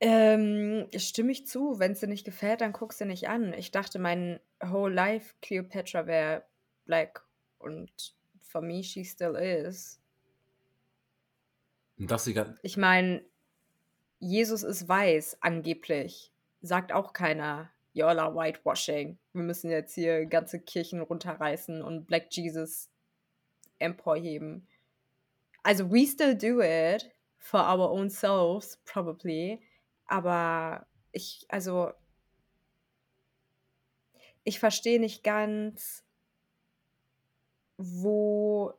Ähm, 0.00 0.88
stimme 0.96 1.32
ich 1.32 1.46
zu. 1.46 1.78
Wenn 1.78 1.92
es 1.92 2.00
dir 2.00 2.08
nicht 2.08 2.24
gefällt, 2.24 2.60
dann 2.60 2.72
guck 2.72 2.92
sie 2.92 3.04
nicht 3.06 3.28
an. 3.28 3.52
Ich 3.54 3.70
dachte, 3.70 3.98
mein 3.98 4.40
whole 4.62 4.92
life 4.94 5.34
Cleopatra 5.40 6.06
wäre 6.06 6.44
black 6.84 7.24
und 7.58 7.90
for 8.42 8.60
me 8.60 8.82
she 8.82 9.04
still 9.04 9.34
is. 9.36 10.00
Das 11.96 12.24
die 12.24 12.34
gan- 12.34 12.58
Ich 12.62 12.76
meine, 12.76 13.24
Jesus 14.18 14.62
ist 14.62 14.88
weiß, 14.88 15.38
angeblich. 15.40 16.32
Sagt 16.60 16.92
auch 16.92 17.12
keiner, 17.12 17.70
Yola 17.92 18.34
Whitewashing. 18.34 19.16
Wir 19.32 19.42
müssen 19.42 19.70
jetzt 19.70 19.94
hier 19.94 20.26
ganze 20.26 20.60
Kirchen 20.60 21.00
runterreißen 21.00 21.82
und 21.82 22.06
Black 22.06 22.26
Jesus 22.30 22.88
emporheben. 23.78 24.66
Also, 25.64 25.84
we 25.90 26.06
still 26.06 26.34
do 26.36 26.60
it 26.60 27.04
for 27.38 27.58
our 27.60 27.90
own 27.90 28.10
selves, 28.10 28.76
probably. 28.84 29.62
Aber 30.06 30.86
ich, 31.12 31.46
also, 31.48 31.92
ich 34.44 34.58
verstehe 34.58 35.00
nicht 35.00 35.22
ganz, 35.24 36.04
wo 37.78 38.74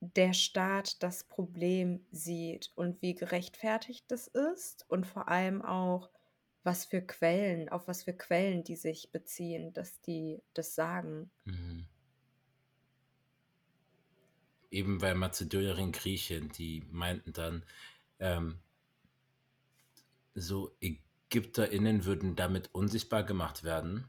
der 0.00 0.32
Staat 0.34 1.02
das 1.02 1.24
Problem 1.24 2.06
sieht 2.10 2.70
und 2.74 3.00
wie 3.02 3.14
gerechtfertigt 3.14 4.04
das 4.10 4.26
ist 4.28 4.84
und 4.90 5.06
vor 5.06 5.28
allem 5.28 5.62
auch, 5.62 6.10
was 6.62 6.84
für 6.84 7.00
Quellen, 7.02 7.68
auf 7.70 7.88
was 7.88 8.04
für 8.04 8.12
Quellen 8.14 8.62
die 8.64 8.76
sich 8.76 9.10
beziehen, 9.12 9.72
dass 9.72 10.00
die 10.02 10.42
das 10.54 10.74
sagen. 10.74 11.30
Mhm. 11.44 11.89
Eben 14.70 15.00
weil 15.02 15.14
Mazedonierin 15.14 15.92
Griechen, 15.92 16.50
die 16.50 16.84
meinten 16.90 17.32
dann, 17.32 17.64
ähm, 18.18 18.58
so 20.34 20.76
ÄgypterInnen 20.80 22.04
würden 22.04 22.36
damit 22.36 22.70
unsichtbar 22.72 23.24
gemacht 23.24 23.64
werden. 23.64 24.08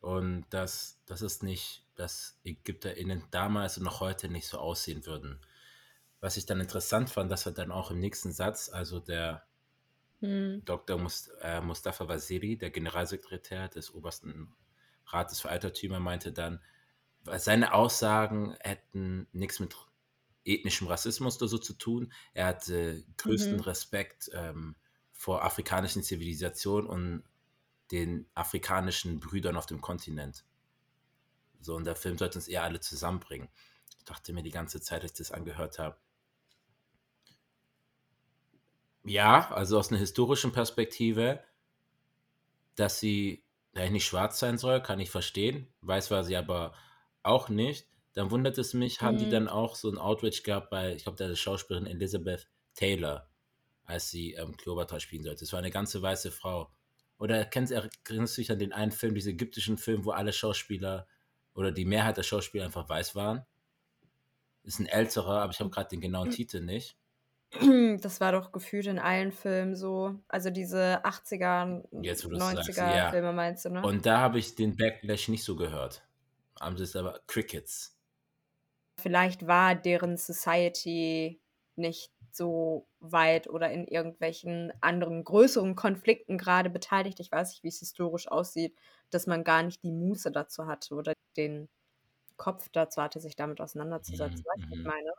Und 0.00 0.46
dass, 0.50 1.02
dass 1.06 1.20
es 1.20 1.42
nicht, 1.42 1.84
dass 1.96 2.38
ÄgypterInnen 2.44 3.24
damals 3.30 3.76
und 3.76 3.84
noch 3.84 4.00
heute 4.00 4.28
nicht 4.28 4.46
so 4.46 4.58
aussehen 4.58 5.04
würden. 5.06 5.38
Was 6.20 6.36
ich 6.36 6.46
dann 6.46 6.60
interessant 6.60 7.10
fand, 7.10 7.30
dass 7.30 7.46
er 7.46 7.52
dann 7.52 7.70
auch 7.72 7.90
im 7.90 8.00
nächsten 8.00 8.32
Satz, 8.32 8.68
also 8.70 9.00
der 9.00 9.44
Hm. 10.20 10.62
Dr. 10.64 10.98
Must, 10.98 11.30
äh, 11.40 11.60
Mustafa 11.60 12.06
Waziri, 12.08 12.56
der 12.56 12.70
Generalsekretär 12.70 13.68
des 13.68 13.94
Obersten 13.94 14.54
Rates 15.06 15.40
für 15.40 15.48
Altertümer, 15.48 15.98
meinte 15.98 16.32
dann, 16.32 16.60
seine 17.36 17.72
Aussagen 17.74 18.56
hätten 18.60 19.28
nichts 19.32 19.60
mit 19.60 19.76
ethnischem 20.44 20.86
Rassismus 20.88 21.36
oder 21.36 21.48
so 21.48 21.58
zu 21.58 21.74
tun. 21.74 22.12
Er 22.34 22.46
hatte 22.46 23.04
größten 23.18 23.60
Mhm. 23.60 23.60
Respekt 23.60 24.30
ähm, 24.34 24.76
vor 25.12 25.44
afrikanischen 25.44 26.02
Zivilisationen 26.02 26.88
und 26.88 27.24
den 27.92 28.28
afrikanischen 28.34 29.20
Brüdern 29.20 29.56
auf 29.56 29.66
dem 29.66 29.80
Kontinent. 29.80 30.44
So, 31.60 31.74
und 31.76 31.84
der 31.84 31.96
Film 31.96 32.18
sollte 32.18 32.36
uns 32.38 32.48
eher 32.48 32.64
alle 32.64 32.80
zusammenbringen. 32.80 33.48
Ich 33.98 34.04
dachte 34.04 34.32
mir 34.34 34.42
die 34.42 34.50
ganze 34.50 34.80
Zeit, 34.80 35.02
als 35.02 35.12
ich 35.12 35.18
das 35.18 35.30
angehört 35.32 35.78
habe. 35.78 35.96
Ja, 39.04 39.50
also 39.50 39.78
aus 39.78 39.90
einer 39.90 39.98
historischen 40.00 40.52
Perspektive, 40.52 41.44
dass 42.76 43.00
sie 43.00 43.44
eigentlich 43.74 43.90
nicht 43.92 44.06
schwarz 44.06 44.38
sein 44.40 44.58
soll, 44.58 44.82
kann 44.82 45.00
ich 45.00 45.10
verstehen. 45.10 45.72
Weiß 45.80 46.10
war 46.10 46.24
sie 46.24 46.36
aber 46.36 46.74
auch 47.22 47.48
nicht. 47.48 47.88
Dann 48.14 48.30
wundert 48.30 48.58
es 48.58 48.74
mich, 48.74 49.00
haben 49.02 49.18
die 49.18 49.26
Mhm. 49.26 49.30
dann 49.30 49.48
auch 49.48 49.76
so 49.76 49.90
ein 49.90 49.98
Outrage 49.98 50.42
gehabt 50.42 50.70
bei, 50.70 50.94
ich 50.94 51.04
glaube, 51.04 51.16
der 51.16 51.34
Schauspielerin 51.36 51.86
Elizabeth 51.86 52.48
Taylor, 52.74 53.28
als 53.84 54.10
sie 54.10 54.32
ähm, 54.34 54.56
Kleopatra 54.56 55.00
spielen 55.00 55.22
sollte. 55.24 55.44
Es 55.44 55.52
war 55.52 55.60
eine 55.60 55.70
ganze 55.70 56.02
weiße 56.02 56.30
Frau. 56.32 56.72
Oder 57.18 57.44
kennst, 57.44 57.72
erinnerst 57.72 58.36
du 58.36 58.40
dich 58.40 58.50
an 58.52 58.58
den 58.58 58.72
einen 58.72 58.92
Film, 58.92 59.14
diesen 59.14 59.32
ägyptischen 59.34 59.78
Film, 59.78 60.04
wo 60.04 60.10
alle 60.12 60.32
Schauspieler 60.32 61.06
oder 61.54 61.72
die 61.72 61.84
Mehrheit 61.84 62.16
der 62.16 62.22
Schauspieler 62.22 62.64
einfach 62.64 62.88
weiß 62.88 63.14
waren? 63.14 63.44
Ist 64.62 64.78
ein 64.78 64.86
älterer, 64.86 65.42
aber 65.42 65.52
ich 65.52 65.60
habe 65.60 65.70
gerade 65.70 65.88
den 65.90 66.00
genauen 66.00 66.30
Titel 66.30 66.60
nicht. 66.60 66.96
Das 68.00 68.20
war 68.20 68.32
doch 68.32 68.52
gefühlt 68.52 68.86
in 68.86 68.98
allen 68.98 69.32
Filmen 69.32 69.74
so. 69.74 70.20
Also 70.28 70.50
diese 70.50 71.04
80er, 71.04 71.82
Jetzt, 72.02 72.24
wo 72.24 72.28
du 72.30 72.36
es 72.36 72.48
sagst, 72.48 72.70
90er 72.70 72.96
ja. 72.96 73.10
Filme 73.10 73.32
meinst 73.32 73.64
du, 73.64 73.70
ne? 73.70 73.82
Und 73.82 74.06
da 74.06 74.18
habe 74.20 74.38
ich 74.38 74.54
den 74.54 74.76
Backlash 74.76 75.28
nicht 75.28 75.44
so 75.44 75.56
gehört. 75.56 76.02
Haben 76.60 76.76
sie 76.76 76.84
es 76.84 76.94
aber 76.94 77.20
Crickets. 77.26 77.96
Vielleicht 78.98 79.46
war 79.46 79.74
deren 79.74 80.16
Society 80.16 81.40
nicht 81.76 82.12
so 82.32 82.86
weit 83.00 83.48
oder 83.48 83.70
in 83.70 83.86
irgendwelchen 83.88 84.72
anderen 84.80 85.24
größeren 85.24 85.74
Konflikten 85.74 86.38
gerade 86.38 86.70
beteiligt. 86.70 87.18
Ich 87.18 87.32
weiß 87.32 87.50
nicht, 87.50 87.64
wie 87.64 87.68
es 87.68 87.78
historisch 87.78 88.28
aussieht, 88.28 88.76
dass 89.10 89.26
man 89.26 89.42
gar 89.42 89.62
nicht 89.62 89.82
die 89.82 89.90
Muße 89.90 90.30
dazu 90.30 90.66
hatte 90.66 90.94
oder 90.94 91.14
den 91.36 91.68
Kopf 92.36 92.68
dazu 92.70 93.02
hatte, 93.02 93.20
sich 93.20 93.36
damit 93.36 93.60
auseinanderzusetzen. 93.60 94.40
Mhm, 94.40 94.44
Weißt 94.44 94.62
du, 94.64 94.70
was 94.70 94.78
ich 94.78 94.84
mhm. 94.84 94.90
meine? 94.90 95.12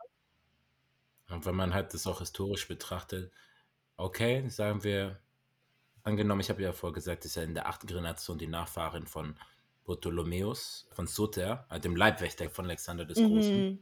Und 1.30 1.46
wenn 1.46 1.54
man 1.54 1.74
halt 1.74 1.92
das 1.94 2.06
auch 2.06 2.20
historisch 2.20 2.68
betrachtet, 2.68 3.32
okay, 3.96 4.48
sagen 4.48 4.84
wir, 4.84 5.20
angenommen, 6.02 6.40
ich 6.40 6.50
habe 6.50 6.62
ja 6.62 6.72
vorher 6.72 6.94
gesagt, 6.94 7.24
ist 7.24 7.36
ja 7.36 7.42
in 7.42 7.54
der 7.54 7.66
achten 7.66 7.86
Generation 7.86 8.38
die 8.38 8.46
Nachfahrin 8.46 9.06
von 9.06 9.36
Ptolemaeus, 9.84 10.88
von 10.92 11.06
Soter, 11.06 11.66
also 11.68 11.82
dem 11.82 11.96
Leibwächter 11.96 12.48
von 12.50 12.66
Alexander 12.66 13.04
des 13.04 13.18
Großen. 13.18 13.70
Mhm. 13.70 13.78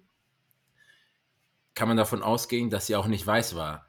Kann 1.74 1.88
man 1.88 1.96
davon 1.96 2.22
ausgehen, 2.22 2.70
dass 2.70 2.86
sie 2.86 2.96
auch 2.96 3.06
nicht 3.06 3.26
weiß 3.26 3.54
war. 3.54 3.86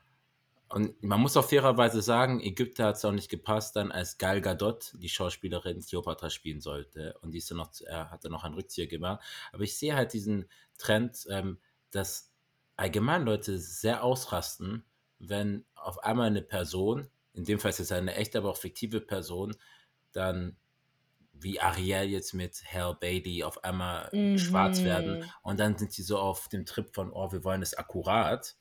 Und 0.69 1.04
man 1.04 1.19
muss 1.19 1.36
auch 1.36 1.50
fairerweise 1.50 2.02
sagen, 2.02 2.39
Ägypter 2.39 2.86
hat 2.86 2.95
es 2.95 3.04
auch 3.04 3.12
nicht 3.12 3.30
gepasst, 3.30 3.76
dann 3.76 3.91
als 3.91 4.17
Gal 4.17 4.39
Gadot, 4.39 4.93
die 4.97 5.10
Schauspielerin 5.10 5.82
Cleopatra 5.82 6.30
spielen 6.30 6.62
sollte. 6.62 7.17
Und 7.21 7.32
die 7.32 7.39
ist 7.39 7.52
dann 7.52 7.58
noch, 7.58 7.71
er 7.86 8.10
hat 8.10 8.24
dann 8.24 8.32
noch 8.32 8.45
einen 8.45 8.56
Rückzieher 8.56 8.88
gemacht. 8.88 9.21
Aber 9.52 9.63
ich 9.63 9.78
sehe 9.78 9.95
halt 9.95 10.13
diesen 10.13 10.45
Trend, 10.78 11.28
ähm, 11.30 11.60
dass 11.91 12.32
allgemein 12.78 13.26
Leute 13.26 13.60
sehr 13.60 14.02
ausrasten, 14.04 14.86
wenn 15.19 15.65
auf 15.76 16.04
einmal 16.04 16.28
eine 16.28 16.41
Person, 16.41 17.10
in 17.34 17.43
dem 17.43 17.60
Fall 17.60 17.71
ist 17.71 17.82
es 17.82 17.91
eine 17.91 18.15
echte, 18.15 18.38
aber 18.38 18.52
auch 18.52 18.58
fiktive 18.58 19.02
Person, 19.02 19.56
dann 20.13 20.56
wie 21.44 21.60
Ariel 21.60 22.10
jetzt 22.10 22.34
mit 22.34 22.64
Hal 22.72 22.96
Bailey 23.00 23.44
auf 23.44 23.64
einmal 23.64 24.10
mhm. 24.12 24.38
schwarz 24.38 24.84
werden. 24.84 25.30
Und 25.42 25.60
dann 25.60 25.78
sind 25.78 25.92
sie 25.92 26.04
so 26.04 26.18
auf 26.18 26.48
dem 26.50 26.66
Trip 26.66 26.94
von, 26.94 27.12
oh, 27.12 27.32
wir 27.32 27.44
wollen 27.44 27.62
es 27.62 27.74
akkurat. 27.74 28.56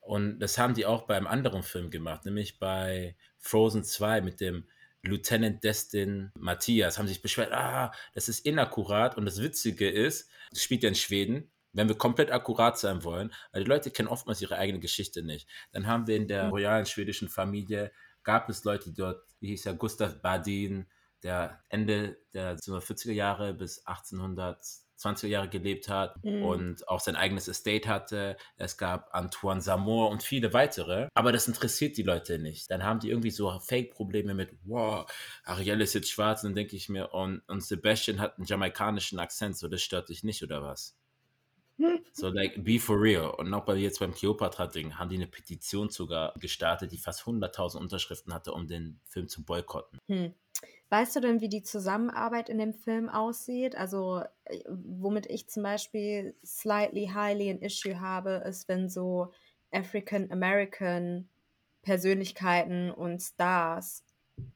Und 0.00 0.38
das 0.38 0.56
haben 0.56 0.74
die 0.74 0.86
auch 0.86 1.02
beim 1.02 1.26
anderen 1.26 1.62
Film 1.62 1.90
gemacht, 1.90 2.24
nämlich 2.24 2.58
bei 2.58 3.16
Frozen 3.38 3.82
2 3.82 4.20
mit 4.20 4.40
dem 4.40 4.68
Lieutenant 5.02 5.64
Destin 5.64 6.30
Matthias. 6.38 6.98
Haben 6.98 7.08
sich 7.08 7.22
beschwert, 7.22 7.52
ah, 7.52 7.92
das 8.14 8.28
ist 8.28 8.46
inakkurat. 8.46 9.16
Und 9.16 9.24
das 9.24 9.42
Witzige 9.42 9.88
ist, 9.88 10.30
das 10.50 10.62
spielt 10.62 10.82
ja 10.82 10.88
in 10.88 10.94
Schweden, 10.94 11.50
wenn 11.72 11.88
wir 11.88 11.98
komplett 11.98 12.30
akkurat 12.30 12.78
sein 12.78 13.04
wollen, 13.04 13.32
weil 13.52 13.64
die 13.64 13.68
Leute 13.68 13.90
kennen 13.90 14.08
oftmals 14.08 14.40
ihre 14.40 14.56
eigene 14.56 14.80
Geschichte 14.80 15.22
nicht. 15.22 15.48
Dann 15.72 15.86
haben 15.86 16.06
wir 16.06 16.16
in 16.16 16.28
der 16.28 16.48
royalen 16.48 16.86
schwedischen 16.86 17.28
Familie, 17.28 17.92
gab 18.22 18.48
es 18.48 18.64
Leute, 18.64 18.90
die 18.90 18.94
dort, 18.94 19.22
wie 19.40 19.48
hieß 19.48 19.64
ja, 19.64 19.72
Gustav 19.72 20.22
Badin, 20.22 20.86
der 21.26 21.60
Ende 21.68 22.16
der 22.34 22.56
40er 22.56 23.12
Jahre 23.12 23.52
bis 23.52 23.84
1800 23.84 24.58
20er 24.98 25.26
Jahre 25.26 25.50
gelebt 25.50 25.90
hat 25.90 26.24
mhm. 26.24 26.42
und 26.42 26.88
auch 26.88 27.00
sein 27.00 27.16
eigenes 27.16 27.48
Estate 27.48 27.86
hatte. 27.86 28.38
Es 28.56 28.78
gab 28.78 29.14
Antoine 29.14 29.60
Zamor 29.60 30.08
und 30.08 30.22
viele 30.22 30.54
weitere. 30.54 31.08
Aber 31.12 31.32
das 31.32 31.48
interessiert 31.48 31.98
die 31.98 32.02
Leute 32.02 32.38
nicht. 32.38 32.70
Dann 32.70 32.82
haben 32.82 33.00
die 33.00 33.10
irgendwie 33.10 33.30
so 33.30 33.58
Fake-Probleme 33.58 34.32
mit, 34.32 34.54
wow, 34.64 35.04
Ariel 35.44 35.82
ist 35.82 35.92
jetzt 35.92 36.10
schwarz. 36.10 36.44
Und 36.44 36.50
dann 36.50 36.54
denke 36.56 36.76
ich 36.76 36.88
mir, 36.88 37.12
und, 37.12 37.42
und 37.46 37.62
Sebastian 37.62 38.20
hat 38.20 38.38
einen 38.38 38.46
jamaikanischen 38.46 39.18
Akzent, 39.18 39.58
so 39.58 39.68
das 39.68 39.82
stört 39.82 40.08
dich 40.08 40.24
nicht 40.24 40.42
oder 40.42 40.62
was? 40.62 40.96
So, 42.12 42.30
like, 42.30 42.64
be 42.64 42.78
for 42.78 42.98
real. 42.98 43.28
Und 43.36 43.52
auch 43.52 43.66
bei 43.66 43.76
jetzt 43.76 43.98
beim 43.98 44.14
Cleopatra-Ding 44.14 44.98
haben 44.98 45.10
die 45.10 45.16
eine 45.16 45.26
Petition 45.26 45.90
sogar 45.90 46.32
gestartet, 46.38 46.90
die 46.90 46.96
fast 46.96 47.24
100.000 47.24 47.76
Unterschriften 47.76 48.32
hatte, 48.32 48.52
um 48.52 48.66
den 48.66 48.98
Film 49.04 49.28
zu 49.28 49.44
boykotten. 49.44 49.98
Hm. 50.08 50.32
Weißt 50.88 51.16
du 51.16 51.20
denn, 51.20 51.40
wie 51.40 51.48
die 51.48 51.62
Zusammenarbeit 51.62 52.48
in 52.48 52.58
dem 52.58 52.72
Film 52.72 53.08
aussieht? 53.08 53.76
Also, 53.76 54.22
äh, 54.44 54.60
womit 54.68 55.26
ich 55.26 55.48
zum 55.48 55.62
Beispiel 55.64 56.36
slightly 56.44 57.08
highly 57.12 57.50
an 57.50 57.60
issue 57.60 58.00
habe, 58.00 58.42
ist, 58.46 58.68
wenn 58.68 58.88
so 58.88 59.32
African 59.72 60.30
American 60.30 61.28
Persönlichkeiten 61.82 62.90
und 62.90 63.20
Stars 63.20 64.04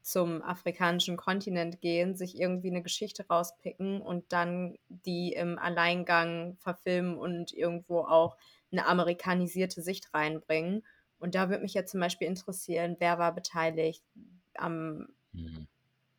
zum 0.01 0.41
afrikanischen 0.43 1.17
Kontinent 1.17 1.81
gehen, 1.81 2.15
sich 2.15 2.39
irgendwie 2.39 2.69
eine 2.69 2.83
Geschichte 2.83 3.25
rauspicken 3.27 4.01
und 4.01 4.31
dann 4.31 4.77
die 4.89 5.33
im 5.33 5.57
Alleingang 5.57 6.57
verfilmen 6.59 7.17
und 7.17 7.51
irgendwo 7.53 8.01
auch 8.01 8.37
eine 8.71 8.85
amerikanisierte 8.85 9.81
Sicht 9.81 10.13
reinbringen. 10.13 10.85
Und 11.19 11.35
da 11.35 11.49
würde 11.49 11.63
mich 11.63 11.73
ja 11.73 11.85
zum 11.85 11.99
Beispiel 11.99 12.27
interessieren, 12.27 12.95
wer 12.99 13.17
war 13.19 13.33
beteiligt 13.33 14.03
am 14.55 15.07
mhm. 15.33 15.67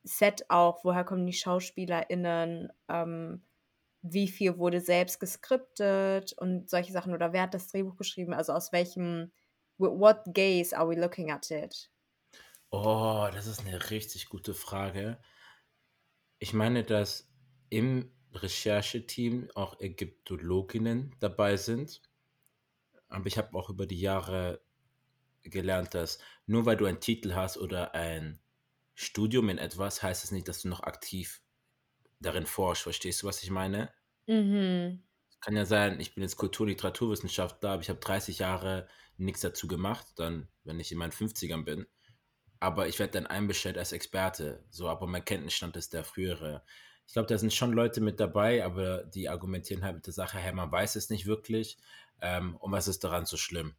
Set 0.04 0.44
auch, 0.50 0.84
woher 0.84 1.04
kommen 1.04 1.26
die 1.26 1.32
SchauspielerInnen, 1.32 2.72
ähm, 2.88 3.44
wie 4.02 4.28
viel 4.28 4.58
wurde 4.58 4.80
selbst 4.80 5.20
geskriptet 5.20 6.34
und 6.38 6.68
solche 6.70 6.92
Sachen 6.92 7.14
oder 7.14 7.32
wer 7.32 7.42
hat 7.42 7.54
das 7.54 7.68
Drehbuch 7.68 7.96
geschrieben, 7.96 8.34
also 8.34 8.52
aus 8.52 8.72
welchem, 8.72 9.32
what 9.78 10.22
gaze 10.34 10.76
are 10.76 10.88
we 10.88 11.00
looking 11.00 11.30
at 11.30 11.50
it? 11.50 11.90
Oh, 12.70 13.28
das 13.32 13.46
ist 13.46 13.60
eine 13.60 13.90
richtig 13.90 14.28
gute 14.28 14.54
Frage. 14.54 15.18
Ich 16.38 16.52
meine, 16.52 16.84
dass 16.84 17.32
im 17.70 18.12
Rechercheteam 18.34 19.50
auch 19.54 19.80
Ägyptologinnen 19.80 21.16
dabei 21.20 21.56
sind. 21.56 22.02
Aber 23.08 23.26
ich 23.26 23.38
habe 23.38 23.56
auch 23.56 23.70
über 23.70 23.86
die 23.86 24.00
Jahre 24.00 24.60
gelernt, 25.44 25.94
dass 25.94 26.20
nur 26.46 26.66
weil 26.66 26.76
du 26.76 26.86
einen 26.86 27.00
Titel 27.00 27.34
hast 27.34 27.58
oder 27.58 27.94
ein 27.94 28.41
Studium 28.94 29.48
in 29.48 29.58
etwas 29.58 30.02
heißt 30.02 30.24
es 30.24 30.30
nicht, 30.30 30.48
dass 30.48 30.62
du 30.62 30.68
noch 30.68 30.82
aktiv 30.82 31.40
darin 32.20 32.46
forschst. 32.46 32.84
Verstehst 32.84 33.22
du, 33.22 33.26
was 33.26 33.42
ich 33.42 33.50
meine? 33.50 33.92
Mhm. 34.26 35.02
Kann 35.40 35.56
ja 35.56 35.64
sein, 35.64 35.98
ich 35.98 36.14
bin 36.14 36.22
jetzt 36.22 36.36
Kultur- 36.36 36.64
und 36.64 36.70
Literaturwissenschaftler, 36.70 37.70
aber 37.70 37.82
ich 37.82 37.88
habe 37.88 37.98
30 37.98 38.38
Jahre 38.38 38.88
nichts 39.16 39.40
dazu 39.40 39.66
gemacht, 39.66 40.06
dann, 40.16 40.48
wenn 40.64 40.78
ich 40.78 40.92
in 40.92 40.98
meinen 40.98 41.12
50ern 41.12 41.64
bin. 41.64 41.86
Aber 42.60 42.86
ich 42.86 42.98
werde 42.98 43.14
dann 43.14 43.26
einbestellt 43.26 43.76
als 43.76 43.92
Experte. 43.92 44.64
So, 44.70 44.88
aber 44.88 45.06
mein 45.06 45.24
Kenntnisstand 45.24 45.76
ist 45.76 45.92
der 45.92 46.04
frühere. 46.04 46.62
Ich 47.08 47.12
glaube, 47.12 47.26
da 47.26 47.36
sind 47.36 47.52
schon 47.52 47.72
Leute 47.72 48.00
mit 48.00 48.20
dabei, 48.20 48.64
aber 48.64 49.02
die 49.02 49.28
argumentieren 49.28 49.82
halt 49.82 49.96
mit 49.96 50.06
der 50.06 50.12
Sache, 50.12 50.38
hey, 50.38 50.52
man 50.52 50.70
weiß 50.70 50.94
es 50.94 51.10
nicht 51.10 51.26
wirklich. 51.26 51.76
Ähm, 52.20 52.56
und 52.56 52.70
was 52.70 52.86
ist 52.86 53.02
daran 53.02 53.26
so 53.26 53.36
schlimm? 53.36 53.74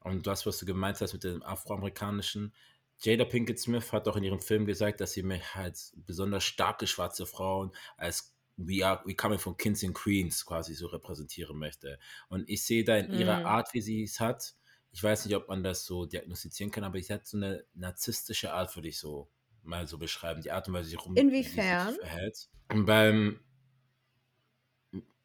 Und 0.00 0.26
das, 0.26 0.46
was 0.46 0.58
du 0.58 0.66
gemeint 0.66 1.00
hast 1.00 1.12
mit 1.12 1.24
dem 1.24 1.42
afroamerikanischen, 1.42 2.54
Jada 2.98 3.24
Pinkett 3.24 3.58
Smith 3.58 3.92
hat 3.92 4.08
auch 4.08 4.16
in 4.16 4.24
ihrem 4.24 4.40
Film 4.40 4.66
gesagt, 4.66 5.00
dass 5.00 5.12
sie 5.12 5.22
mich 5.22 5.54
halt 5.54 5.78
besonders 5.96 6.44
starke 6.44 6.86
schwarze 6.86 7.26
Frauen 7.26 7.72
als 7.96 8.32
We 8.58 8.86
are 8.86 9.02
we 9.04 9.14
coming 9.14 9.38
from 9.38 9.56
Kings 9.58 9.84
and 9.84 9.94
Queens 9.94 10.46
quasi 10.46 10.74
so 10.74 10.86
repräsentieren 10.86 11.58
möchte. 11.58 11.98
Und 12.30 12.48
ich 12.48 12.64
sehe 12.64 12.84
da 12.84 12.96
in 12.96 13.12
ihrer 13.12 13.40
mm. 13.40 13.46
Art, 13.46 13.74
wie 13.74 13.82
sie 13.82 14.02
es 14.02 14.18
hat, 14.18 14.54
ich 14.96 15.02
weiß 15.02 15.26
nicht, 15.26 15.36
ob 15.36 15.46
man 15.48 15.62
das 15.62 15.84
so 15.84 16.06
diagnostizieren 16.06 16.70
kann, 16.70 16.82
aber 16.82 16.98
sie 16.98 17.12
hat 17.12 17.26
so 17.26 17.36
eine 17.36 17.66
narzisstische 17.74 18.54
Art, 18.54 18.74
würde 18.76 18.88
ich 18.88 18.98
so 18.98 19.30
mal 19.62 19.86
so 19.86 19.98
beschreiben. 19.98 20.40
Die 20.40 20.50
Art 20.50 20.68
und 20.68 20.74
Weise, 20.74 20.86
wie 20.86 20.90
sie 20.92 20.96
rum 20.96 21.16
Inwiefern? 21.16 21.90
Sich 21.90 22.00
verhält. 22.00 22.48
Und 22.72 22.86
beim 22.86 23.40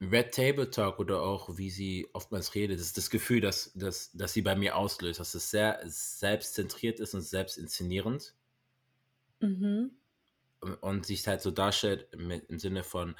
Red 0.01 0.33
Table 0.33 0.69
Talk 0.69 0.99
oder 0.99 1.21
auch 1.21 1.57
wie 1.57 1.69
sie 1.69 2.07
oftmals 2.13 2.55
redet, 2.55 2.79
ist 2.79 2.97
das 2.97 3.11
Gefühl, 3.11 3.39
dass, 3.39 3.71
dass, 3.75 4.11
dass 4.13 4.33
sie 4.33 4.41
bei 4.41 4.55
mir 4.55 4.75
auslöst, 4.75 5.19
dass 5.19 5.35
es 5.35 5.51
sehr 5.51 5.79
selbstzentriert 5.85 6.99
ist 6.99 7.13
und 7.13 7.21
selbstinszenierend. 7.21 8.33
Mhm. 9.39 9.91
Und 10.81 11.05
sich 11.05 11.27
halt 11.27 11.41
so 11.41 11.51
darstellt 11.51 12.07
mit, 12.17 12.49
im 12.49 12.57
Sinne 12.59 12.83
von 12.83 13.15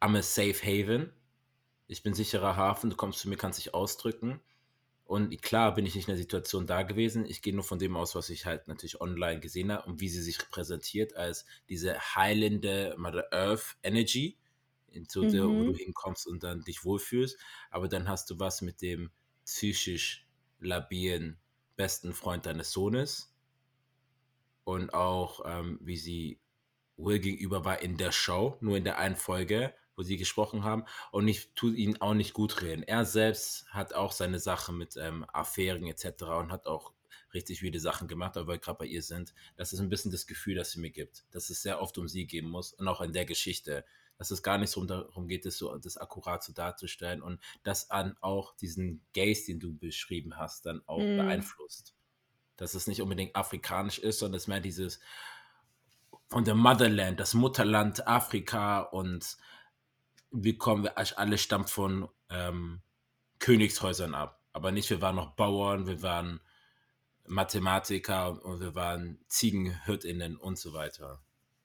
I'm 0.00 0.18
a 0.18 0.22
safe 0.22 0.60
haven. 0.62 1.12
Ich 1.86 2.02
bin 2.02 2.14
sicherer 2.14 2.56
Hafen, 2.56 2.90
du 2.90 2.96
kommst 2.96 3.20
zu 3.20 3.28
mir, 3.28 3.36
kannst 3.36 3.58
dich 3.58 3.74
ausdrücken. 3.74 4.40
Und 5.04 5.40
klar 5.42 5.74
bin 5.74 5.84
ich 5.84 5.94
nicht 5.94 6.08
in 6.08 6.12
der 6.12 6.22
Situation 6.22 6.66
da 6.66 6.82
gewesen. 6.82 7.26
Ich 7.26 7.42
gehe 7.42 7.54
nur 7.54 7.64
von 7.64 7.78
dem 7.78 7.96
aus, 7.96 8.14
was 8.14 8.30
ich 8.30 8.46
halt 8.46 8.68
natürlich 8.68 9.00
online 9.00 9.40
gesehen 9.40 9.72
habe 9.72 9.86
und 9.86 10.00
wie 10.00 10.08
sie 10.08 10.22
sich 10.22 10.38
präsentiert 10.50 11.16
als 11.16 11.44
diese 11.68 11.98
heilende 12.14 12.94
Mother 12.98 13.32
Earth 13.32 13.76
Energy 13.82 14.38
zu 15.08 15.22
der, 15.22 15.44
wo 15.44 15.64
du 15.64 15.72
mhm. 15.72 15.74
hinkommst 15.74 16.26
und 16.26 16.42
dann 16.42 16.62
dich 16.62 16.84
wohlfühlst. 16.84 17.38
Aber 17.70 17.88
dann 17.88 18.08
hast 18.08 18.30
du 18.30 18.38
was 18.38 18.62
mit 18.62 18.82
dem 18.82 19.10
psychisch 19.44 20.26
labilen 20.60 21.38
besten 21.76 22.12
Freund 22.12 22.46
deines 22.46 22.70
Sohnes 22.70 23.34
und 24.64 24.94
auch 24.94 25.42
ähm, 25.44 25.78
wie 25.82 25.96
sie 25.96 26.40
Will 26.96 27.18
gegenüber 27.18 27.64
war 27.64 27.80
in 27.80 27.96
der 27.96 28.12
Show, 28.12 28.56
nur 28.60 28.76
in 28.76 28.84
der 28.84 28.98
einen 28.98 29.16
Folge, 29.16 29.74
wo 29.96 30.02
sie 30.02 30.16
gesprochen 30.16 30.62
haben. 30.62 30.84
Und 31.10 31.26
ich 31.26 31.52
tue 31.54 31.74
ihn 31.74 32.00
auch 32.00 32.14
nicht 32.14 32.32
gut 32.32 32.62
reden. 32.62 32.82
Er 32.82 33.04
selbst 33.04 33.66
hat 33.70 33.94
auch 33.94 34.12
seine 34.12 34.38
Sache 34.38 34.72
mit 34.72 34.96
ähm, 34.96 35.24
Affären 35.32 35.86
etc. 35.86 36.22
und 36.22 36.52
hat 36.52 36.66
auch 36.66 36.92
richtig 37.34 37.60
viele 37.60 37.80
Sachen 37.80 38.08
gemacht, 38.08 38.36
aber 38.36 38.58
gerade 38.58 38.78
bei 38.78 38.84
ihr 38.84 39.02
sind. 39.02 39.34
Das 39.56 39.72
ist 39.72 39.80
ein 39.80 39.88
bisschen 39.88 40.12
das 40.12 40.26
Gefühl, 40.26 40.54
das 40.54 40.72
sie 40.72 40.80
mir 40.80 40.90
gibt, 40.90 41.24
dass 41.30 41.50
es 41.50 41.62
sehr 41.62 41.80
oft 41.80 41.96
um 41.98 42.08
sie 42.08 42.26
gehen 42.26 42.48
muss 42.48 42.72
und 42.72 42.86
auch 42.88 43.00
in 43.00 43.12
der 43.12 43.24
Geschichte 43.24 43.84
dass 44.18 44.30
es 44.30 44.42
gar 44.42 44.58
nicht 44.58 44.70
so 44.70 44.84
darum 44.84 45.26
geht, 45.28 45.44
das, 45.46 45.56
so, 45.58 45.76
das 45.78 45.96
akkurat 45.96 46.42
so 46.42 46.52
darzustellen 46.52 47.22
und 47.22 47.40
das 47.62 47.90
an 47.90 48.16
auch 48.20 48.54
diesen 48.56 49.04
Gaze, 49.14 49.46
den 49.46 49.60
du 49.60 49.76
beschrieben 49.76 50.36
hast, 50.36 50.66
dann 50.66 50.82
auch 50.86 50.98
mm. 50.98 51.16
beeinflusst. 51.16 51.94
Dass 52.56 52.74
es 52.74 52.86
nicht 52.86 53.02
unbedingt 53.02 53.34
afrikanisch 53.34 53.98
ist, 53.98 54.20
sondern 54.20 54.36
es 54.36 54.46
mehr 54.46 54.60
dieses 54.60 55.00
von 56.28 56.44
der 56.44 56.54
Motherland, 56.54 57.20
das 57.20 57.34
Mutterland 57.34 58.06
Afrika 58.06 58.80
und 58.80 59.36
wie 60.30 60.56
kommen 60.56 60.84
wir, 60.84 60.96
alle 61.18 61.36
stammt 61.36 61.68
von 61.68 62.08
ähm, 62.30 62.80
Königshäusern 63.38 64.14
ab. 64.14 64.40
Aber 64.52 64.72
nicht, 64.72 64.88
wir 64.88 65.02
waren 65.02 65.16
noch 65.16 65.34
Bauern, 65.34 65.86
wir 65.86 66.02
waren 66.02 66.40
Mathematiker 67.26 68.42
und 68.44 68.60
wir 68.60 68.74
waren 68.74 69.18
Ziegenhirtinnen 69.28 70.36
und 70.36 70.58
so 70.58 70.72
weiter. 70.72 71.22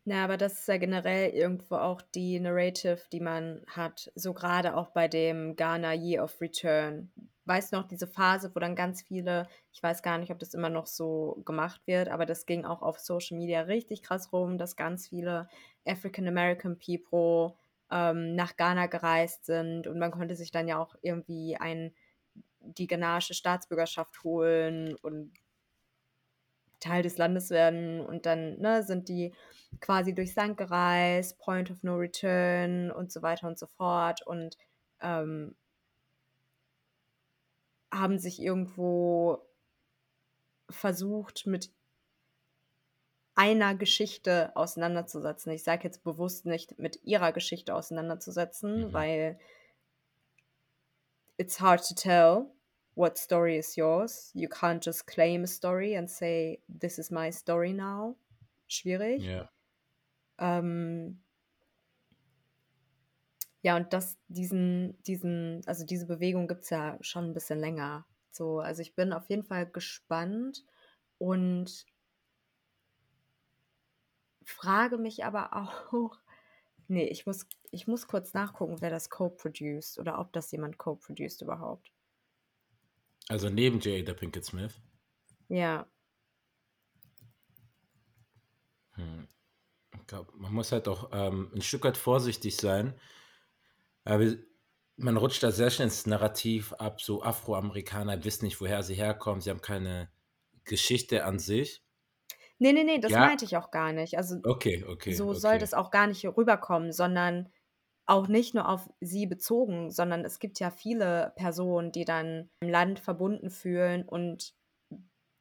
Na, 0.10 0.24
aber 0.24 0.38
das 0.38 0.54
ist 0.54 0.68
ja 0.70 0.78
generell 0.78 1.32
irgendwo 1.32 1.76
auch 1.76 2.02
die 2.02 2.40
Narrative, 2.40 3.02
die 3.12 3.20
man 3.20 3.62
hat, 3.68 4.10
so 4.16 4.34
gerade 4.34 4.78
auch 4.78 4.92
bei 4.92 5.10
dem 5.10 5.58
Ghana 5.58 5.94
Year 5.96 6.24
of 6.24 6.40
Return. 6.40 7.12
Weißt 7.44 7.74
du 7.74 7.76
noch, 7.76 7.90
diese 7.90 8.08
Phase, 8.08 8.56
wo 8.56 8.60
dann 8.62 8.74
ganz 8.74 9.02
viele, 9.02 9.50
ich 9.74 9.84
weiß 9.84 10.02
gar 10.04 10.18
nicht, 10.18 10.32
ob 10.32 10.40
das 10.40 10.54
immer 10.54 10.70
noch 10.70 10.88
so 10.88 11.42
gemacht 11.44 11.82
wird, 11.88 12.08
aber 12.08 12.26
das 12.26 12.46
ging 12.46 12.64
auch 12.64 12.84
auf 12.84 13.00
Social 13.00 13.36
Media 13.36 13.60
richtig 13.64 14.02
krass 14.02 14.32
rum, 14.32 14.58
dass 14.58 14.78
ganz 14.78 15.10
viele 15.10 15.50
African 15.86 16.26
American 16.30 16.80
People 16.80 17.58
ähm, 17.92 18.34
nach 18.34 18.56
Ghana 18.56 18.86
gereist 18.86 19.46
sind 19.46 19.88
und 19.88 20.00
man 20.00 20.12
konnte 20.12 20.36
sich 20.36 20.52
dann 20.52 20.70
ja 20.70 20.80
auch 20.80 20.96
irgendwie 21.02 21.58
ein 21.58 21.94
die 22.62 22.88
ghanaische 22.88 23.34
Staatsbürgerschaft 23.34 24.24
holen 24.24 24.96
und 25.02 25.34
Teil 26.80 27.04
des 27.04 27.18
Landes 27.18 27.50
werden 27.50 28.02
und 28.02 28.26
dann 28.26 28.60
ne, 28.60 28.84
sind 28.84 29.10
die 29.10 29.34
quasi 29.82 30.14
durchs 30.14 30.36
Land 30.36 30.58
gereist, 30.58 31.38
Point 31.40 31.72
of 31.72 31.84
No 31.84 31.96
Return 31.96 32.92
und 32.92 33.12
so 33.12 33.22
weiter 33.22 33.48
und 33.48 33.58
so 33.60 33.68
fort 33.68 34.26
und 34.26 34.58
ähm, 35.02 35.56
haben 37.92 38.20
sich 38.20 38.42
irgendwo 38.42 39.42
versucht, 40.70 41.46
mit 41.48 41.72
einer 43.36 43.76
Geschichte 43.76 44.52
auseinanderzusetzen. 44.56 45.52
Ich 45.52 45.64
sage 45.64 45.84
jetzt 45.84 46.04
bewusst 46.04 46.46
nicht 46.46 46.80
mit 46.80 47.00
ihrer 47.04 47.32
Geschichte 47.32 47.76
auseinanderzusetzen, 47.76 48.88
Mhm. 48.88 48.94
weil 48.94 49.40
it's 51.38 51.60
hard 51.62 51.88
to 51.88 51.94
tell 51.94 52.48
what 52.98 53.18
story 53.18 53.58
is 53.58 53.78
yours. 53.78 54.32
You 54.34 54.50
can't 54.50 54.84
just 54.84 55.06
claim 55.06 55.44
a 55.44 55.48
story 55.48 55.94
and 55.94 56.10
say, 56.10 56.60
this 56.68 56.98
is 56.98 57.12
my 57.12 57.30
story 57.30 57.72
now. 57.72 58.16
Schwierig. 58.68 59.22
Ja. 59.22 59.50
Ähm, 60.40 61.20
ja, 63.62 63.78
und 63.78 63.94
das, 63.94 64.18
diesen, 64.28 65.02
diesen, 65.04 65.62
also 65.68 65.86
diese 65.86 66.08
Bewegung 66.08 66.48
gibt 66.48 66.64
es 66.64 66.72
ja 66.72 66.98
schon 67.02 67.26
ein 67.26 67.34
bisschen 67.34 67.60
länger. 67.60 68.06
So, 68.32 68.60
also 68.60 68.82
ich 68.82 68.96
bin 68.96 69.14
auf 69.14 69.30
jeden 69.30 69.44
Fall 69.44 69.68
gespannt 69.68 70.66
und 71.20 71.86
frage 74.44 74.98
mich 74.98 75.24
aber 75.24 75.54
auch, 75.92 76.18
nee, 76.88 77.06
ich 77.06 77.28
muss, 77.28 77.46
ich 77.70 77.88
muss 77.88 78.08
kurz 78.08 78.34
nachgucken, 78.34 78.78
wer 78.82 78.90
das 78.90 79.12
co-produced 79.12 80.00
oder 80.00 80.18
ob 80.18 80.34
das 80.34 80.52
jemand 80.52 80.80
co-produced 80.80 81.44
überhaupt. 81.44 81.92
Also 83.30 83.48
neben 83.50 83.80
Jada 83.80 84.14
Pinkett 84.14 84.44
Smith. 84.44 84.82
Ja, 85.50 85.88
Hm. 88.96 89.28
Ich 90.02 90.08
glaube, 90.08 90.34
man 90.38 90.54
muss 90.54 90.72
halt 90.74 90.88
auch 90.90 91.12
ähm, 91.14 91.52
ein 91.56 91.62
Stück 91.64 91.84
weit 91.86 91.98
vorsichtig 91.98 92.58
sein. 92.58 92.96
Aber 94.06 94.26
man 94.96 95.18
rutscht 95.18 95.44
da 95.44 95.52
sehr 95.52 95.70
schnell 95.70 95.88
ins 95.88 96.06
Narrativ 96.08 96.74
ab. 96.74 97.00
So 97.02 97.22
Afroamerikaner 97.24 98.24
wissen 98.24 98.46
nicht, 98.46 98.60
woher 98.62 98.82
sie 98.84 98.96
herkommen. 98.96 99.42
Sie 99.42 99.50
haben 99.52 99.62
keine 99.62 100.12
Geschichte 100.66 101.26
an 101.26 101.40
sich. 101.40 101.84
nee, 102.60 102.74
nee, 102.74 102.84
nee, 102.84 103.00
das 103.00 103.12
Ja. 103.12 103.18
meinte 103.18 103.46
ich 103.46 103.58
auch 103.58 103.72
gar 103.72 103.94
nicht. 103.94 104.18
Also 104.18 104.38
Okay, 104.44 104.84
okay. 104.84 105.16
so 105.16 105.34
okay. 105.34 105.40
soll 105.42 105.58
das 105.60 105.74
auch 105.74 105.92
gar 105.92 106.08
nicht 106.08 106.26
rüberkommen, 106.26 106.92
sondern 106.92 107.52
auch 108.08 108.28
nicht 108.28 108.56
nur 108.56 108.70
auf 108.70 108.90
sie 109.02 109.28
bezogen, 109.28 109.92
sondern 109.92 110.26
es 110.26 110.40
gibt 110.40 110.60
ja 110.60 110.72
viele 110.72 111.34
Personen, 111.36 111.92
die 111.92 112.06
dann 112.06 112.50
im 112.62 112.70
Land 112.70 113.00
verbunden 113.00 113.50
fühlen 113.50 114.08
und 114.08 114.56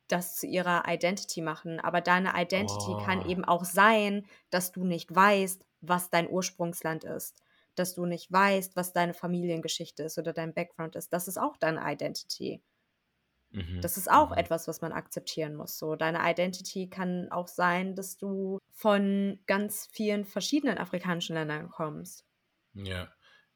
das 0.08 0.36
zu 0.36 0.46
ihrer 0.46 0.84
Identity 0.88 1.42
machen. 1.42 1.80
Aber 1.80 2.00
deine 2.00 2.32
Identity 2.36 2.96
kann 2.96 3.22
Oh. 3.22 3.26
eben 3.26 3.44
auch 3.44 3.64
sein, 3.64 4.26
dass 4.50 4.72
du 4.72 4.84
nicht 4.84 5.14
weißt, 5.14 5.66
was 5.80 6.10
dein 6.10 6.30
Ursprungsland 6.30 7.04
ist. 7.04 7.42
Dass 7.74 7.94
du 7.94 8.06
nicht 8.06 8.30
weißt, 8.32 8.76
was 8.76 8.92
deine 8.92 9.14
Familiengeschichte 9.14 10.04
ist 10.04 10.18
oder 10.18 10.32
dein 10.32 10.54
Background 10.54 10.96
ist. 10.96 11.12
Das 11.12 11.28
ist 11.28 11.38
auch 11.38 11.56
deine 11.56 11.80
Identity. 11.92 12.62
Mhm. 13.52 13.80
Das 13.80 13.96
ist 13.96 14.10
auch 14.10 14.30
mhm. 14.30 14.36
etwas, 14.36 14.68
was 14.68 14.80
man 14.80 14.92
akzeptieren 14.92 15.54
muss. 15.56 15.78
So, 15.78 15.96
deine 15.96 16.20
Identity 16.30 16.88
kann 16.88 17.30
auch 17.30 17.48
sein, 17.48 17.94
dass 17.94 18.16
du 18.16 18.58
von 18.72 19.40
ganz 19.46 19.86
vielen 19.92 20.24
verschiedenen 20.24 20.78
afrikanischen 20.78 21.34
Ländern 21.34 21.70
kommst. 21.70 22.24
Ja. 22.84 23.12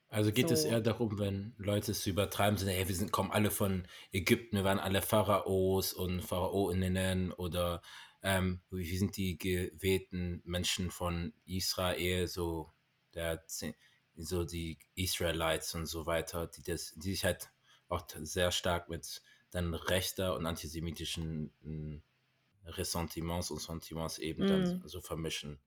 Also 0.09 0.33
geht 0.33 0.51
es 0.51 0.65
So. 0.65 0.71
eher 0.71 0.81
darum, 0.81 1.19
wenn 1.21 1.55
Leute 1.57 1.93
es 1.93 2.07
übertreiben, 2.07 2.59
sind, 2.59 2.69
hey, 2.69 2.89
wir 2.89 2.95
sind, 2.97 3.13
kommen 3.13 3.31
alle 3.31 3.51
von 3.53 3.87
Ägypten, 4.13 4.57
wir 4.57 4.65
waren 4.65 4.81
alle 4.81 5.03
Pharaos 5.03 5.93
und 5.93 6.23
Pharaoninnen 6.23 7.33
oder 7.33 7.81
ähm, 8.23 8.61
wir 8.71 8.99
sind 8.99 9.17
die 9.17 9.39
gewählten 9.39 10.43
Menschen 10.45 10.91
von 10.91 11.33
Israel, 11.47 12.27
so 12.27 12.73
der 13.15 13.45
so 14.17 14.45
die 14.45 14.79
Israelites 14.97 15.75
und 15.75 15.87
so 15.87 16.07
weiter, 16.07 16.49
die 16.49 16.63
das, 16.63 16.93
die 16.97 17.13
sich 17.13 17.25
halt 17.25 17.51
auch 17.89 18.07
sehr 18.23 18.51
stark 18.53 18.89
mit 18.89 19.23
dann 19.51 19.75
rechter 19.75 20.35
und 20.37 20.47
antisemitischen 20.47 21.53
mm, 21.63 22.03
Ressentiments 22.67 23.51
und 23.51 23.61
Sentiments 23.61 24.19
eben 24.19 24.47
dann 24.47 24.65
Mm. 24.65 24.83
so 24.85 25.01
vermischen. 25.01 25.61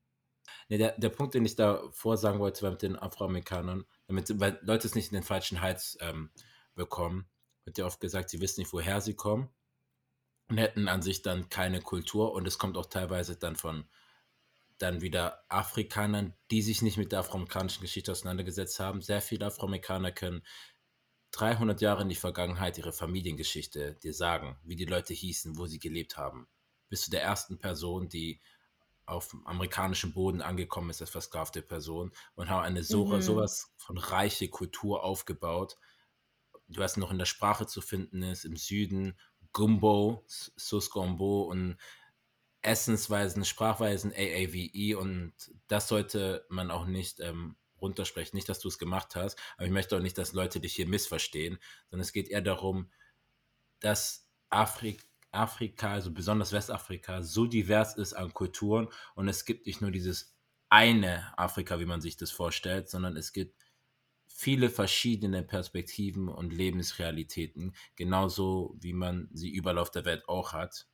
Nee, 0.69 0.77
der, 0.77 0.97
der 0.97 1.09
Punkt, 1.09 1.33
den 1.33 1.45
ich 1.45 1.55
da 1.55 1.81
vorsagen 1.91 2.39
wollte, 2.39 2.61
war 2.63 2.71
mit 2.71 2.81
den 2.81 2.97
Afroamerikanern, 2.97 3.85
damit 4.07 4.39
weil 4.39 4.59
Leute 4.63 4.87
es 4.87 4.95
nicht 4.95 5.11
in 5.11 5.15
den 5.15 5.23
falschen 5.23 5.61
Hals 5.61 5.97
ähm, 6.01 6.31
bekommen, 6.75 7.29
wird 7.65 7.77
ja 7.77 7.85
oft 7.85 7.99
gesagt, 7.99 8.29
sie 8.29 8.41
wissen 8.41 8.61
nicht, 8.61 8.73
woher 8.73 9.01
sie 9.01 9.15
kommen 9.15 9.49
und 10.49 10.57
hätten 10.57 10.87
an 10.87 11.01
sich 11.01 11.21
dann 11.21 11.49
keine 11.49 11.81
Kultur 11.81 12.33
und 12.33 12.47
es 12.47 12.57
kommt 12.57 12.77
auch 12.77 12.87
teilweise 12.87 13.37
dann 13.37 13.55
von 13.55 13.85
dann 14.77 15.01
wieder 15.01 15.43
Afrikanern, 15.49 16.33
die 16.51 16.61
sich 16.61 16.81
nicht 16.81 16.97
mit 16.97 17.11
der 17.11 17.19
afroamerikanischen 17.19 17.81
Geschichte 17.81 18.11
auseinandergesetzt 18.11 18.79
haben. 18.79 19.01
Sehr 19.01 19.21
viele 19.21 19.45
Afroamerikaner 19.45 20.11
können 20.11 20.43
300 21.31 21.81
Jahre 21.81 22.03
in 22.03 22.09
die 22.09 22.15
Vergangenheit 22.15 22.77
ihre 22.77 22.93
Familiengeschichte 22.93 23.95
dir 23.95 24.13
sagen, 24.13 24.57
wie 24.63 24.75
die 24.75 24.85
Leute 24.85 25.13
hießen, 25.13 25.57
wo 25.57 25.65
sie 25.67 25.79
gelebt 25.79 26.17
haben. 26.17 26.47
Bis 26.89 27.03
zu 27.05 27.11
der 27.11 27.23
ersten 27.23 27.57
Person, 27.57 28.09
die 28.09 28.41
auf 29.05 29.35
amerikanischem 29.45 30.13
Boden 30.13 30.41
angekommen 30.41 30.89
ist 30.89 31.01
als 31.01 31.09
versklavte 31.09 31.61
Person 31.61 32.11
und 32.35 32.49
haben 32.49 32.63
eine 32.63 32.83
so, 32.83 33.05
Mhm. 33.05 33.21
sowas 33.21 33.73
von 33.77 33.97
reiche 33.97 34.49
Kultur 34.49 35.03
aufgebaut, 35.03 35.77
du 36.67 36.79
was 36.81 36.97
noch 36.97 37.11
in 37.11 37.17
der 37.19 37.25
Sprache 37.25 37.67
zu 37.67 37.81
finden 37.81 38.23
ist, 38.23 38.45
im 38.45 38.55
Süden, 38.57 39.19
Gumbo, 39.51 40.25
Susgombo 40.27 41.43
und 41.43 41.77
Essensweisen, 42.61 43.43
Sprachweisen, 43.45 44.13
AAVE 44.13 44.95
und 44.97 45.33
das 45.67 45.89
sollte 45.89 46.45
man 46.49 46.71
auch 46.71 46.85
nicht 46.85 47.19
ähm, 47.19 47.57
runtersprechen. 47.81 48.37
Nicht, 48.37 48.47
dass 48.49 48.59
du 48.59 48.69
es 48.69 48.79
gemacht 48.79 49.15
hast, 49.15 49.37
aber 49.57 49.65
ich 49.65 49.71
möchte 49.73 49.97
auch 49.97 50.01
nicht, 50.01 50.17
dass 50.17 50.33
Leute 50.33 50.61
dich 50.61 50.73
hier 50.75 50.87
missverstehen, 50.87 51.59
sondern 51.89 52.01
es 52.03 52.13
geht 52.13 52.29
eher 52.29 52.41
darum, 52.41 52.91
dass 53.79 54.29
Afrik 54.49 55.03
Afrika, 55.33 55.91
also 55.93 56.11
besonders 56.11 56.51
Westafrika, 56.51 57.21
so 57.21 57.45
divers 57.45 57.95
ist 57.97 58.13
an 58.13 58.33
Kulturen 58.33 58.87
und 59.15 59.27
es 59.27 59.45
gibt 59.45 59.65
nicht 59.65 59.81
nur 59.81 59.91
dieses 59.91 60.35
eine 60.69 61.37
Afrika, 61.37 61.79
wie 61.79 61.85
man 61.85 62.01
sich 62.01 62.17
das 62.17 62.31
vorstellt, 62.31 62.89
sondern 62.89 63.15
es 63.15 63.33
gibt 63.33 63.55
viele 64.27 64.69
verschiedene 64.69 65.43
Perspektiven 65.43 66.27
und 66.27 66.51
Lebensrealitäten, 66.51 67.75
genauso 67.95 68.75
wie 68.79 68.93
man 68.93 69.29
sie 69.31 69.51
überall 69.51 69.77
auf 69.77 69.91
der 69.91 70.05
Welt 70.05 70.27
auch 70.27 70.53
hat. 70.53 70.87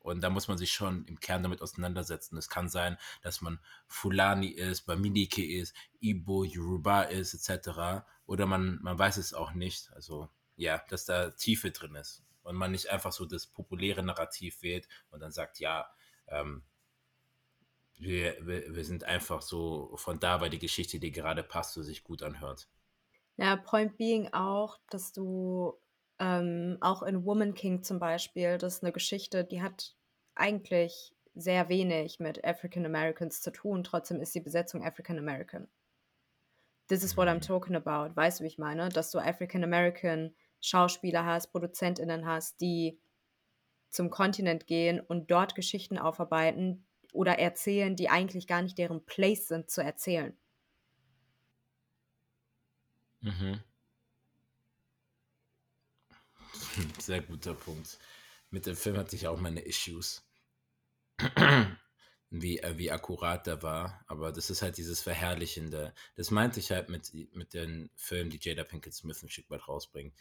Und 0.00 0.20
da 0.20 0.28
muss 0.28 0.48
man 0.48 0.58
sich 0.58 0.72
schon 0.72 1.06
im 1.06 1.20
Kern 1.20 1.42
damit 1.42 1.62
auseinandersetzen. 1.62 2.36
Es 2.36 2.50
kann 2.50 2.68
sein, 2.68 2.98
dass 3.22 3.40
man 3.40 3.60
Fulani 3.86 4.48
ist, 4.48 4.82
Bamileke 4.82 5.46
ist, 5.46 5.74
Ibo, 6.00 6.44
Yoruba 6.44 7.04
ist, 7.04 7.32
etc. 7.32 8.04
Oder 8.26 8.46
man, 8.46 8.80
man 8.82 8.98
weiß 8.98 9.16
es 9.16 9.32
auch 9.32 9.54
nicht. 9.54 9.92
Also 9.94 10.28
ja, 10.56 10.82
dass 10.88 11.04
da 11.06 11.30
Tiefe 11.30 11.70
drin 11.70 11.94
ist. 11.94 12.23
Und 12.44 12.56
man 12.56 12.70
nicht 12.72 12.90
einfach 12.90 13.12
so 13.12 13.24
das 13.26 13.46
populäre 13.48 14.02
Narrativ 14.04 14.62
wählt 14.62 14.88
und 15.10 15.20
dann 15.20 15.32
sagt, 15.32 15.58
ja, 15.58 15.88
ähm, 16.28 16.62
wir, 17.96 18.36
wir, 18.46 18.74
wir 18.74 18.84
sind 18.84 19.04
einfach 19.04 19.42
so 19.42 19.96
von 19.96 20.20
da, 20.20 20.40
weil 20.40 20.50
die 20.50 20.58
Geschichte, 20.60 20.98
die 21.00 21.10
gerade 21.12 21.42
passt, 21.42 21.74
so 21.74 21.82
sich 21.82 22.04
gut 22.04 22.22
anhört. 22.22 22.68
Ja, 23.36 23.56
Point 23.56 23.96
being 23.96 24.32
auch, 24.32 24.78
dass 24.90 25.12
du 25.12 25.74
ähm, 26.18 26.78
auch 26.80 27.02
in 27.02 27.24
Woman 27.24 27.54
King 27.54 27.82
zum 27.82 27.98
Beispiel, 27.98 28.58
das 28.58 28.76
ist 28.76 28.82
eine 28.84 28.92
Geschichte, 28.92 29.44
die 29.44 29.62
hat 29.62 29.96
eigentlich 30.34 31.14
sehr 31.34 31.68
wenig 31.68 32.20
mit 32.20 32.44
African 32.44 32.86
Americans 32.86 33.40
zu 33.40 33.50
tun, 33.50 33.82
trotzdem 33.82 34.20
ist 34.20 34.34
die 34.34 34.40
Besetzung 34.40 34.84
African 34.84 35.18
American. 35.18 35.68
This 36.88 37.02
is 37.02 37.16
what 37.16 37.28
I'm 37.28 37.40
Mhm. 37.40 37.40
talking 37.40 37.74
about. 37.76 38.14
Weißt 38.14 38.38
du, 38.40 38.44
wie 38.44 38.48
ich 38.48 38.58
meine? 38.58 38.88
Dass 38.90 39.10
du 39.10 39.18
African 39.18 39.64
American 39.64 40.34
Schauspieler 40.64 41.24
hast, 41.24 41.48
ProduzentInnen 41.48 42.26
hast, 42.26 42.60
die 42.60 42.98
zum 43.90 44.10
Kontinent 44.10 44.66
gehen 44.66 45.00
und 45.00 45.30
dort 45.30 45.54
Geschichten 45.54 45.98
aufarbeiten 45.98 46.86
oder 47.12 47.38
erzählen, 47.38 47.94
die 47.96 48.08
eigentlich 48.08 48.46
gar 48.46 48.62
nicht 48.62 48.78
deren 48.78 49.04
Place 49.04 49.48
sind 49.48 49.70
zu 49.70 49.82
erzählen. 49.82 50.36
Mhm. 53.20 53.60
Sehr 56.98 57.20
guter 57.20 57.54
Punkt. 57.54 57.98
Mit 58.50 58.66
dem 58.66 58.76
Film 58.76 58.96
hatte 58.96 59.16
ich 59.16 59.28
auch 59.28 59.40
meine 59.40 59.60
Issues. 59.60 60.24
wie, 62.30 62.58
äh, 62.58 62.76
wie 62.78 62.90
akkurat 62.90 63.46
der 63.46 63.62
war. 63.62 64.04
Aber 64.06 64.32
das 64.32 64.50
ist 64.50 64.62
halt 64.62 64.76
dieses 64.76 65.00
Verherrlichende. 65.00 65.94
Das 66.16 66.30
meinte 66.30 66.58
ich 66.60 66.70
halt 66.70 66.88
mit, 66.88 67.12
mit 67.34 67.54
den 67.54 67.90
Filmen, 67.94 68.30
die 68.30 68.40
Jada 68.40 68.64
Pinkett 68.64 68.94
Smith 68.94 69.22
ein 69.22 69.28
Stück 69.28 69.50
weit 69.50 69.68
rausbringen. 69.68 70.12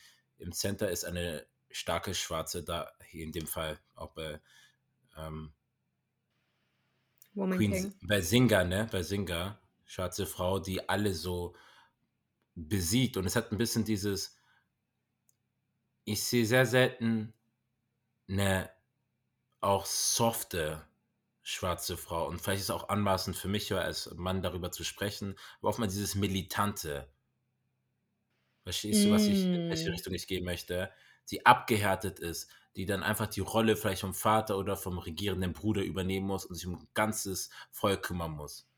Im 0.44 0.54
Center 0.54 0.90
ist 0.92 1.06
eine 1.06 1.48
starke 1.72 2.14
Schwarze, 2.16 2.64
da 2.64 2.92
hier 3.08 3.24
in 3.26 3.32
dem 3.34 3.48
Fall 3.48 3.80
auch 3.96 4.12
bei, 4.14 4.42
ähm, 5.18 5.54
Queen, 7.50 7.86
bei 8.02 8.20
Singa, 8.22 8.64
ne? 8.66 8.88
Bei 8.92 9.02
Singa, 9.04 9.60
schwarze 9.86 10.26
Frau, 10.26 10.60
die 10.60 10.90
alle 10.90 11.14
so 11.14 11.56
besiegt. 12.56 13.18
Und 13.18 13.26
es 13.26 13.36
hat 13.36 13.52
ein 13.52 13.58
bisschen 13.58 13.86
dieses, 13.86 14.38
ich 16.06 16.24
sehe 16.24 16.46
sehr 16.46 16.66
selten 16.66 17.34
'ne 18.28 18.70
auch 19.62 19.86
softe 19.88 20.88
schwarze 21.44 21.98
Frau 21.98 22.28
und 22.28 22.42
vielleicht 22.42 22.62
ist 22.62 22.66
es 22.68 22.72
auch 22.76 22.90
anmaßend 22.90 23.38
für 23.38 23.50
mich, 23.50 23.70
ja, 23.70 23.80
als 23.80 24.14
Mann 24.16 24.44
darüber 24.44 24.72
zu 24.72 24.84
sprechen, 24.86 25.38
aber 25.60 25.70
oftmals 25.70 25.94
dieses 25.94 26.16
Militante. 26.16 27.13
Verstehst 28.66 29.04
du, 29.04 29.10
was 29.10 29.28
ich 29.28 29.46
in 29.52 29.60
welche 29.68 29.92
Hm. 29.92 29.94
Richtung 29.94 30.14
ich 30.14 30.26
gehen 30.28 30.46
möchte? 30.46 30.90
Die 31.30 31.46
abgehärtet 31.46 32.20
ist, 32.20 32.50
die 32.78 32.86
dann 32.86 33.04
einfach 33.04 33.28
die 33.28 33.42
Rolle 33.42 33.76
vielleicht 33.76 34.02
vom 34.02 34.14
Vater 34.14 34.58
oder 34.58 34.78
vom 34.78 34.98
regierenden 35.00 35.52
Bruder 35.54 35.82
übernehmen 35.84 36.28
muss 36.28 36.46
und 36.46 36.56
sich 36.56 36.66
um 36.66 36.76
'n 36.80 36.88
ganzes 36.94 37.50
Volk 37.72 38.04
kümmern 38.04 38.32
muss. 38.32 38.70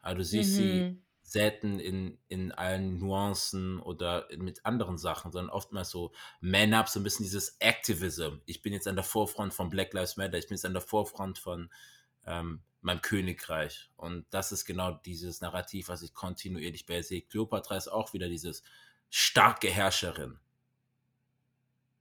Aber 0.00 0.16
du 0.16 0.24
siehst 0.24 0.56
sie 0.56 0.84
Mhm. 0.84 1.02
selten 1.22 1.80
in 1.80 2.18
in 2.28 2.52
allen 2.52 2.98
Nuancen 2.98 3.80
oder 3.80 4.28
mit 4.38 4.66
anderen 4.66 4.98
Sachen, 4.98 5.32
sondern 5.32 5.50
oftmals 5.54 5.90
so 5.90 6.12
Man 6.40 6.74
Up, 6.74 6.88
so 6.88 7.00
'n 7.00 7.04
bisschen 7.04 7.24
dieses 7.24 7.56
Activism. 7.60 8.38
Ich 8.46 8.62
bin 8.62 8.72
jetzt 8.74 8.88
an 8.88 8.96
der 8.96 9.04
Vorfront 9.04 9.54
von 9.54 9.70
Black 9.70 9.92
Lives 9.94 10.16
Matter, 10.18 10.38
ich 10.38 10.48
bin 10.48 10.56
jetzt 10.56 10.66
an 10.66 10.74
der 10.74 10.82
Vorfront 10.82 11.38
von, 11.38 11.70
ähm, 12.26 12.62
meinem 12.82 13.02
Königreich. 13.02 13.90
Und 13.96 14.26
das 14.30 14.52
ist 14.52 14.64
genau 14.66 14.92
dieses 14.92 15.40
Narrativ, 15.42 15.88
was 15.88 16.02
ich 16.02 16.14
kontinuierlich 16.14 16.86
bei 16.86 17.02
sehe. 17.02 17.22
Kleopatra 17.22 17.76
ist 17.78 17.88
auch 17.88 18.12
wieder 18.14 18.28
dieses 18.28 18.62
starke 19.14 19.68
Herrscherin. 19.68 20.38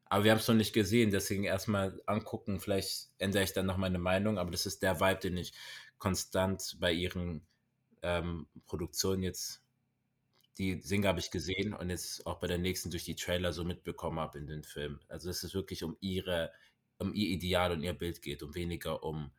Aber 0.05 0.24
wir 0.24 0.32
haben's 0.32 0.47
noch 0.47 0.55
nicht 0.55 0.74
gesehen, 0.74 1.12
deswegen 1.12 1.43
erst 1.43 1.68
mal 1.68 2.01
angucken, 2.05 2.59
vielleicht 2.59 3.09
ändere 3.18 3.43
ich 3.43 3.53
dann 3.53 3.66
noch 3.66 3.78
meine 3.78 3.99
Meinung, 3.99 4.38
aber 4.38 4.51
das 4.51 4.66
ist 4.66 4.82
der 4.82 4.99
Vibe, 4.99 5.20
den 5.20 5.38
ich 5.38 5.53
konstant 5.97 6.78
bei 6.80 6.91
ihren, 6.91 7.45
ähm, 8.01 8.47
Produktionen 8.66 9.24
jetzt 9.24 9.62
die 10.57 10.80
Singer 10.82 11.09
habe 11.09 11.20
ich 11.20 11.32
gesehen 11.32 11.74
und 11.74 11.89
jetzt 11.89 12.26
auch 12.26 12.39
bei 12.39 12.47
der 12.47 12.57
nächsten 12.57 12.91
durch 12.91 13.05
die 13.05 13.16
Trailer 13.16 13.53
so 13.53 13.64
mitbekommen 13.64 14.20
habe 14.20 14.38
in 14.38 14.47
den 14.47 14.64
Filmen. 14.64 14.99
Also, 15.07 15.28
dass 15.30 15.43
es 15.43 15.53
wirklich 15.53 15.84
um 15.84 15.97
ihre 15.99 16.51
um 16.97 17.14
ihr 17.14 17.30
Ideal 17.30 17.72
und 17.72 17.82
ihr 17.82 17.93
Bild 17.93 18.22
geht 18.22 18.43
und 18.43 18.53
weniger 18.53 19.03
um 19.03 19.32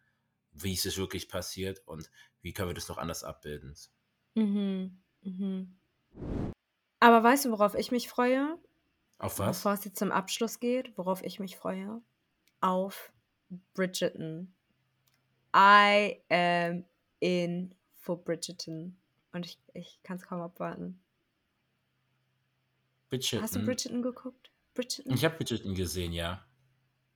wie 0.52 0.72
ist 0.72 0.86
es 0.86 0.98
wirklich 0.98 1.28
passiert 1.28 1.80
und 1.86 2.10
wie 2.42 2.52
können 2.52 2.70
wir 2.70 2.74
das 2.74 2.88
noch 2.88 2.98
anders 2.98 3.24
abbilden. 3.24 3.74
Mhm, 4.34 4.98
mhm. 5.22 5.76
Aber 7.02 7.24
weißt 7.24 7.46
du, 7.46 7.50
worauf 7.50 7.74
ich 7.74 7.90
mich 7.90 8.08
freue? 8.08 8.56
Auf 9.18 9.40
was? 9.40 9.56
Bevor 9.56 9.72
es 9.72 9.84
jetzt 9.84 9.98
zum 9.98 10.12
Abschluss 10.12 10.60
geht, 10.60 10.96
worauf 10.96 11.24
ich 11.24 11.40
mich 11.40 11.56
freue? 11.56 12.00
Auf 12.60 13.12
Bridgerton. 13.74 14.54
I 15.54 16.22
am 16.30 16.84
in 17.18 17.74
for 17.92 18.22
Bridgerton 18.22 18.96
und 19.32 19.46
ich 19.46 19.58
ich 19.74 19.98
kann's 20.04 20.22
kaum 20.22 20.40
abwarten. 20.42 21.02
Bridgerton. 23.10 23.42
Hast 23.42 23.56
du 23.56 23.64
Bridgerton 23.64 24.02
geguckt? 24.02 24.52
Bridgerton? 24.74 25.12
Ich 25.12 25.24
habe 25.24 25.34
Bridgerton 25.36 25.74
gesehen, 25.74 26.12
ja. 26.12 26.46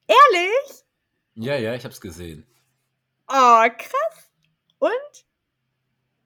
Ehrlich? 0.08 0.84
Ja, 1.34 1.54
ja, 1.56 1.74
ich 1.76 1.84
habe 1.84 1.94
es 1.94 2.00
gesehen. 2.00 2.44
Oh, 3.28 3.68
krass. 3.78 4.32
Und? 4.80 5.26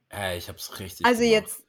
Ey, 0.09 0.39
ich 0.39 0.49
habe 0.49 0.57
es 0.57 0.79
richtig 0.79 1.05
Also, 1.05 1.21
gemocht. 1.21 1.35
jetzt 1.43 1.63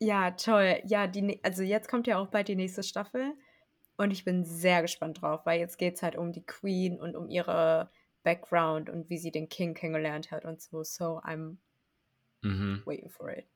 ja, 0.00 0.30
toll. 0.32 0.80
Ja, 0.84 1.06
die 1.06 1.40
also, 1.44 1.62
jetzt 1.62 1.88
kommt 1.88 2.06
ja 2.06 2.18
auch 2.18 2.28
bald 2.28 2.48
die 2.48 2.56
nächste 2.56 2.82
Staffel 2.82 3.34
und 3.96 4.10
ich 4.12 4.24
bin 4.24 4.44
sehr 4.44 4.82
gespannt 4.82 5.22
drauf, 5.22 5.46
weil 5.46 5.60
jetzt 5.60 5.78
geht's 5.78 6.02
halt 6.02 6.16
um 6.16 6.32
die 6.32 6.44
Queen 6.46 7.00
und 7.00 7.16
um 7.16 7.28
ihre 7.28 7.90
Background 8.22 8.90
und 8.90 9.10
wie 9.10 9.18
sie 9.18 9.32
den 9.32 9.48
King 9.48 9.74
kennengelernt 9.74 10.30
hat 10.30 10.44
und 10.44 10.60
so. 10.62 10.82
So, 10.84 11.20
I'm 11.20 11.58
Mhm. 12.42 12.84
waiting 12.84 13.08
for 13.10 13.28
it. 13.30 13.48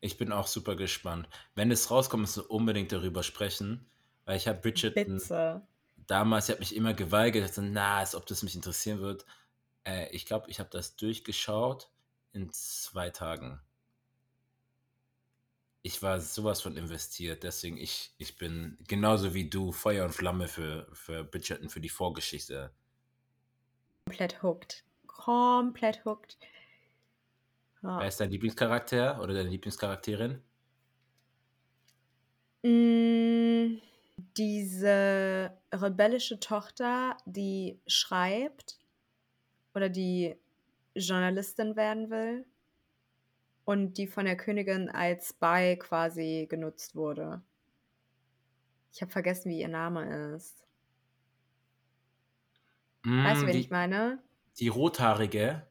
Ich 0.00 0.16
bin 0.18 0.32
auch 0.32 0.46
super 0.46 0.76
gespannt. 0.76 1.28
Wenn 1.54 1.70
es 1.70 1.90
rauskommt, 1.90 2.22
müssen 2.22 2.44
wir 2.44 2.50
unbedingt 2.50 2.92
darüber 2.92 3.22
sprechen, 3.22 3.90
weil 4.24 4.36
ich 4.36 4.48
habe 4.48 4.60
Bridgerton 4.60 5.20
Bitte. 5.20 5.68
damals 5.96 6.46
ich 6.48 6.52
habe 6.52 6.60
mich 6.60 6.76
immer 6.76 6.94
geweigert, 6.94 7.44
dachte: 7.48 7.62
„Na, 7.62 7.98
als 7.98 8.14
ob 8.14 8.26
das 8.26 8.42
mich 8.44 8.54
interessieren 8.56 9.00
wird.“ 9.00 9.26
Äh, 9.84 10.10
ich 10.14 10.26
glaube, 10.26 10.50
ich 10.50 10.60
habe 10.60 10.70
das 10.70 10.96
durchgeschaut 10.96 11.90
in 12.32 12.52
2 12.52 13.10
Tagen. 13.10 13.62
Ich 15.86 16.02
war 16.02 16.20
so 16.20 16.42
was 16.42 16.62
von 16.62 16.76
investiert, 16.76 17.44
deswegen 17.44 17.76
ich 17.76 18.12
ich 18.18 18.36
bin 18.36 18.76
genauso 18.88 19.34
wie 19.34 19.48
du 19.48 19.70
Feuer 19.70 20.04
und 20.04 20.12
Flamme 20.12 20.48
für 20.48 20.88
für 20.92 21.22
Bridgerton, 21.22 21.68
für 21.70 21.80
die 21.80 21.88
Vorgeschichte. 21.88 22.72
Komplett 24.08 24.42
hooked. 24.42 24.82
Komplett 25.06 26.04
hooked. 26.04 26.38
Wer 27.98 28.06
Ja. 28.06 28.08
ist 28.08 28.20
dein 28.20 28.30
Lieblingscharakter 28.30 29.20
oder 29.22 29.34
deine 29.34 29.50
Lieblingscharakterin? 29.50 30.42
Hm, 32.64 33.80
diese 34.36 35.56
rebellische 35.72 36.40
Tochter, 36.40 37.16
die 37.26 37.80
schreibt 37.86 38.78
oder 39.74 39.88
die 39.88 40.36
Journalistin 40.94 41.76
werden 41.76 42.10
will 42.10 42.46
und 43.66 43.98
die 43.98 44.06
von 44.06 44.24
der 44.24 44.36
Königin 44.38 44.88
als 44.88 45.28
Spy 45.30 45.76
quasi 45.78 46.46
genutzt 46.48 46.94
wurde. 46.96 47.42
Ich 48.92 49.00
habe 49.00 49.12
vergessen, 49.12 49.48
wie 49.50 49.60
ihr 49.60 49.68
Name 49.68 50.34
ist. 50.34 50.66
Weißt 53.22 53.42
du, 53.42 53.46
Hm, 53.46 53.46
wen 53.46 53.56
ich 53.58 53.68
die 53.68 53.70
meine? 53.70 54.22
die 54.60 54.68
Rothaarige? 54.68 55.66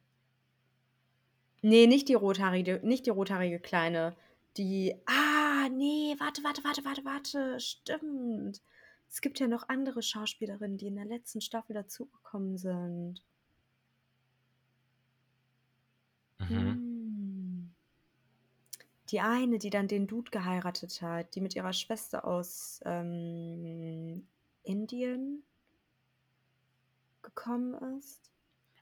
Ne, 1.61 1.87
nicht 1.87 2.07
die 2.09 2.13
rothaarige 2.13 2.79
nicht 2.83 3.05
die 3.05 3.09
rothaarige 3.09 3.59
Kleine. 3.59 4.15
Die 4.57 4.95
ah, 5.05 5.67
ne, 5.69 6.15
warte, 6.19 6.43
warte, 6.43 6.63
warte, 6.63 6.85
warte, 6.85 7.03
warte, 7.05 7.59
stimmt. 7.59 8.61
Es 9.09 9.19
gibt 9.21 9.39
ja 9.39 9.47
noch 9.47 9.67
andere 9.69 10.01
Schauspielerinnen, 10.01 10.77
die 10.77 10.87
in 10.87 10.95
der 10.95 11.05
letzten 11.05 11.41
Staffel 11.41 11.73
dazugekommen 11.73 12.57
sind. 12.57 13.21
Mhm. 16.39 16.49
Hm. 16.49 16.94
Die 19.09 19.19
eine, 19.19 19.59
die 19.59 19.69
dann 19.69 19.87
den 19.87 20.07
Dude 20.07 20.31
geheiratet 20.31 21.01
hat, 21.01 21.35
die 21.35 21.41
mit 21.41 21.55
ihrer 21.55 21.73
Schwester 21.73 22.25
aus, 22.25 22.81
ähm, 22.85 24.27
Indien 24.63 25.43
gekommen 27.21 27.75
ist. 27.99 28.31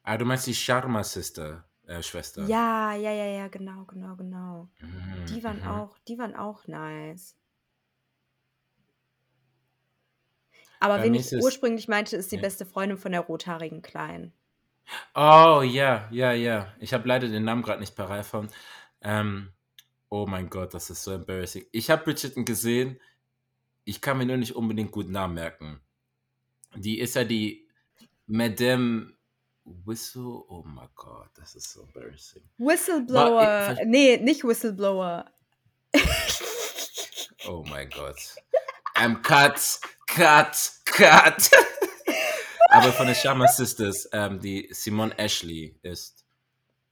Ah, 0.04 0.18
du 0.18 0.26
meinst 0.26 0.48
die 0.48 0.56
Sharma 0.56 1.04
Sister 1.04 1.66
äh, 1.88 2.02
Schwester? 2.02 2.46
Ja, 2.46 2.94
ja, 2.94 3.12
ja, 3.12 3.26
ja, 3.26 3.48
genau, 3.48 3.84
genau, 3.86 4.16
genau. 4.16 4.70
Mhm, 4.80 5.26
Die 5.28 5.44
waren 5.44 5.60
mhm. 5.62 5.68
auch 5.68 5.98
die 6.08 6.18
waren 6.18 6.36
auch 6.36 6.68
nice. 6.68 7.36
Aber 10.80 10.98
Bei 10.98 11.04
wen 11.06 11.16
ich 11.16 11.32
ursprünglich 11.34 11.88
meinte, 11.88 12.18
ist 12.18 12.32
die 12.32 12.36
ja. 12.36 12.42
beste 12.42 12.66
Freundin 12.66 12.98
von 12.98 13.14
der 13.14 13.22
rothaarigen 13.22 13.82
Kleinen. 13.82 14.34
Oh, 15.16 15.62
ja, 15.64 16.08
ja, 16.12 16.34
ja. 16.34 16.74
Ich 16.80 16.94
habe 16.94 17.08
leider 17.08 17.30
den 17.30 17.46
Namen 17.46 17.62
grad 17.62 17.80
nicht 17.80 17.96
parat 17.96 18.26
von. 18.26 18.50
Ähm, 19.02 19.54
oh 20.14 20.28
mein 20.28 20.48
Gott, 20.48 20.76
das 20.76 20.92
ist 20.92 21.04
so 21.04 21.12
embarrassing. 21.12 21.66
Ich 21.72 21.90
habe 21.90 22.04
Bridgerton 22.04 22.46
gesehen, 22.46 23.02
ich 23.84 24.00
kann 24.00 24.20
mir 24.20 24.28
nur 24.28 24.38
nicht 24.38 24.56
unbedingt 24.56 24.92
gut 24.92 25.10
Namen 25.10 25.34
merken. 25.34 25.82
Die 26.76 27.00
ist 27.00 27.16
ja 27.16 27.24
die 27.24 27.68
Madame 28.28 29.12
Whistle 29.66 30.44
oh 30.48 30.62
mein 30.66 30.90
Gott, 30.94 31.32
das 31.34 31.56
ist 31.56 31.72
so 31.72 31.82
embarrassing. 31.82 32.44
Whistleblower. 32.60 33.76
ver 33.76 33.86
Ne, 33.86 34.18
nicht 34.18 34.44
Whistleblower. 34.44 35.26
Oh 37.46 37.62
mein 37.68 37.90
Gott. 37.90 38.16
Ähm, 38.96 39.22
cut, 39.22 39.60
cut, 40.08 40.72
cut. 40.86 41.52
Aber 42.70 42.94
von 42.94 43.06
den 43.06 43.16
Sharma 43.16 43.50
Sisters, 43.50 44.08
ähm, 44.14 44.40
die 44.40 44.70
Simone 44.72 45.18
Ashley 45.18 45.78
ist 45.82 46.23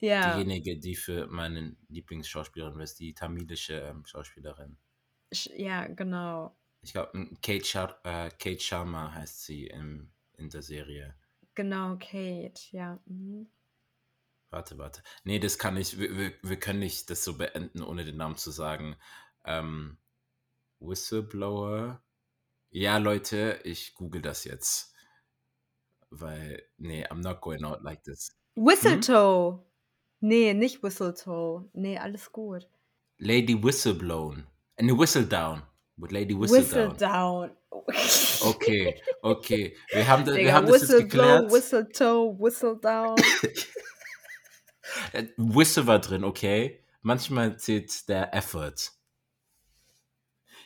Ja. 0.01 0.33
diejenige, 0.33 0.79
die 0.79 0.95
für 0.95 1.27
meine 1.27 1.75
Lieblingsschauspielerin 1.87 2.79
ist, 2.81 2.99
die 2.99 3.13
tamilische, 3.13 3.75
ähm, 3.75 4.05
Schauspielerin. 4.05 4.77
Sch 5.31 5.49
ja, 5.55 5.87
genau. 5.87 6.57
Ich 6.81 6.93
glaube, 6.93 7.13
hm, 7.13 7.37
Kate 7.41 7.95
äh, 8.03 8.29
Kate 8.31 8.59
Sharma 8.59 9.13
heißt 9.13 9.43
sie 9.43 9.67
im 9.67 10.11
in 10.37 10.49
der 10.49 10.63
Serie. 10.63 11.15
Genau, 11.53 11.97
Kate, 11.97 12.59
ja, 12.71 12.99
mhm. 13.05 13.47
Warte, 14.49 14.77
warte. 14.77 15.03
Ne, 15.23 15.39
das 15.39 15.57
kann 15.57 15.77
ich 15.77 15.97
wir 15.97 16.33
wir 16.41 16.59
können 16.59 16.79
nicht 16.79 17.09
das 17.09 17.23
so 17.23 17.37
beenden, 17.37 17.81
ohne 17.83 18.03
den 18.03 18.17
Namen 18.17 18.37
zu 18.37 18.51
sagen. 18.51 18.97
Ähm, 19.45 19.97
Whistleblower. 20.79 22.03
Ja, 22.71 22.97
Leute, 22.97 23.61
ich 23.63 23.93
google 23.95 24.21
das 24.21 24.43
jetzt. 24.45 24.93
Weil 26.09 26.63
ne, 26.77 27.07
I'm 27.09 27.21
not 27.21 27.41
going 27.41 27.63
out 27.63 27.83
like 27.83 28.03
this. 28.03 28.35
Hm? 28.81 29.05
Whistletoe. 30.21 30.27
Ne, 30.27 30.53
nicht 30.53 30.83
Whistletoe. 30.83 31.69
Ne, 31.73 31.99
alles 31.99 32.31
gut. 32.31 32.67
Lady 33.17 33.61
Whistleblown. 33.61 34.45
Äh, 34.75 34.83
ne, 34.83 34.97
Whistledown. 34.97 35.63
With 35.97 36.11
Lady 36.11 36.39
Whistledown. 36.39 36.91
Whistledown. 36.91 37.51
Okay, 38.43 39.01
okay. 39.21 39.77
Wir 39.91 40.07
haben 40.07 40.25
da 40.25 40.31
wir 40.31 40.39
Digga, 40.39 40.53
haben 40.53 40.67
das 40.67 40.81
jetzt 40.81 40.97
geklärt. 40.97 41.51
Whistletoe, 41.51 42.37
Whistledown. 42.39 43.15
Äh, 45.13 45.27
Whistle 45.37 45.87
war 45.87 45.99
drin, 45.99 46.23
okay. 46.23 46.83
Manchmal 47.01 47.57
zählt 47.57 48.09
der 48.09 48.33
Effort. 48.33 48.91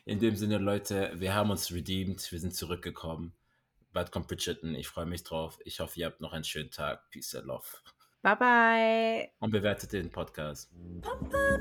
In 0.03 0.19
dem 0.19 0.35
Sinne, 0.35 0.57
Leute, 0.57 1.11
wir 1.15 1.33
haben 1.33 1.51
uns 1.51 1.71
redeemed, 1.71 2.31
wir 2.31 2.39
sind 2.39 2.55
zurückgekommen. 2.55 3.33
Bald 3.93 4.11
kommt 4.11 4.27
Bridgerton, 4.27 4.75
ich 4.75 4.87
freue 4.87 5.05
mich 5.05 5.23
drauf. 5.23 5.59
Ich 5.63 5.79
hoffe, 5.79 5.99
ihr 5.99 6.07
habt 6.07 6.21
noch 6.21 6.33
einen 6.33 6.43
schönen 6.43 6.71
Tag. 6.71 7.09
Peace 7.11 7.35
and 7.35 7.45
love. 7.45 7.65
Bye 8.25 8.35
bye. 8.37 9.29
Und 9.37 9.51
bewertet 9.51 9.93
den 9.93 10.09
Podcast. 10.09 10.71
Papa, 11.03 11.59